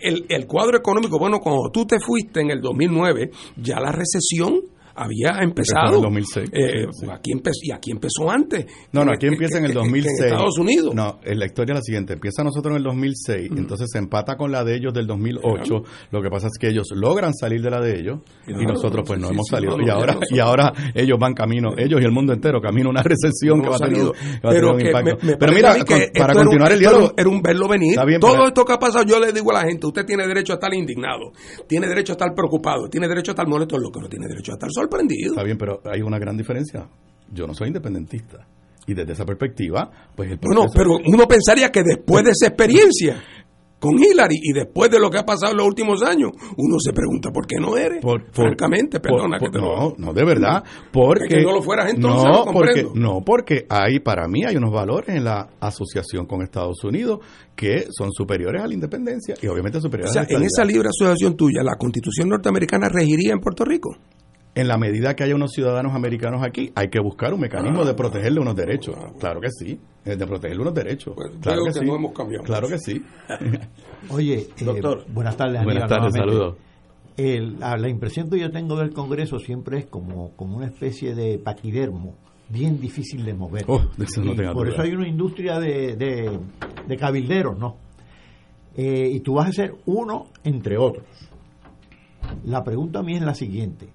[0.00, 4.71] el, el, cuadro económico, bueno, cuando tú te fuiste en el 2009, ya la recesión
[4.94, 5.96] había empezado.
[5.96, 6.50] En 2006.
[6.52, 8.66] Eh, aquí empezó, y aquí empezó antes.
[8.92, 10.20] No, no, aquí empieza en el 2006.
[10.20, 10.94] En Estados Unidos.
[10.94, 12.12] No, la historia es la siguiente.
[12.14, 15.82] Empieza nosotros en el 2006, entonces se empata con la de ellos del 2008.
[16.10, 19.18] Lo que pasa es que ellos logran salir de la de ellos y nosotros pues
[19.18, 19.76] no hemos salido.
[19.80, 23.02] y ahora y ahora ellos van camino, ellos y el mundo entero camino a una
[23.02, 24.06] recesión que va a tener,
[24.42, 25.18] pero un impacto.
[25.38, 25.74] pero mira,
[26.18, 27.12] para continuar el diálogo.
[27.16, 27.96] Era un verlo venir.
[28.20, 30.56] Todo esto que ha pasado, yo le digo a la gente, usted tiene derecho a
[30.56, 31.32] estar indignado,
[31.66, 34.52] tiene derecho a estar preocupado, tiene derecho a estar molesto, lo que no tiene derecho
[34.52, 35.32] a estar sorprendido.
[35.32, 36.86] Está bien, pero hay una gran diferencia.
[37.32, 38.46] Yo no soy independentista.
[38.86, 43.22] Y desde esa perspectiva, pues el No, pero uno pensaría que después de esa experiencia
[43.82, 46.92] con Hillary y después de lo que ha pasado en los últimos años, uno se
[46.92, 48.00] pregunta por qué no eres.
[48.30, 50.62] francamente, perdona que te No, no, de verdad.
[50.92, 54.72] Porque, que no lo fueras entonces, no, porque, no, porque hay, para mí hay unos
[54.72, 57.18] valores en la asociación con Estados Unidos
[57.56, 60.64] que son superiores a la independencia y obviamente superiores o sea, a la en esa
[60.64, 63.96] libre asociación tuya, ¿la constitución norteamericana regiría en Puerto Rico?
[64.54, 67.94] En la medida que haya unos ciudadanos americanos aquí, hay que buscar un mecanismo de
[67.94, 68.96] protegerle unos derechos.
[69.18, 71.14] Claro que sí, eh, de protegerle unos derechos.
[71.40, 71.84] claro que, sí.
[71.84, 72.44] no hemos cambiado.
[72.44, 73.02] Claro que sí.
[74.10, 75.06] Oye, doctor.
[75.08, 75.64] buenas tardes.
[75.64, 76.56] Buenas tardes, saludos.
[77.16, 81.38] la, la, impresión que yo tengo del Congreso siempre es como, como una especie de
[81.38, 82.16] paquidermo
[82.52, 83.64] bien difícil de mover.
[83.66, 87.76] Oh, eso no por eso hay una industria de, de, cabilderos, ¿no?
[88.76, 91.06] Eh, y tú vas a ser uno entre otros.
[92.44, 93.88] La pregunta a mí es la siguiente.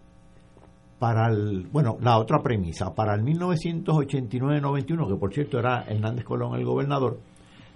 [0.99, 6.55] Para el, bueno, la otra premisa, para el 1989-91, que por cierto era Hernández Colón
[6.55, 7.19] el gobernador,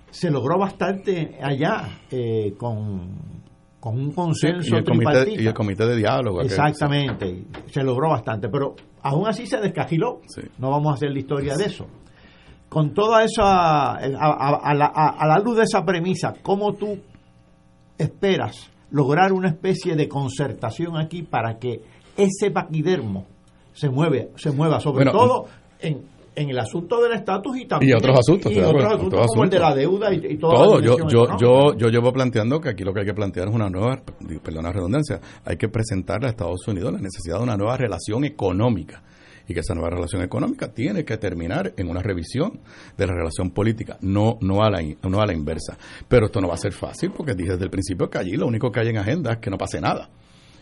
[0.09, 3.41] se logró bastante allá eh, con,
[3.79, 6.41] con un consenso y, el comité, y el comité de diálogo.
[6.41, 10.21] Exactamente, se logró bastante, pero aún así se descajiló.
[10.59, 11.87] No vamos a hacer la historia de eso.
[12.69, 16.97] Con toda esa, a, la, luz de esa premisa, ¿cómo tú
[17.97, 21.81] esperas lograr una especie de concertación aquí para que
[22.17, 23.25] ese paquidermo
[23.73, 25.45] se mueve, se mueva, sobre todo
[25.79, 26.01] en,
[26.35, 29.49] en el asunto del estatus y también y otros asuntos, y otros asuntos como el
[29.49, 30.53] de la deuda y, todo.
[30.53, 30.79] todo.
[30.81, 33.69] Yo, yo, yo, yo llevo planteando que aquí lo que hay que plantear es una
[33.69, 34.01] nueva,
[34.43, 38.23] perdón la redundancia, hay que presentarle a Estados Unidos la necesidad de una nueva relación
[38.23, 39.03] económica
[39.47, 42.59] y que esa nueva relación económica tiene que terminar en una revisión
[42.97, 45.77] de la relación política, no, no, a la, no a la inversa.
[46.07, 48.47] Pero esto no va a ser fácil porque dije desde el principio que allí lo
[48.47, 50.09] único que hay en agenda es que no pase nada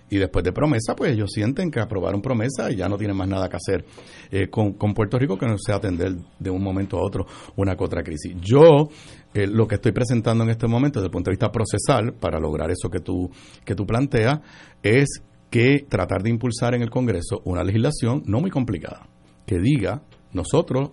[0.10, 3.28] y después de promesa, pues ellos sienten que aprobaron promesa y ya no tienen más
[3.28, 3.86] nada que hacer
[4.32, 7.26] eh, con, Puerto Rico que no sea atender de un momento a otro
[7.56, 8.36] una que otra crisis.
[8.42, 8.90] Yo
[9.34, 12.40] eh, lo que estoy presentando en este momento desde el punto de vista procesal para
[12.40, 13.30] lograr eso que tú,
[13.64, 14.40] que tú planteas
[14.82, 19.08] es que tratar de impulsar en el Congreso una legislación no muy complicada,
[19.46, 20.92] que diga nosotros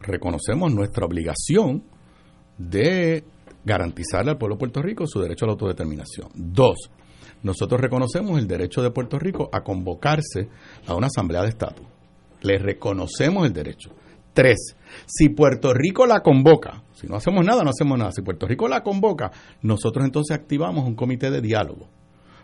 [0.00, 1.82] reconocemos nuestra obligación
[2.56, 3.24] de
[3.64, 6.28] garantizarle al pueblo de Puerto Rico su derecho a la autodeterminación.
[6.34, 6.90] Dos,
[7.42, 10.48] nosotros reconocemos el derecho de Puerto Rico a convocarse
[10.86, 11.86] a una asamblea de estatus.
[12.42, 13.90] Le reconocemos el derecho.
[14.32, 18.12] Tres, si Puerto Rico la convoca, si no hacemos nada, no hacemos nada.
[18.12, 19.30] Si Puerto Rico la convoca,
[19.62, 21.88] nosotros entonces activamos un comité de diálogo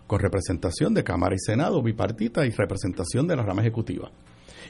[0.07, 4.11] con representación de Cámara y Senado bipartita y representación de la rama ejecutiva.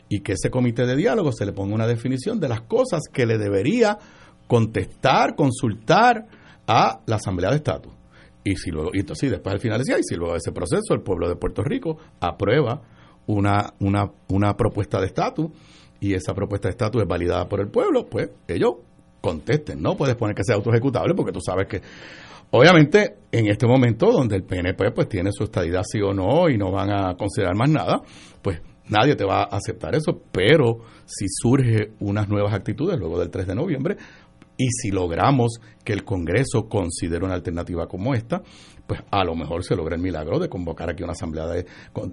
[0.08, 3.26] Y que ese comité de diálogo se le ponga una definición de las cosas que
[3.26, 3.98] le debería
[4.46, 6.26] contestar, consultar
[6.66, 7.93] a la Asamblea de Estatus.
[8.44, 10.92] Y si luego, y entonces después al final decía, y si luego de ese proceso
[10.92, 12.82] el pueblo de Puerto Rico aprueba
[13.26, 15.50] una, una, una propuesta de estatus
[15.98, 18.74] y esa propuesta de estatus es validada por el pueblo, pues ellos
[19.22, 19.80] contesten.
[19.80, 21.80] No puedes poner que sea autoejecutable porque tú sabes que
[22.56, 26.56] Obviamente, en este momento donde el PNP pues tiene su estadidad sí o no y
[26.56, 28.00] no van a considerar más nada,
[28.42, 33.30] pues nadie te va a aceptar eso, pero si surge unas nuevas actitudes luego del
[33.30, 33.96] 3 de noviembre,
[34.56, 38.42] y si logramos que el Congreso considere una alternativa como esta,
[38.86, 41.66] pues a lo mejor se logra el milagro de convocar aquí una asamblea de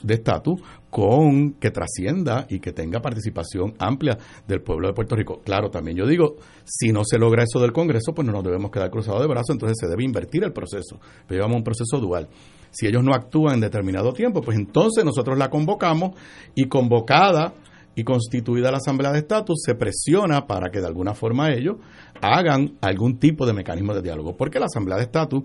[0.08, 5.42] estatus con que trascienda y que tenga participación amplia del pueblo de Puerto Rico.
[5.44, 8.72] Claro, también yo digo, si no se logra eso del Congreso, pues no nos debemos
[8.72, 11.00] quedar cruzados de brazos, entonces se debe invertir el proceso.
[11.28, 12.30] Pero llevamos un proceso dual.
[12.72, 16.12] Si ellos no actúan en determinado tiempo, pues entonces nosotros la convocamos
[16.56, 17.54] y convocada
[17.96, 21.78] y constituida la Asamblea de Estatus, se presiona para que de alguna forma ellos
[22.22, 24.38] hagan algún tipo de mecanismo de diálogo.
[24.38, 25.44] Porque la Asamblea de Estatus,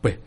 [0.00, 0.18] pues,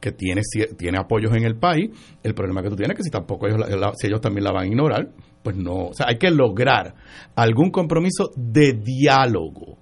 [0.00, 0.42] que tiene,
[0.76, 1.90] tiene apoyos en el país,
[2.22, 3.60] el problema que tú tienes es que si tampoco ellos,
[3.96, 5.08] si ellos también la van a ignorar,
[5.42, 6.94] pues no, o sea, hay que lograr
[7.34, 9.78] algún compromiso de diálogo,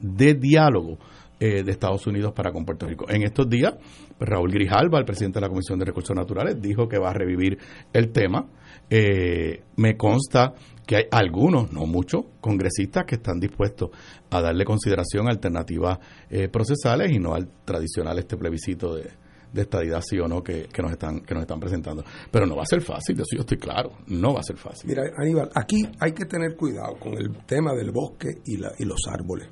[0.00, 0.98] de diálogo
[1.40, 3.06] eh, de Estados Unidos para con Puerto Rico.
[3.08, 3.74] En estos días,
[4.18, 7.58] Raúl Grijalba, el presidente de la Comisión de Recursos Naturales, dijo que va a revivir
[7.92, 8.46] el tema.
[8.90, 10.54] Eh, me consta
[10.86, 13.90] que hay algunos, no muchos, congresistas que están dispuestos
[14.30, 15.98] a darle consideración a alternativas
[16.30, 19.10] eh, procesales y no al tradicional este plebiscito de,
[19.52, 22.04] de estadidad sí o no que, nos están que nos están presentando.
[22.30, 24.56] Pero no va a ser fácil, de eso yo estoy claro, no va a ser
[24.56, 24.88] fácil.
[24.88, 28.84] Mira, Aníbal, aquí hay que tener cuidado con el tema del bosque y, la, y
[28.84, 29.48] los árboles.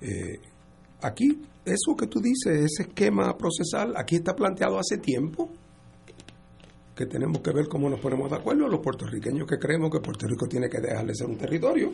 [0.00, 0.38] Eh,
[1.04, 5.50] aquí, eso que tú dices, ese esquema procesal, aquí está planteado hace tiempo
[6.94, 10.26] que tenemos que ver cómo nos ponemos de acuerdo los puertorriqueños que creemos que Puerto
[10.26, 11.92] Rico tiene que dejar de ser un territorio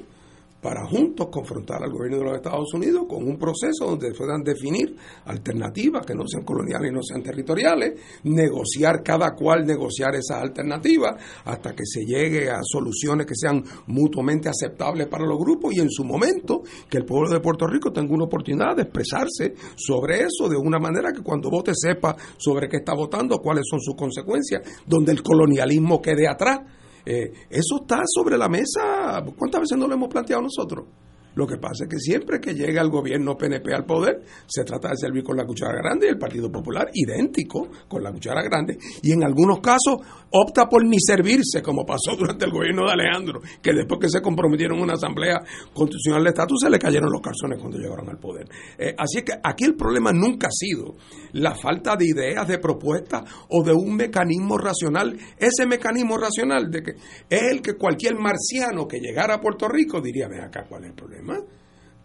[0.61, 4.95] para juntos confrontar al gobierno de los Estados Unidos con un proceso donde puedan definir
[5.25, 11.17] alternativas que no sean coloniales y no sean territoriales, negociar cada cual negociar esas alternativas
[11.45, 15.91] hasta que se llegue a soluciones que sean mutuamente aceptables para los grupos y en
[15.91, 20.49] su momento que el pueblo de Puerto Rico tenga una oportunidad de expresarse sobre eso
[20.49, 24.63] de una manera que cuando vote sepa sobre qué está votando, cuáles son sus consecuencias,
[24.87, 26.61] donde el colonialismo quede atrás
[27.05, 29.23] eh, eso está sobre la mesa.
[29.37, 30.87] ¿Cuántas veces no lo hemos planteado nosotros?
[31.35, 34.89] Lo que pasa es que siempre que llega el gobierno PNP al poder, se trata
[34.89, 38.79] de servir con la cuchara grande y el Partido Popular idéntico con la cuchara grande.
[39.03, 39.97] Y en algunos casos
[40.31, 44.21] opta por ni servirse, como pasó durante el gobierno de Alejandro, que después que se
[44.21, 45.41] comprometieron en una asamblea
[45.73, 48.49] constitucional de estatus, se le cayeron los calzones cuando llegaron al poder.
[48.79, 50.97] Eh, así es que aquí el problema nunca ha sido
[51.33, 55.17] la falta de ideas, de propuestas o de un mecanismo racional.
[55.39, 56.91] Ese mecanismo racional de que
[57.29, 60.91] es el que cualquier marciano que llegara a Puerto Rico diría, ve acá, ¿cuál es
[60.91, 61.20] el problema?
[61.21, 61.60] problema.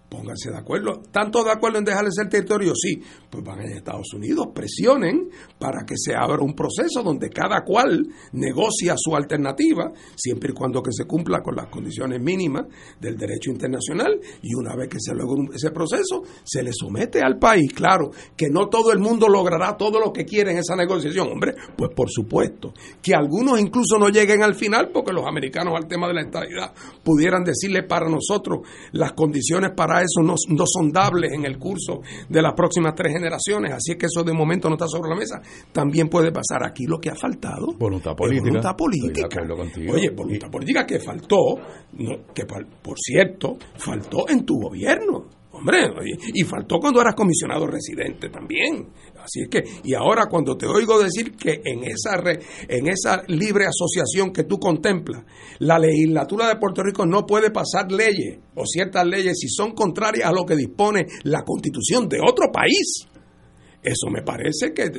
[0.10, 1.02] Pónganse de acuerdo.
[1.02, 2.73] ¿Están todos de acuerdo en dejarles el territorio?
[2.76, 3.02] Sí.
[3.30, 8.07] Pues van a Estados Unidos, presionen para que se abra un proceso donde cada cual
[8.34, 12.65] negocia su alternativa, siempre y cuando que se cumpla con las condiciones mínimas
[12.99, 14.19] del derecho internacional.
[14.41, 17.73] Y una vez que se logre ese proceso, se le somete al país.
[17.73, 21.30] Claro, que no todo el mundo logrará todo lo que quiere en esa negociación.
[21.30, 22.73] Hombre, pues por supuesto.
[23.02, 26.73] Que algunos incluso no lleguen al final porque los americanos al tema de la estabilidad
[27.03, 28.60] pudieran decirle para nosotros
[28.91, 33.13] las condiciones para eso no, no son dables en el curso de las próximas tres
[33.13, 35.41] generaciones, así es que eso de momento no está sobre la mesa.
[35.72, 37.73] También puede pasar aquí lo que ha faltado.
[37.77, 38.43] Voluntad política.
[38.43, 39.27] voluntad política.
[39.93, 41.57] Oye, voluntad política que faltó,
[41.93, 45.34] no, que por cierto, faltó en tu gobierno.
[45.57, 45.90] Hombre,
[46.34, 48.90] y faltó cuando eras comisionado residente también.
[49.23, 53.23] Así es que, y ahora cuando te oigo decir que en esa, re- en esa
[53.27, 55.23] libre asociación que tú contemplas,
[55.60, 60.30] la legislatura de Puerto Rico no puede pasar leyes o ciertas leyes si son contrarias
[60.30, 63.07] a lo que dispone la constitución de otro país.
[63.85, 64.89] Eso me parece que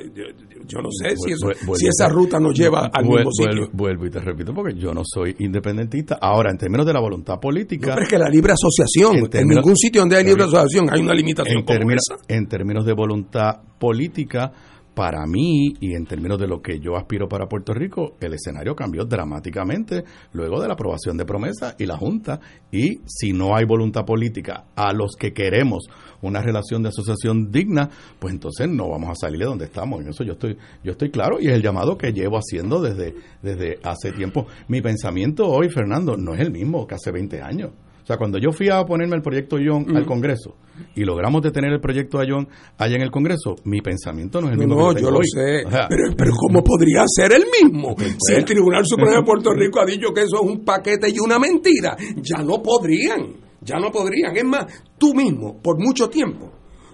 [0.67, 3.31] yo, no sé si, eso- Vuel- vuelvo si y esa ruta nos lleva al mismo
[3.33, 3.67] sitio.
[3.67, 6.19] vuel- Vuelvo y te repito porque yo no soy independentista.
[6.21, 7.89] Ahora, en términos de la voluntad política.
[7.89, 10.89] No, pero es que la libre asociación, en, términos- ningún sitio donde hay libre asociación
[10.93, 12.35] hay una limitación en como términos, esa.
[12.35, 14.53] en términos de voluntad política,
[14.95, 18.75] para mí y en términos de lo que yo aspiro para Puerto Rico, el escenario
[18.75, 22.41] cambió dramáticamente luego de la aprobación de promesa y la Junta.
[22.73, 25.85] Y si no hay voluntad política a los que queremos
[26.23, 27.89] una relación de asociación digna,
[28.19, 30.01] pues entonces no vamos a salir de donde estamos.
[30.01, 33.15] En eso yo estoy, yo estoy claro y es el llamado que llevo haciendo desde,
[33.43, 34.47] desde hace tiempo.
[34.69, 37.71] Mi pensamiento hoy, Fernando, no es el mismo que hace 20 años.
[38.03, 40.55] O sea, cuando yo fui a ponerme el proyecto John al Congreso
[40.95, 42.47] y logramos detener el proyecto a John
[42.79, 44.77] allá en el Congreso, mi pensamiento no es el mismo.
[44.77, 45.27] No, que yo lo hoy.
[45.27, 45.65] sé.
[45.67, 47.97] O sea, pero, pero ¿cómo podría ser el mismo?
[47.99, 48.45] Si el pues.
[48.45, 51.97] Tribunal Supremo de Puerto Rico ha dicho que eso es un paquete y una mentira,
[52.23, 53.45] ya no podrían.
[53.67, 54.37] Ya no podrían.
[54.37, 54.67] Es más,
[54.97, 56.53] tú mismo, por mucho tiempo,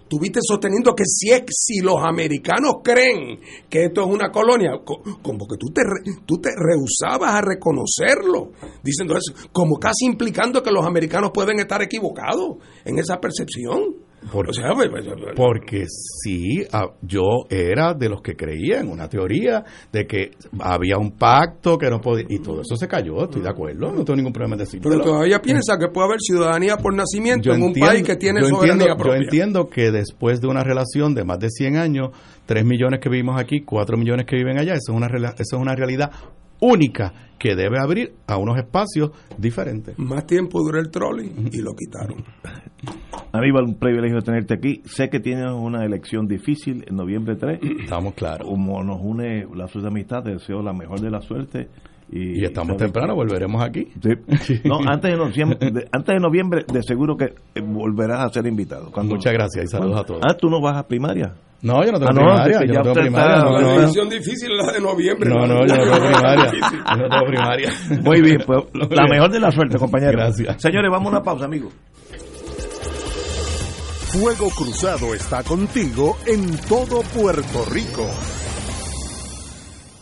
[0.09, 3.39] tuviste sosteniendo que si, es, si los americanos creen
[3.70, 5.82] que esto es una colonia, co- como que tú te,
[6.27, 11.81] tú te rehusabas a reconocerlo, diciendo eso, como casi implicando que los americanos pueden estar
[11.82, 13.97] equivocados en esa percepción.
[14.31, 15.05] Por- O sea, pues, pues,
[15.35, 20.31] Porque sí, ah, yo era de los que creía en una teoría de que
[20.61, 22.27] había un pacto que no podía.
[22.28, 24.89] Y todo eso se cayó, estoy de acuerdo, no tengo ningún problema en decirlo.
[24.90, 28.16] Pero todavía piensa que puede haber ciudadanía por nacimiento Yo en un entiendo- país que
[28.16, 29.19] tiene yo soberanía entiendo, propia.
[29.19, 32.11] Yo entiendo que después de una relación de más de 100 años,
[32.47, 35.53] 3 millones que vivimos aquí, 4 millones que viven allá, eso es una, eso es
[35.61, 36.11] una realidad
[36.63, 39.99] única que debe abrir a unos espacios diferentes.
[39.99, 42.25] Más tiempo duró el trolley y lo quitaron.
[43.33, 44.81] Aníbal, un privilegio tenerte aquí.
[44.85, 47.61] Sé que tienes una elección difícil en noviembre 3.
[47.83, 48.47] Estamos claros.
[48.49, 51.69] Como nos une la de amistad, te deseo la mejor de la suerte.
[52.11, 52.83] Y, Y estamos ¿sabes?
[52.93, 53.89] temprano, volveremos aquí.
[54.43, 54.61] Sí.
[54.65, 57.33] No, antes de, noviembre, de- antes de noviembre, de seguro que
[57.63, 58.91] volverás a ser invitado.
[58.93, 60.21] Cuando- Muchas gracias y saludos a todos.
[60.23, 61.35] Ah, tú no vas a primaria.
[61.63, 62.59] No, yo no tengo Ah, no, primaria.
[62.59, 63.37] que yo ya no tengo usted primaria.
[63.37, 63.75] está- no, La no.
[63.81, 65.31] elección difícil es la de noviembre.
[65.31, 66.53] No, no, yo no tengo primaria.
[66.53, 67.73] Yo no tengo primaria.
[68.03, 70.13] Muy bien, pues la mejor de la suerte, compañero.
[70.13, 70.61] Gracias.
[70.61, 71.73] Señores, vamos a una pausa, amigos.
[74.13, 78.07] Fuego Cruzado está contigo en todo Puerto Rico.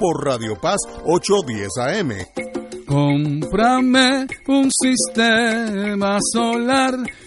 [0.00, 2.10] por Radio Paz 810 AM.
[2.86, 6.94] Cómprame un sistema solar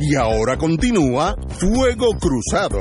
[0.00, 2.78] Y ahora continúa Fuego Cruzado.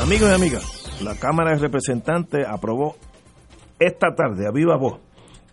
[0.00, 2.94] Amigos y amigas, la Cámara de Representantes aprobó
[3.80, 5.00] esta tarde a viva voz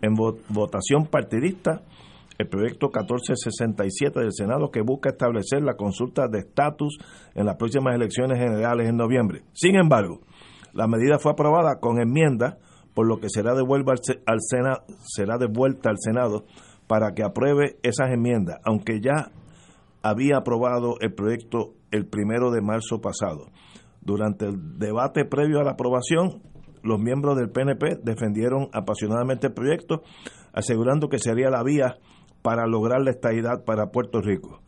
[0.01, 1.81] en votación partidista
[2.37, 6.97] el proyecto 1467 del Senado que busca establecer la consulta de estatus
[7.35, 9.43] en las próximas elecciones generales en noviembre.
[9.53, 10.21] Sin embargo,
[10.73, 12.57] la medida fue aprobada con enmienda,
[12.93, 13.53] por lo que será
[15.05, 16.45] será devuelta al Senado
[16.87, 19.31] para que apruebe esas enmiendas, aunque ya
[20.01, 23.49] había aprobado el proyecto el primero de marzo pasado.
[24.01, 26.41] Durante el debate previo a la aprobación,
[26.83, 30.03] los miembros del PNP defendieron apasionadamente el proyecto,
[30.53, 31.97] asegurando que sería la vía
[32.41, 34.61] para lograr la estabilidad para Puerto Rico.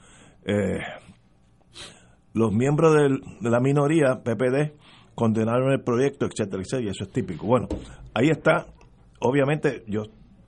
[0.45, 0.79] Eh,
[2.33, 4.73] los miembros de la minoría, PPD,
[5.15, 7.45] condenaron el proyecto, etcétera, etcétera, y eso es típico.
[7.45, 7.67] Bueno,
[8.13, 8.67] ahí está,
[9.19, 10.03] obviamente, yo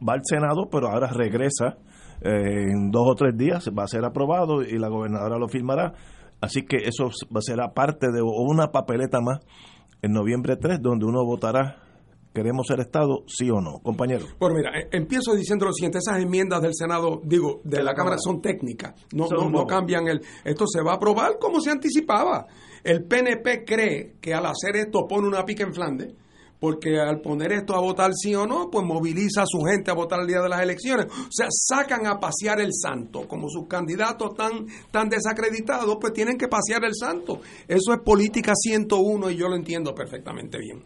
[0.08, 1.78] va al Senado, pero ahora regresa
[2.22, 5.94] eh, en dos o tres días, va a ser aprobado y la gobernadora lo firmará.
[6.40, 9.40] Así que eso va a ser parte de una papeleta más
[10.02, 11.78] en noviembre 3, donde uno votará
[12.34, 14.26] ¿Queremos ser Estado, sí o no, compañero?
[14.40, 18.16] Bueno, mira, eh, empiezo diciendo lo siguiente, esas enmiendas del Senado, digo, de, la, Cámara
[18.18, 20.22] son técnicas, no, no, cambian el...
[20.46, 22.48] Esto se va a aprobar como se anticipaba.
[22.84, 26.14] El PNP cree que al hacer esto pone una pica en Flandes,
[26.58, 29.96] porque al poner esto a votar sí o no, pues moviliza a su gente a
[29.96, 31.08] votar el día de las elecciones.
[31.08, 33.28] O sea, sacan a pasear el santo.
[33.28, 37.42] Como sus candidatos están tan desacreditados, pues tienen que pasear el santo.
[37.68, 40.84] Eso es política 101 y yo lo entiendo perfectamente bien.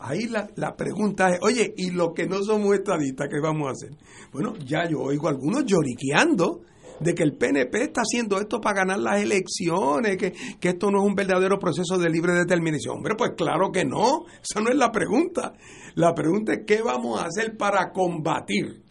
[0.00, 3.72] Ahí la, la, pregunta es, oye, ¿y lo que no somos estadistas, qué vamos a
[3.72, 3.90] hacer?
[4.32, 6.62] Bueno, ya yo oigo algunos lloriqueando
[7.00, 11.00] de que el PNP está haciendo esto para ganar las elecciones, que, que esto no
[11.00, 12.96] es un verdadero proceso de libre determinación.
[12.96, 15.54] Hombre, pues claro que no, esa no es la pregunta.
[15.94, 18.82] La pregunta es qué vamos a hacer para combatir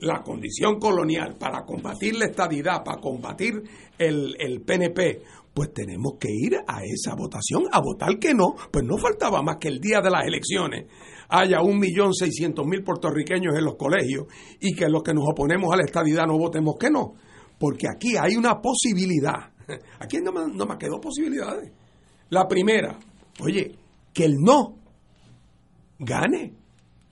[0.00, 3.62] la condición colonial, para combatir la estadidad, para combatir
[3.98, 5.22] el, el PNP
[5.58, 9.56] pues tenemos que ir a esa votación, a votar que no, pues no faltaba más
[9.56, 10.86] que el día de las elecciones
[11.28, 14.26] haya un millón seiscientos mil puertorriqueños en los colegios
[14.60, 17.14] y que los que nos oponemos a la estadidad no votemos que no,
[17.58, 19.50] porque aquí hay una posibilidad,
[19.98, 21.72] aquí no no me quedó posibilidades.
[22.30, 22.96] La primera,
[23.40, 23.74] oye,
[24.14, 24.76] que el no
[25.98, 26.54] gane,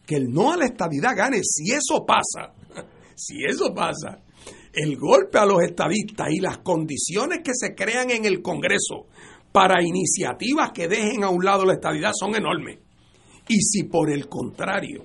[0.06, 2.54] que el no a la estadidad gane, si eso pasa,
[3.16, 4.20] si eso pasa,
[4.76, 9.06] el golpe a los estadistas y las condiciones que se crean en el Congreso
[9.50, 12.78] para iniciativas que dejen a un lado la estadidad son enormes.
[13.48, 15.04] Y si por el contrario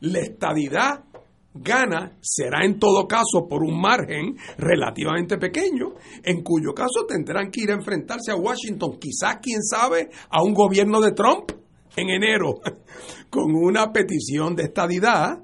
[0.00, 1.04] la estadidad
[1.52, 7.62] gana, será en todo caso por un margen relativamente pequeño, en cuyo caso tendrán que
[7.62, 11.50] ir a enfrentarse a Washington, quizás, quién sabe, a un gobierno de Trump
[11.96, 12.60] en enero,
[13.30, 15.40] con una petición de estadidad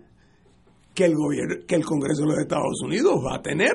[0.98, 3.70] que el, gobierno, que el Congreso de los Estados Unidos va a tener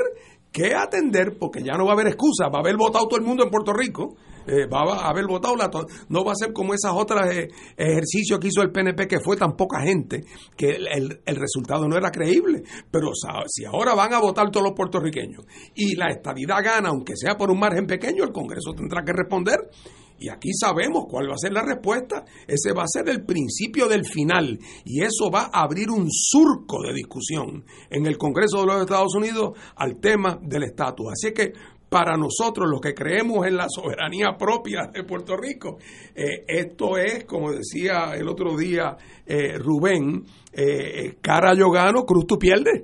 [0.52, 3.26] que atender, porque ya no va a haber excusa, va a haber votado todo el
[3.26, 5.72] mundo en Puerto Rico, eh, va a haber votado la
[6.10, 7.48] no va a ser como esas otras eh,
[7.78, 10.26] ejercicios que hizo el PNP que fue tan poca gente
[10.58, 12.62] que el, el, resultado no era creíble.
[12.91, 13.12] Pero
[13.48, 15.45] si ahora van a votar todos los puertorriqueños
[15.76, 19.60] y la estabilidad gana aunque sea por un margen pequeño el Congreso tendrá que responder
[20.19, 22.23] y aquí sabemos cuál va a ser la respuesta.
[22.48, 24.57] Ese va a ser el principio del final.
[24.85, 29.15] Y eso va a abrir un surco de discusión en el Congreso de los Estados
[29.15, 31.11] Unidos al tema del estatus.
[31.11, 31.52] Así que
[31.90, 35.77] para nosotros, los que creemos en la soberanía propia de Puerto Rico,
[36.15, 42.26] eh, esto es, como decía el otro día eh, Rubén, eh, cara yo gano, cruz
[42.26, 42.84] tú pierdes.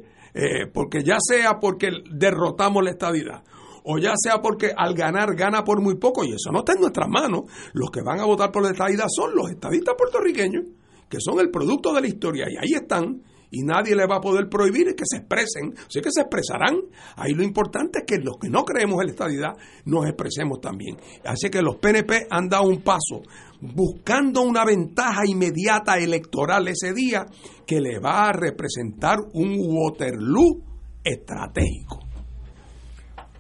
[0.74, 3.44] porque ya sea porque derrotamos la estadidad
[3.84, 6.82] o ya sea porque al ganar gana por muy poco, y eso no está en
[6.82, 7.44] nuestras manos,
[7.74, 10.66] los que van a votar por la estadidad son los estadistas puertorriqueños,
[11.10, 14.22] que son el producto de la historia, y ahí están, y nadie le va a
[14.22, 16.76] poder prohibir que se expresen, así que se expresarán.
[17.16, 19.54] Ahí lo importante es que los que no creemos en la estadidad
[19.86, 20.98] nos expresemos también.
[21.26, 23.24] Así que los PNP han dado un paso
[23.62, 27.26] buscando una ventaja inmediata electoral ese día
[27.66, 30.62] que le va a representar un Waterloo
[31.04, 32.09] estratégico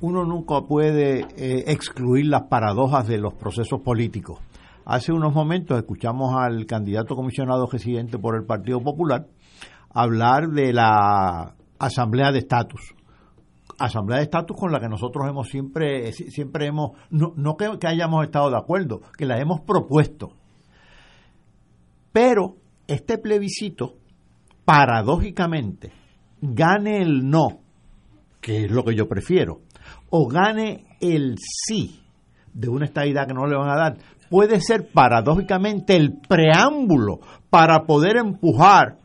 [0.01, 4.39] uno nunca puede eh, excluir las paradojas de los procesos políticos.
[4.85, 9.27] Hace unos momentos escuchamos al candidato comisionado residente por el Partido Popular
[9.91, 12.95] hablar de la asamblea de estatus.
[13.77, 18.25] Asamblea de estatus con la que nosotros hemos siempre, siempre hemos, no, no que hayamos
[18.25, 20.31] estado de acuerdo, que la hemos propuesto.
[22.11, 22.57] Pero
[22.87, 23.95] este plebiscito,
[24.65, 25.91] paradójicamente,
[26.41, 27.59] gane el no,
[28.41, 29.61] que es lo que yo prefiero,
[30.09, 32.01] o gane el sí
[32.53, 33.97] de una estadidad que no le van a dar,
[34.29, 37.19] puede ser paradójicamente el preámbulo
[37.49, 38.97] para poder empujar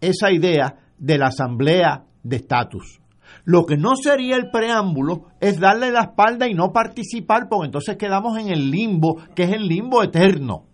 [0.00, 3.00] esa idea de la asamblea de estatus.
[3.44, 7.96] Lo que no sería el preámbulo es darle la espalda y no participar, porque entonces
[7.96, 10.64] quedamos en el limbo, que es el limbo eterno.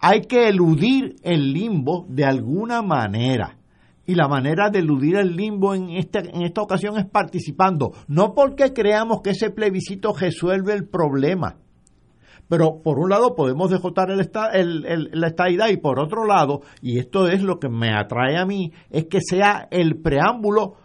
[0.00, 3.57] Hay que eludir el limbo de alguna manera
[4.08, 8.32] y la manera de eludir el limbo en, este, en esta ocasión es participando, no
[8.34, 11.58] porque creamos que ese plebiscito resuelve el problema,
[12.48, 16.98] pero por un lado podemos dejotar el, el, la estadidad y por otro lado, y
[16.98, 20.76] esto es lo que me atrae a mí, es que sea el preámbulo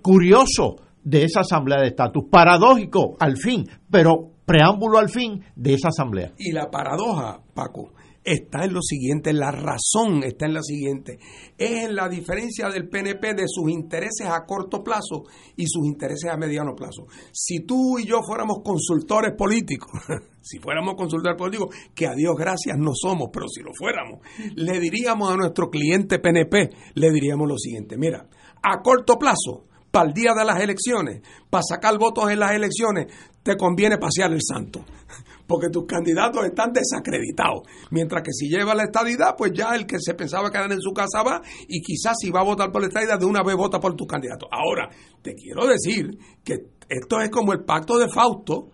[0.00, 5.88] curioso de esa asamblea de estatus, paradójico al fin, pero preámbulo al fin de esa
[5.88, 6.32] asamblea.
[6.38, 7.92] Y la paradoja, Paco,
[8.24, 11.18] está en lo siguiente, la razón está en la siguiente,
[11.58, 15.24] es en la diferencia del PNP de sus intereses a corto plazo
[15.56, 17.06] y sus intereses a mediano plazo.
[17.32, 19.90] Si tú y yo fuéramos consultores políticos,
[20.40, 24.20] si fuéramos consultores políticos, que a Dios gracias no somos, pero si lo fuéramos,
[24.54, 28.26] le diríamos a nuestro cliente PNP, le diríamos lo siguiente, mira,
[28.62, 33.06] a corto plazo, para el día de las elecciones, para sacar votos en las elecciones,
[33.44, 34.84] te conviene pasear el santo
[35.46, 37.62] porque tus candidatos están desacreditados.
[37.90, 40.92] Mientras que si lleva la estadidad, pues ya el que se pensaba quedar en su
[40.92, 43.80] casa va y quizás si va a votar por la estadidad, de una vez vota
[43.80, 44.48] por tus candidatos.
[44.50, 44.88] Ahora,
[45.22, 46.54] te quiero decir que
[46.88, 48.70] esto es como el pacto de Fausto.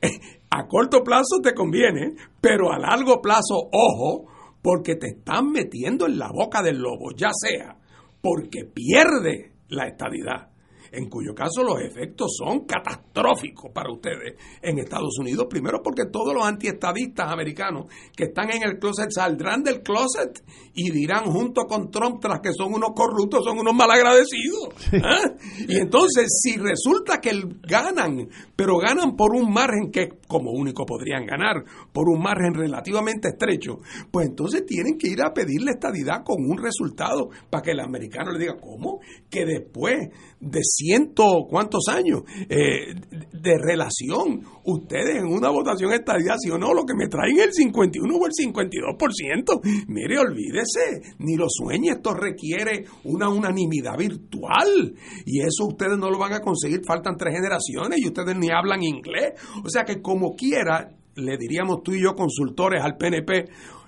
[0.52, 4.26] A corto plazo te conviene, pero a largo plazo, ojo,
[4.60, 7.76] porque te están metiendo en la boca del lobo, ya sea
[8.20, 10.49] porque pierde la estadidad
[10.92, 16.34] en cuyo caso los efectos son catastróficos para ustedes en Estados Unidos, primero porque todos
[16.34, 17.86] los antiestadistas americanos
[18.16, 20.42] que están en el closet saldrán del closet
[20.74, 24.68] y dirán junto con Trump tras que son unos corruptos, son unos malagradecidos.
[25.04, 25.32] ¿ah?
[25.68, 27.30] Y entonces si resulta que
[27.62, 33.28] ganan, pero ganan por un margen que como único podrían ganar, por un margen relativamente
[33.28, 33.80] estrecho,
[34.10, 38.32] pues entonces tienen que ir a pedirle estadidad con un resultado para que el americano
[38.32, 39.00] le diga, ¿cómo?
[39.28, 40.10] Que después
[40.40, 42.94] de ciento cuántos años eh,
[43.32, 44.42] de relación.
[44.64, 48.26] Ustedes en una votación estadía, sí o no, lo que me traen el 51 o
[48.26, 49.86] el 52%.
[49.88, 54.94] Mire, olvídese, ni lo sueñe, esto requiere una unanimidad virtual.
[55.26, 58.82] Y eso ustedes no lo van a conseguir, faltan tres generaciones y ustedes ni hablan
[58.82, 59.34] inglés.
[59.64, 63.44] O sea que como quiera, le diríamos tú y yo consultores al PNP,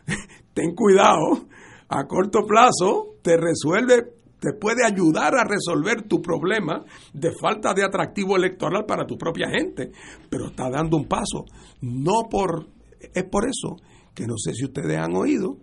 [0.55, 1.49] ten cuidado,
[1.89, 7.85] a corto plazo te resuelve te puede ayudar a resolver tu problema de falta de
[7.85, 9.93] atractivo electoral para tu propia gente,
[10.29, 11.45] pero está dando un paso.
[11.81, 12.67] No por
[13.15, 13.77] es por eso
[14.13, 15.59] que no sé si ustedes han oído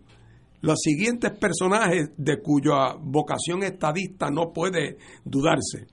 [0.61, 5.87] los siguientes personajes de cuya vocación estadista no puede dudarse.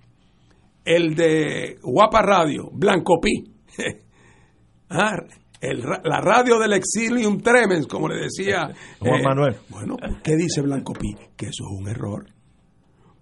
[0.84, 3.52] El de Guapa Radio, Blanco Pi.
[4.88, 5.16] Ah,
[5.60, 8.68] la radio del exilium tremens, como le decía
[9.00, 9.56] Juan eh, Manuel.
[9.68, 11.12] Bueno, ¿qué dice Blanco Pi?
[11.36, 12.35] Que eso es un error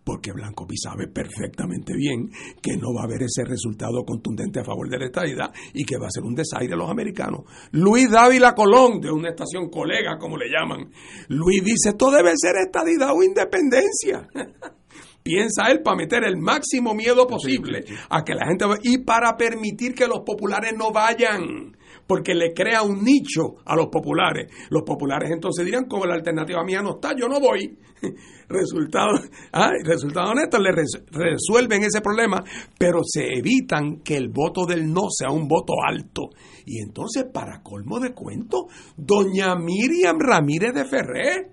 [0.05, 2.31] porque Blanco Pi sabe perfectamente bien
[2.63, 5.97] que no va a haber ese resultado contundente a favor de la estadidad y que
[5.97, 7.43] va a ser un desaire a los americanos.
[7.73, 10.91] Luis Dávila Colón, de una estación colega, como le llaman,
[11.29, 14.29] Luis dice, esto debe ser estadidad o independencia.
[15.23, 18.67] Piensa él para meter el máximo miedo posible a que la gente...
[18.83, 21.75] Y para permitir que los populares no vayan
[22.07, 24.53] porque le crea un nicho a los populares.
[24.71, 27.79] Los populares entonces dirán, como la alternativa mía no está, yo no voy.
[28.49, 29.13] resultado,
[29.53, 30.71] ah, resultado honesto, le
[31.11, 32.43] resuelven ese problema,
[32.79, 36.31] pero se evitan que el voto del no sea un voto alto.
[36.67, 38.67] Y entonces, para colmo de cuento,
[38.97, 41.51] doña Miriam Ramírez de Ferrer,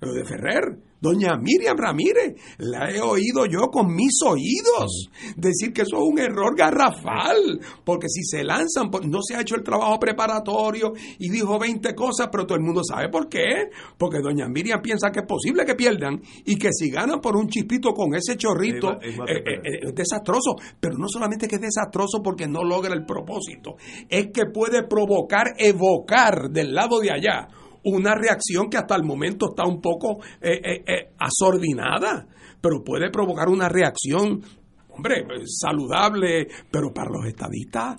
[0.00, 5.96] de Ferrer, Doña Miriam Ramírez, la he oído yo con mis oídos decir que eso
[5.96, 10.92] es un error garrafal, porque si se lanzan, no se ha hecho el trabajo preparatorio
[11.18, 15.10] y dijo 20 cosas, pero todo el mundo sabe por qué, porque doña Miriam piensa
[15.10, 18.92] que es posible que pierdan y que si ganan por un chispito con ese chorrito,
[19.02, 23.76] eh, eh, es desastroso, pero no solamente que es desastroso porque no logra el propósito,
[24.08, 27.48] es que puede provocar, evocar del lado de allá
[27.86, 32.26] una reacción que hasta el momento está un poco eh, eh, eh, asordinada,
[32.60, 34.42] pero puede provocar una reacción
[34.88, 37.98] hombre, saludable, pero para los estadistas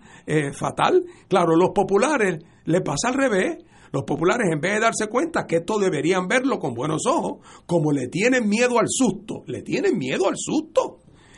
[0.53, 1.05] fatal.
[1.27, 3.57] Claro, los populares le pasa al revés.
[3.93, 7.91] Los populares, en vez de darse cuenta que esto deberían verlo con buenos ojos, como
[7.91, 10.97] le tienen miedo al susto, le tienen miedo al susto.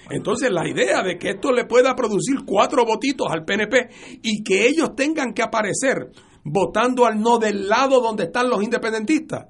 [0.09, 3.89] Entonces, la idea de que esto le pueda producir cuatro votitos al PNP
[4.23, 6.09] y que ellos tengan que aparecer
[6.51, 9.45] votando al no del lado donde están los independentistas.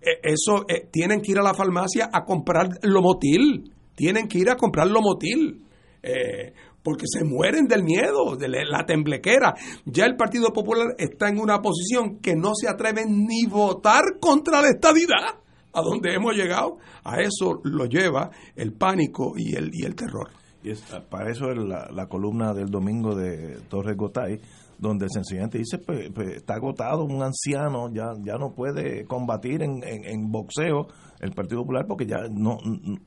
[0.00, 4.50] Eh, eso eh, tienen que ir a la farmacia a comprar lomotil, tienen que ir
[4.50, 5.64] a comprar lomotil.
[6.02, 9.52] Eh, porque se mueren del miedo, de la temblequera.
[9.84, 14.62] Ya el Partido Popular está en una posición que no se atreven ni votar contra
[14.62, 15.40] la estadidad.
[15.74, 20.30] A donde hemos llegado, a eso lo lleva el pánico y el, y el terror.
[20.62, 20.72] Y
[21.10, 24.40] para eso es la, la columna del domingo de Torres Gotay,
[24.78, 29.82] donde sencillamente dice, pues, pues, está agotado, un anciano, ya, ya no puede combatir en,
[29.84, 30.86] en, boxeo
[31.20, 32.58] el Partido Popular porque ya no,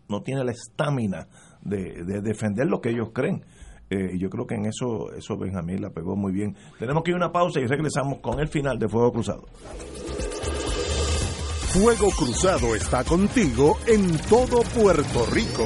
[0.08, 1.28] no tiene la estamina
[1.62, 3.46] de, defender lo que ellos creen.
[3.90, 6.56] Eh, yo creo que en eso, eso Benjamín la pegó muy bien.
[6.80, 9.44] Tenemos que ir a una pausa y regresamos con el final de Fuego Cruzado.
[11.74, 15.66] Fuego Cruzado está contigo en todo Puerto Rico.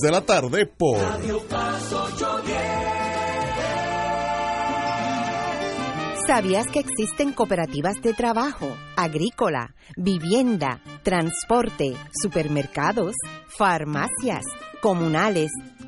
[0.00, 0.98] de la tarde por
[6.26, 13.14] ¿Sabías que existen cooperativas de trabajo, agrícola, vivienda, transporte, supermercados,
[13.46, 14.44] farmacias,
[14.80, 15.50] comunales,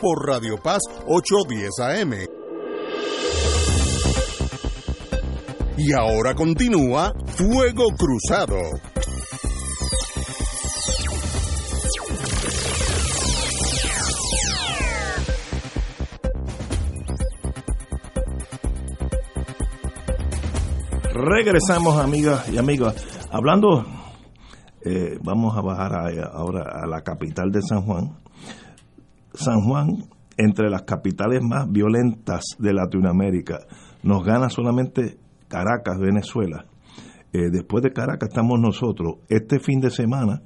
[0.00, 2.12] por Radio Paz 810 AM.
[5.78, 8.56] Y ahora continúa Fuego Cruzado.
[21.12, 22.94] Regresamos, amigas y amigos.
[23.30, 23.84] Hablando,
[24.84, 25.94] eh, vamos a bajar
[26.32, 28.25] ahora a la capital de San Juan.
[29.36, 33.58] San Juan, entre las capitales más violentas de Latinoamérica,
[34.02, 35.18] nos gana solamente
[35.48, 36.66] Caracas, Venezuela.
[37.32, 39.16] Eh, después de Caracas estamos nosotros.
[39.28, 40.42] Este fin de semana,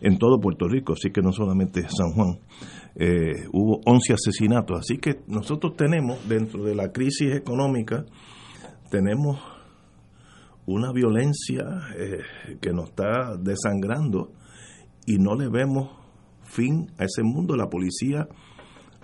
[0.00, 2.40] en todo Puerto Rico, así que no solamente San Juan,
[2.96, 4.80] eh, hubo 11 asesinatos.
[4.80, 8.04] Así que nosotros tenemos, dentro de la crisis económica,
[8.90, 9.38] tenemos
[10.66, 11.64] una violencia
[11.96, 12.20] eh,
[12.60, 14.32] que nos está desangrando
[15.06, 16.01] y no le vemos
[16.54, 17.56] fin a ese mundo.
[17.56, 18.28] La policía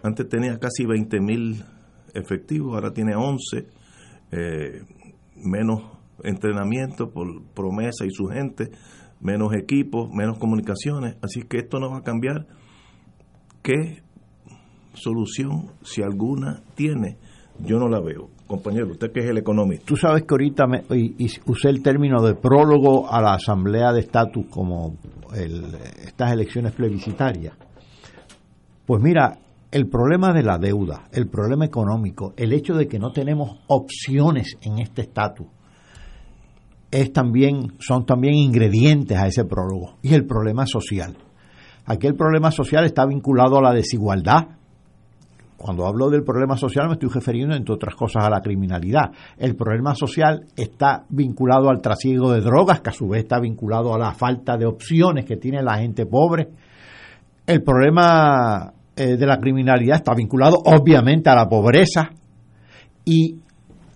[0.03, 1.65] antes tenía casi 20 mil
[2.15, 3.66] efectivos, ahora tiene 11,
[4.33, 4.83] eh,
[5.37, 5.83] menos
[6.25, 8.70] entrenamiento por promesa y su gente,
[9.20, 12.47] menos equipos, menos comunicaciones, así que esto no va a cambiar.
[13.62, 14.03] ¿Qué
[14.95, 17.19] solución, si alguna, tiene?
[17.61, 18.29] Yo no la veo.
[18.47, 19.85] Compañero, usted que es el economista.
[19.87, 20.85] Tú sabes que ahorita me-
[21.47, 24.97] usé el término de prólogo a la Asamblea de Estatus como
[25.35, 27.55] estas elecciones plebiscitarias.
[28.87, 29.39] Pues mira,
[29.71, 34.57] el problema de la deuda, el problema económico, el hecho de que no tenemos opciones
[34.63, 35.47] en este estatus,
[36.91, 39.99] es también, son también ingredientes a ese prólogo.
[40.03, 41.17] Y el problema social.
[41.85, 44.57] Aquí el problema social está vinculado a la desigualdad,
[45.59, 49.10] cuando hablo del problema social me estoy refiriendo, entre otras cosas, a la criminalidad.
[49.36, 53.93] El problema social está vinculado al trasiego de drogas, que a su vez está vinculado
[53.93, 56.48] a la falta de opciones que tiene la gente pobre.
[57.44, 62.09] El problema eh, de la criminalidad está vinculado, obviamente, a la pobreza
[63.05, 63.36] y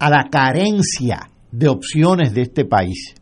[0.00, 3.14] a la carencia de opciones de este país.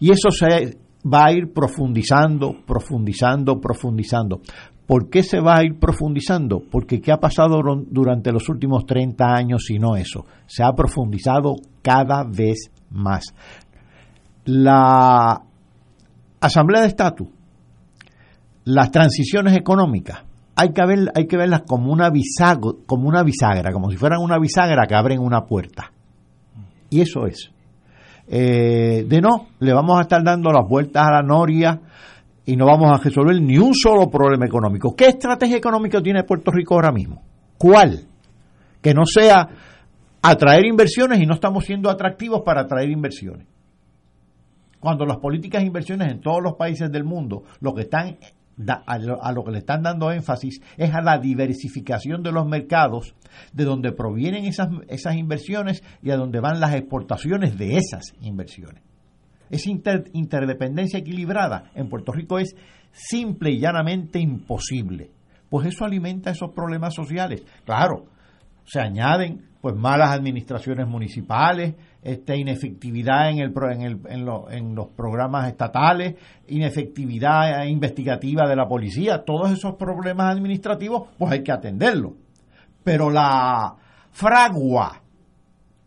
[0.00, 0.76] Y eso se
[1.06, 4.40] va a ir profundizando, profundizando, profundizando.
[4.86, 6.62] ¿Por qué se va a ir profundizando?
[6.70, 10.26] Porque ¿qué ha pasado dur- durante los últimos 30 años si no eso?
[10.46, 13.24] Se ha profundizado cada vez más.
[14.44, 15.42] La
[16.40, 17.28] Asamblea de Estatus,
[18.64, 20.22] las transiciones económicas,
[20.54, 24.20] hay que, ver, hay que verlas como una, bisago, como una bisagra, como si fueran
[24.22, 25.90] una bisagra que abren una puerta.
[26.90, 27.50] Y eso es.
[28.28, 31.80] Eh, de no, le vamos a estar dando las vueltas a la noria
[32.46, 34.94] y no vamos a resolver ni un solo problema económico.
[34.94, 37.22] ¿Qué estrategia económica tiene Puerto Rico ahora mismo?
[37.58, 38.06] ¿Cuál?
[38.80, 39.48] Que no sea
[40.22, 43.48] atraer inversiones y no estamos siendo atractivos para atraer inversiones.
[44.78, 48.16] Cuando las políticas de inversiones en todos los países del mundo lo que están
[48.86, 53.14] a lo que le están dando énfasis es a la diversificación de los mercados,
[53.52, 58.82] de donde provienen esas, esas inversiones y a donde van las exportaciones de esas inversiones.
[59.50, 62.54] Esa inter- interdependencia equilibrada en Puerto Rico es
[62.92, 65.10] simple y llanamente imposible.
[65.48, 67.44] Pues eso alimenta esos problemas sociales.
[67.64, 68.06] Claro,
[68.64, 74.88] se añaden pues malas administraciones municipales, este, inefectividad en, el, en, en, lo, en los
[74.88, 76.14] programas estatales,
[76.46, 82.12] inefectividad investigativa de la policía, todos esos problemas administrativos, pues hay que atenderlos.
[82.84, 83.74] Pero la
[84.12, 85.02] fragua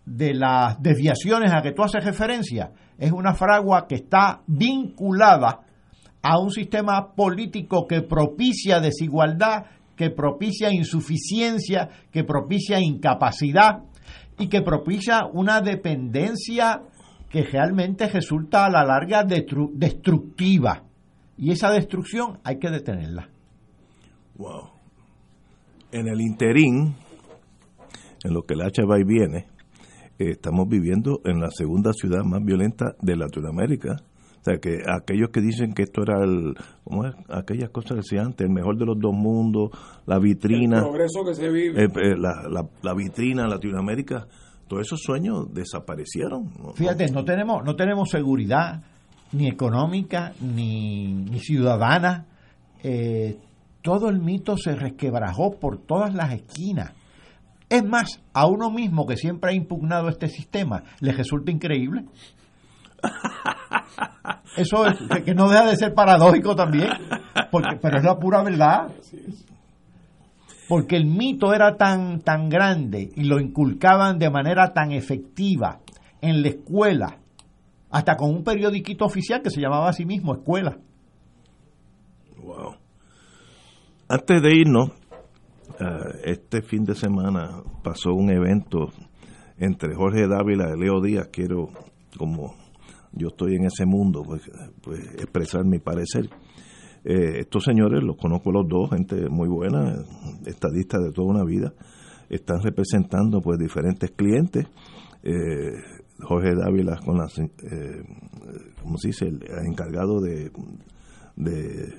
[0.05, 5.61] de las desviaciones a que tú haces referencia es una fragua que está vinculada
[6.21, 9.65] a un sistema político que propicia desigualdad,
[9.95, 13.83] que propicia insuficiencia, que propicia incapacidad
[14.37, 16.81] y que propicia una dependencia
[17.29, 20.83] que realmente resulta a la larga destructiva.
[21.37, 23.29] Y esa destrucción hay que detenerla.
[24.35, 24.71] Wow.
[25.91, 26.95] En el interín,
[28.23, 29.47] en lo que el H va y viene,
[30.19, 34.01] eh, estamos viviendo en la segunda ciudad más violenta de Latinoamérica.
[34.41, 37.15] O sea, que aquellos que dicen que esto era el, ¿cómo es?
[37.29, 39.69] aquellas cosas que decía antes, el mejor de los dos mundos,
[40.05, 40.79] la vitrina.
[40.79, 41.83] El progreso que se vive.
[41.83, 44.27] Eh, eh, la, la, la, vitrina Latinoamérica,
[44.67, 46.51] todos esos sueños desaparecieron.
[46.75, 48.83] Fíjate, no tenemos, no tenemos seguridad
[49.31, 52.25] ni económica ni, ni ciudadana.
[53.81, 56.98] todo el mito se resquebrajó por todas las esquinas.
[57.69, 62.05] Es más, a uno mismo que siempre ha impugnado este sistema, le resulta increíble.
[64.57, 66.89] Eso es que no deja de ser paradójico también,
[67.51, 68.91] porque, pero es la pura verdad.
[70.67, 75.79] Porque el mito era tan, tan grande y lo inculcaban de manera tan efectiva
[76.21, 77.17] en la escuela,
[77.89, 80.77] hasta con un periodiquito oficial que se llamaba a sí mismo Escuela.
[82.43, 82.75] Wow.
[84.07, 84.91] Antes de irnos,
[85.79, 88.89] eh, este fin de semana pasó un evento
[89.57, 91.29] entre Jorge Dávila y Leo Díaz.
[91.31, 91.69] Quiero,
[92.17, 92.55] como
[93.11, 94.49] yo estoy en ese mundo, pues,
[94.81, 96.29] pues expresar mi parecer.
[97.03, 99.95] Eh, estos señores los conozco los dos, gente muy buena,
[100.45, 101.73] estadistas de toda una vida,
[102.29, 104.67] están representando pues diferentes clientes.
[105.23, 105.71] Eh,
[106.21, 108.03] Jorge Dávila con las, eh,
[108.81, 109.27] ¿cómo se dice?
[109.27, 110.51] El encargado de,
[111.37, 111.93] de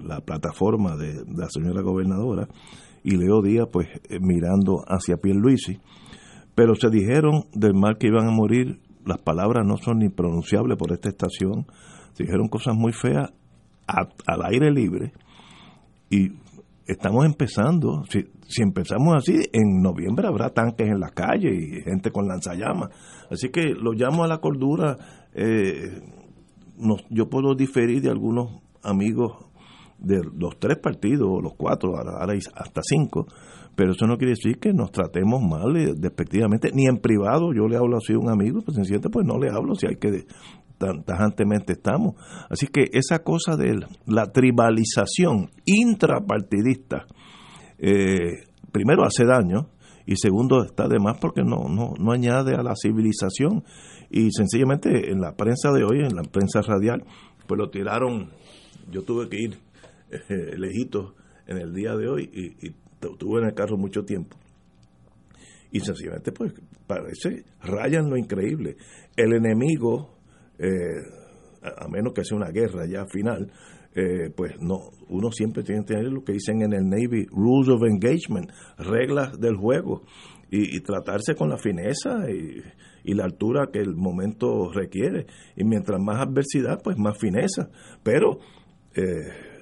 [0.00, 2.48] la plataforma de la señora gobernadora
[3.04, 5.78] y Leo Díaz pues eh, mirando hacia Pierluisi.
[6.56, 10.76] Pero se dijeron del mal que iban a morir, las palabras no son ni pronunciables
[10.76, 11.66] por esta estación,
[12.14, 13.32] se dijeron cosas muy feas
[13.86, 15.12] al aire libre
[16.08, 16.30] y
[16.86, 22.10] estamos empezando, si, si, empezamos así, en noviembre habrá tanques en la calle y gente
[22.10, 22.90] con lanzallamas.
[23.30, 24.96] Así que lo llamo a la cordura.
[25.34, 26.00] Eh,
[27.10, 29.32] yo puedo diferir de algunos amigos
[30.04, 33.26] de los tres partidos, los cuatro, ahora, hasta cinco,
[33.74, 37.66] pero eso no quiere decir que nos tratemos mal, eh, despectivamente, ni en privado, yo
[37.66, 40.26] le hablo así a un amigo, pues siente pues no le hablo, si hay que
[40.78, 42.14] tan tajantemente estamos.
[42.50, 47.06] Así que esa cosa de la tribalización intrapartidista,
[47.78, 49.68] eh, primero hace daño
[50.06, 53.64] y segundo está de más porque no, no, no añade a la civilización.
[54.10, 57.04] Y sencillamente en la prensa de hoy, en la prensa radial,
[57.46, 58.30] pues lo tiraron,
[58.90, 59.58] yo tuve que ir
[60.10, 61.14] eh, lejito
[61.46, 62.74] en el día de hoy y, y
[63.38, 64.36] en el carro mucho tiempo.
[65.70, 66.54] Y sencillamente, pues,
[66.86, 68.76] parece, rayan lo increíble.
[69.16, 70.18] El enemigo,
[70.58, 71.02] eh,
[71.62, 73.50] a menos que sea una guerra ya final,
[73.96, 77.68] eh, pues no, uno siempre tiene que tener lo que dicen en el Navy, rules
[77.68, 80.02] of engagement, reglas del juego,
[80.50, 82.62] y, tratarse con la fineza y,
[83.02, 85.26] y, la altura que el momento requiere.
[85.56, 87.70] Y mientras más adversidad, pues más fineza.
[88.04, 88.38] Pero
[88.94, 89.53] eh,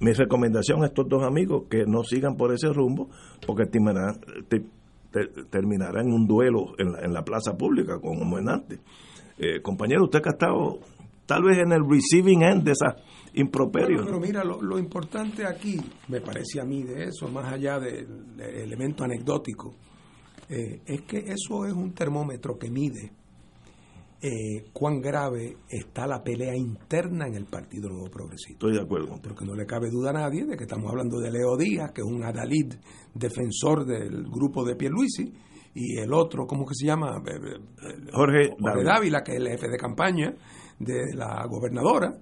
[0.00, 3.08] mi recomendación a estos dos amigos que no sigan por ese rumbo
[3.46, 4.18] porque terminarán,
[6.06, 8.80] en un duelo en la, plaza pública como en antes.
[9.38, 10.78] Eh, compañero, usted que ha estado
[11.26, 12.96] tal vez en el receiving end de esa
[13.34, 14.02] improperio.
[14.04, 15.78] Pero, mira, lo, importante aquí,
[16.08, 18.06] me parece a mí de eso, más allá del,
[18.38, 19.74] elemento anecdótico,
[20.48, 23.12] eh, es que eso es un termómetro que mide
[24.26, 28.54] eh, cuán grave está la pelea interna en el Partido Nuevo Progresista.
[28.54, 29.20] Estoy de acuerdo.
[29.22, 32.00] Porque no le cabe duda a nadie de que estamos hablando de Leo Díaz, que
[32.00, 32.74] es un adalid
[33.14, 35.32] defensor del grupo de Pierluisi,
[35.74, 37.22] y el otro, ¿cómo que se llama?
[37.24, 40.34] Eh, eh, Jorge, Jorge Dávila, que es el jefe de campaña
[40.78, 42.12] de la gobernadora.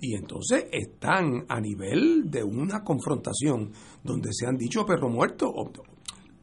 [0.00, 3.70] Y entonces están a nivel de una confrontación
[4.02, 5.46] donde se han dicho perro muerto,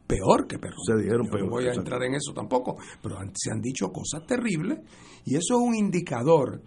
[0.08, 0.78] peor que perro.
[0.84, 4.80] Se dijeron No voy a entrar en eso tampoco, pero se han dicho cosas terribles
[5.24, 6.62] y eso es un indicador.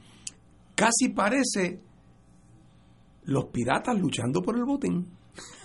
[0.75, 1.81] Casi parece
[3.23, 5.07] los piratas luchando por el botín.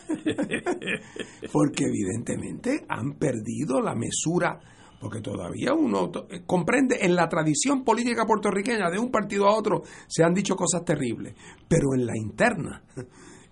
[1.53, 4.57] porque evidentemente han perdido la mesura,
[5.01, 9.83] porque todavía uno eh, comprende, en la tradición política puertorriqueña de un partido a otro
[10.07, 11.35] se han dicho cosas terribles,
[11.67, 12.85] pero en la interna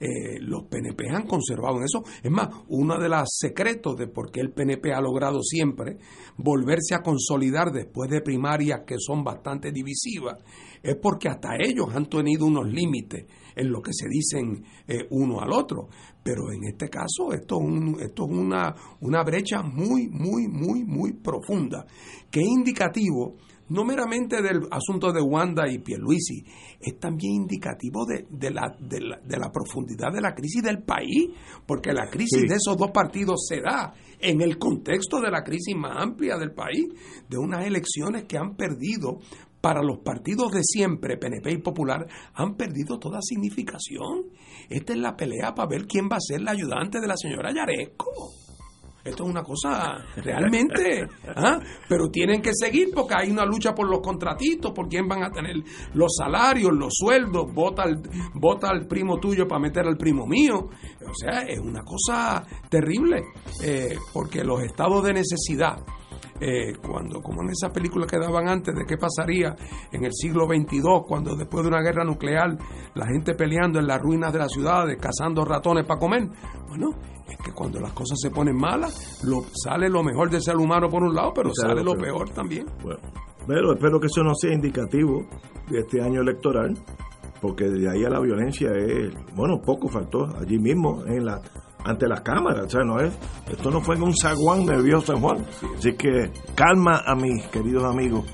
[0.05, 2.05] eh, los PNP han conservado en eso.
[2.23, 5.97] Es más, uno de los secretos de por qué el PNP ha logrado siempre
[6.37, 10.39] volverse a consolidar después de primarias que son bastante divisivas,
[10.83, 13.25] es porque hasta ellos han tenido unos límites
[13.57, 15.89] en lo que se dicen eh, uno al otro.
[16.23, 20.85] Pero en este caso esto es, un, esto es una, una brecha muy, muy, muy,
[20.85, 21.87] muy profunda,
[22.31, 23.37] que es indicativo
[23.69, 26.45] no meramente del asunto de Wanda y Pierluisi,
[26.81, 30.83] es también indicativo de, de, la, de, la, de la profundidad de la crisis del
[30.83, 31.31] país,
[31.67, 35.75] porque la crisis de esos dos partidos se da en el contexto de la crisis
[35.77, 36.89] más amplia del país,
[37.29, 39.19] de unas elecciones que han perdido
[39.61, 44.27] para los partidos de siempre, PNP y Popular, han perdido toda significación.
[44.69, 47.51] Esta es la pelea para ver quién va a ser la ayudante de la señora
[47.51, 48.44] Yaresco.
[49.05, 51.07] Esto es una cosa realmente,
[51.37, 51.59] ¿ah?
[51.87, 55.31] pero tienen que seguir porque hay una lucha por los contratitos, por quién van a
[55.31, 55.57] tener
[55.93, 58.01] los salarios, los sueldos, vota al,
[58.63, 60.71] al primo tuyo para meter al primo mío.
[61.07, 63.25] O sea, es una cosa terrible,
[63.63, 65.85] eh, porque los estados de necesidad,
[66.41, 69.55] eh, cuando, como en esa película que daban antes de qué pasaría
[69.93, 72.57] en el siglo XXII, cuando después de una guerra nuclear,
[72.95, 76.29] la gente peleando en las ruinas de las ciudades, cazando ratones para comer.
[76.69, 76.91] Bueno,
[77.29, 80.89] es que cuando las cosas se ponen malas, lo, sale lo mejor del ser humano
[80.89, 82.67] por un lado, pero sale lo peor también.
[82.83, 83.01] Bueno,
[83.47, 85.27] pero espero que eso no sea indicativo
[85.71, 86.77] de este año electoral,
[87.41, 91.41] porque de ahí a la violencia es, bueno, poco faltó allí mismo en la
[91.85, 93.17] ante las cámaras, o sea, no es,
[93.51, 95.45] esto no fue en un zaguán nervioso San Juan,
[95.77, 98.25] así que calma a mis queridos amigos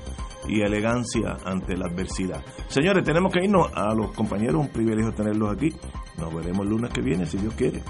[0.47, 2.43] y elegancia ante la adversidad.
[2.67, 5.69] Señores, tenemos que irnos a los compañeros, un privilegio tenerlos aquí.
[6.17, 7.81] Nos veremos el lunes que viene, si Dios quiere.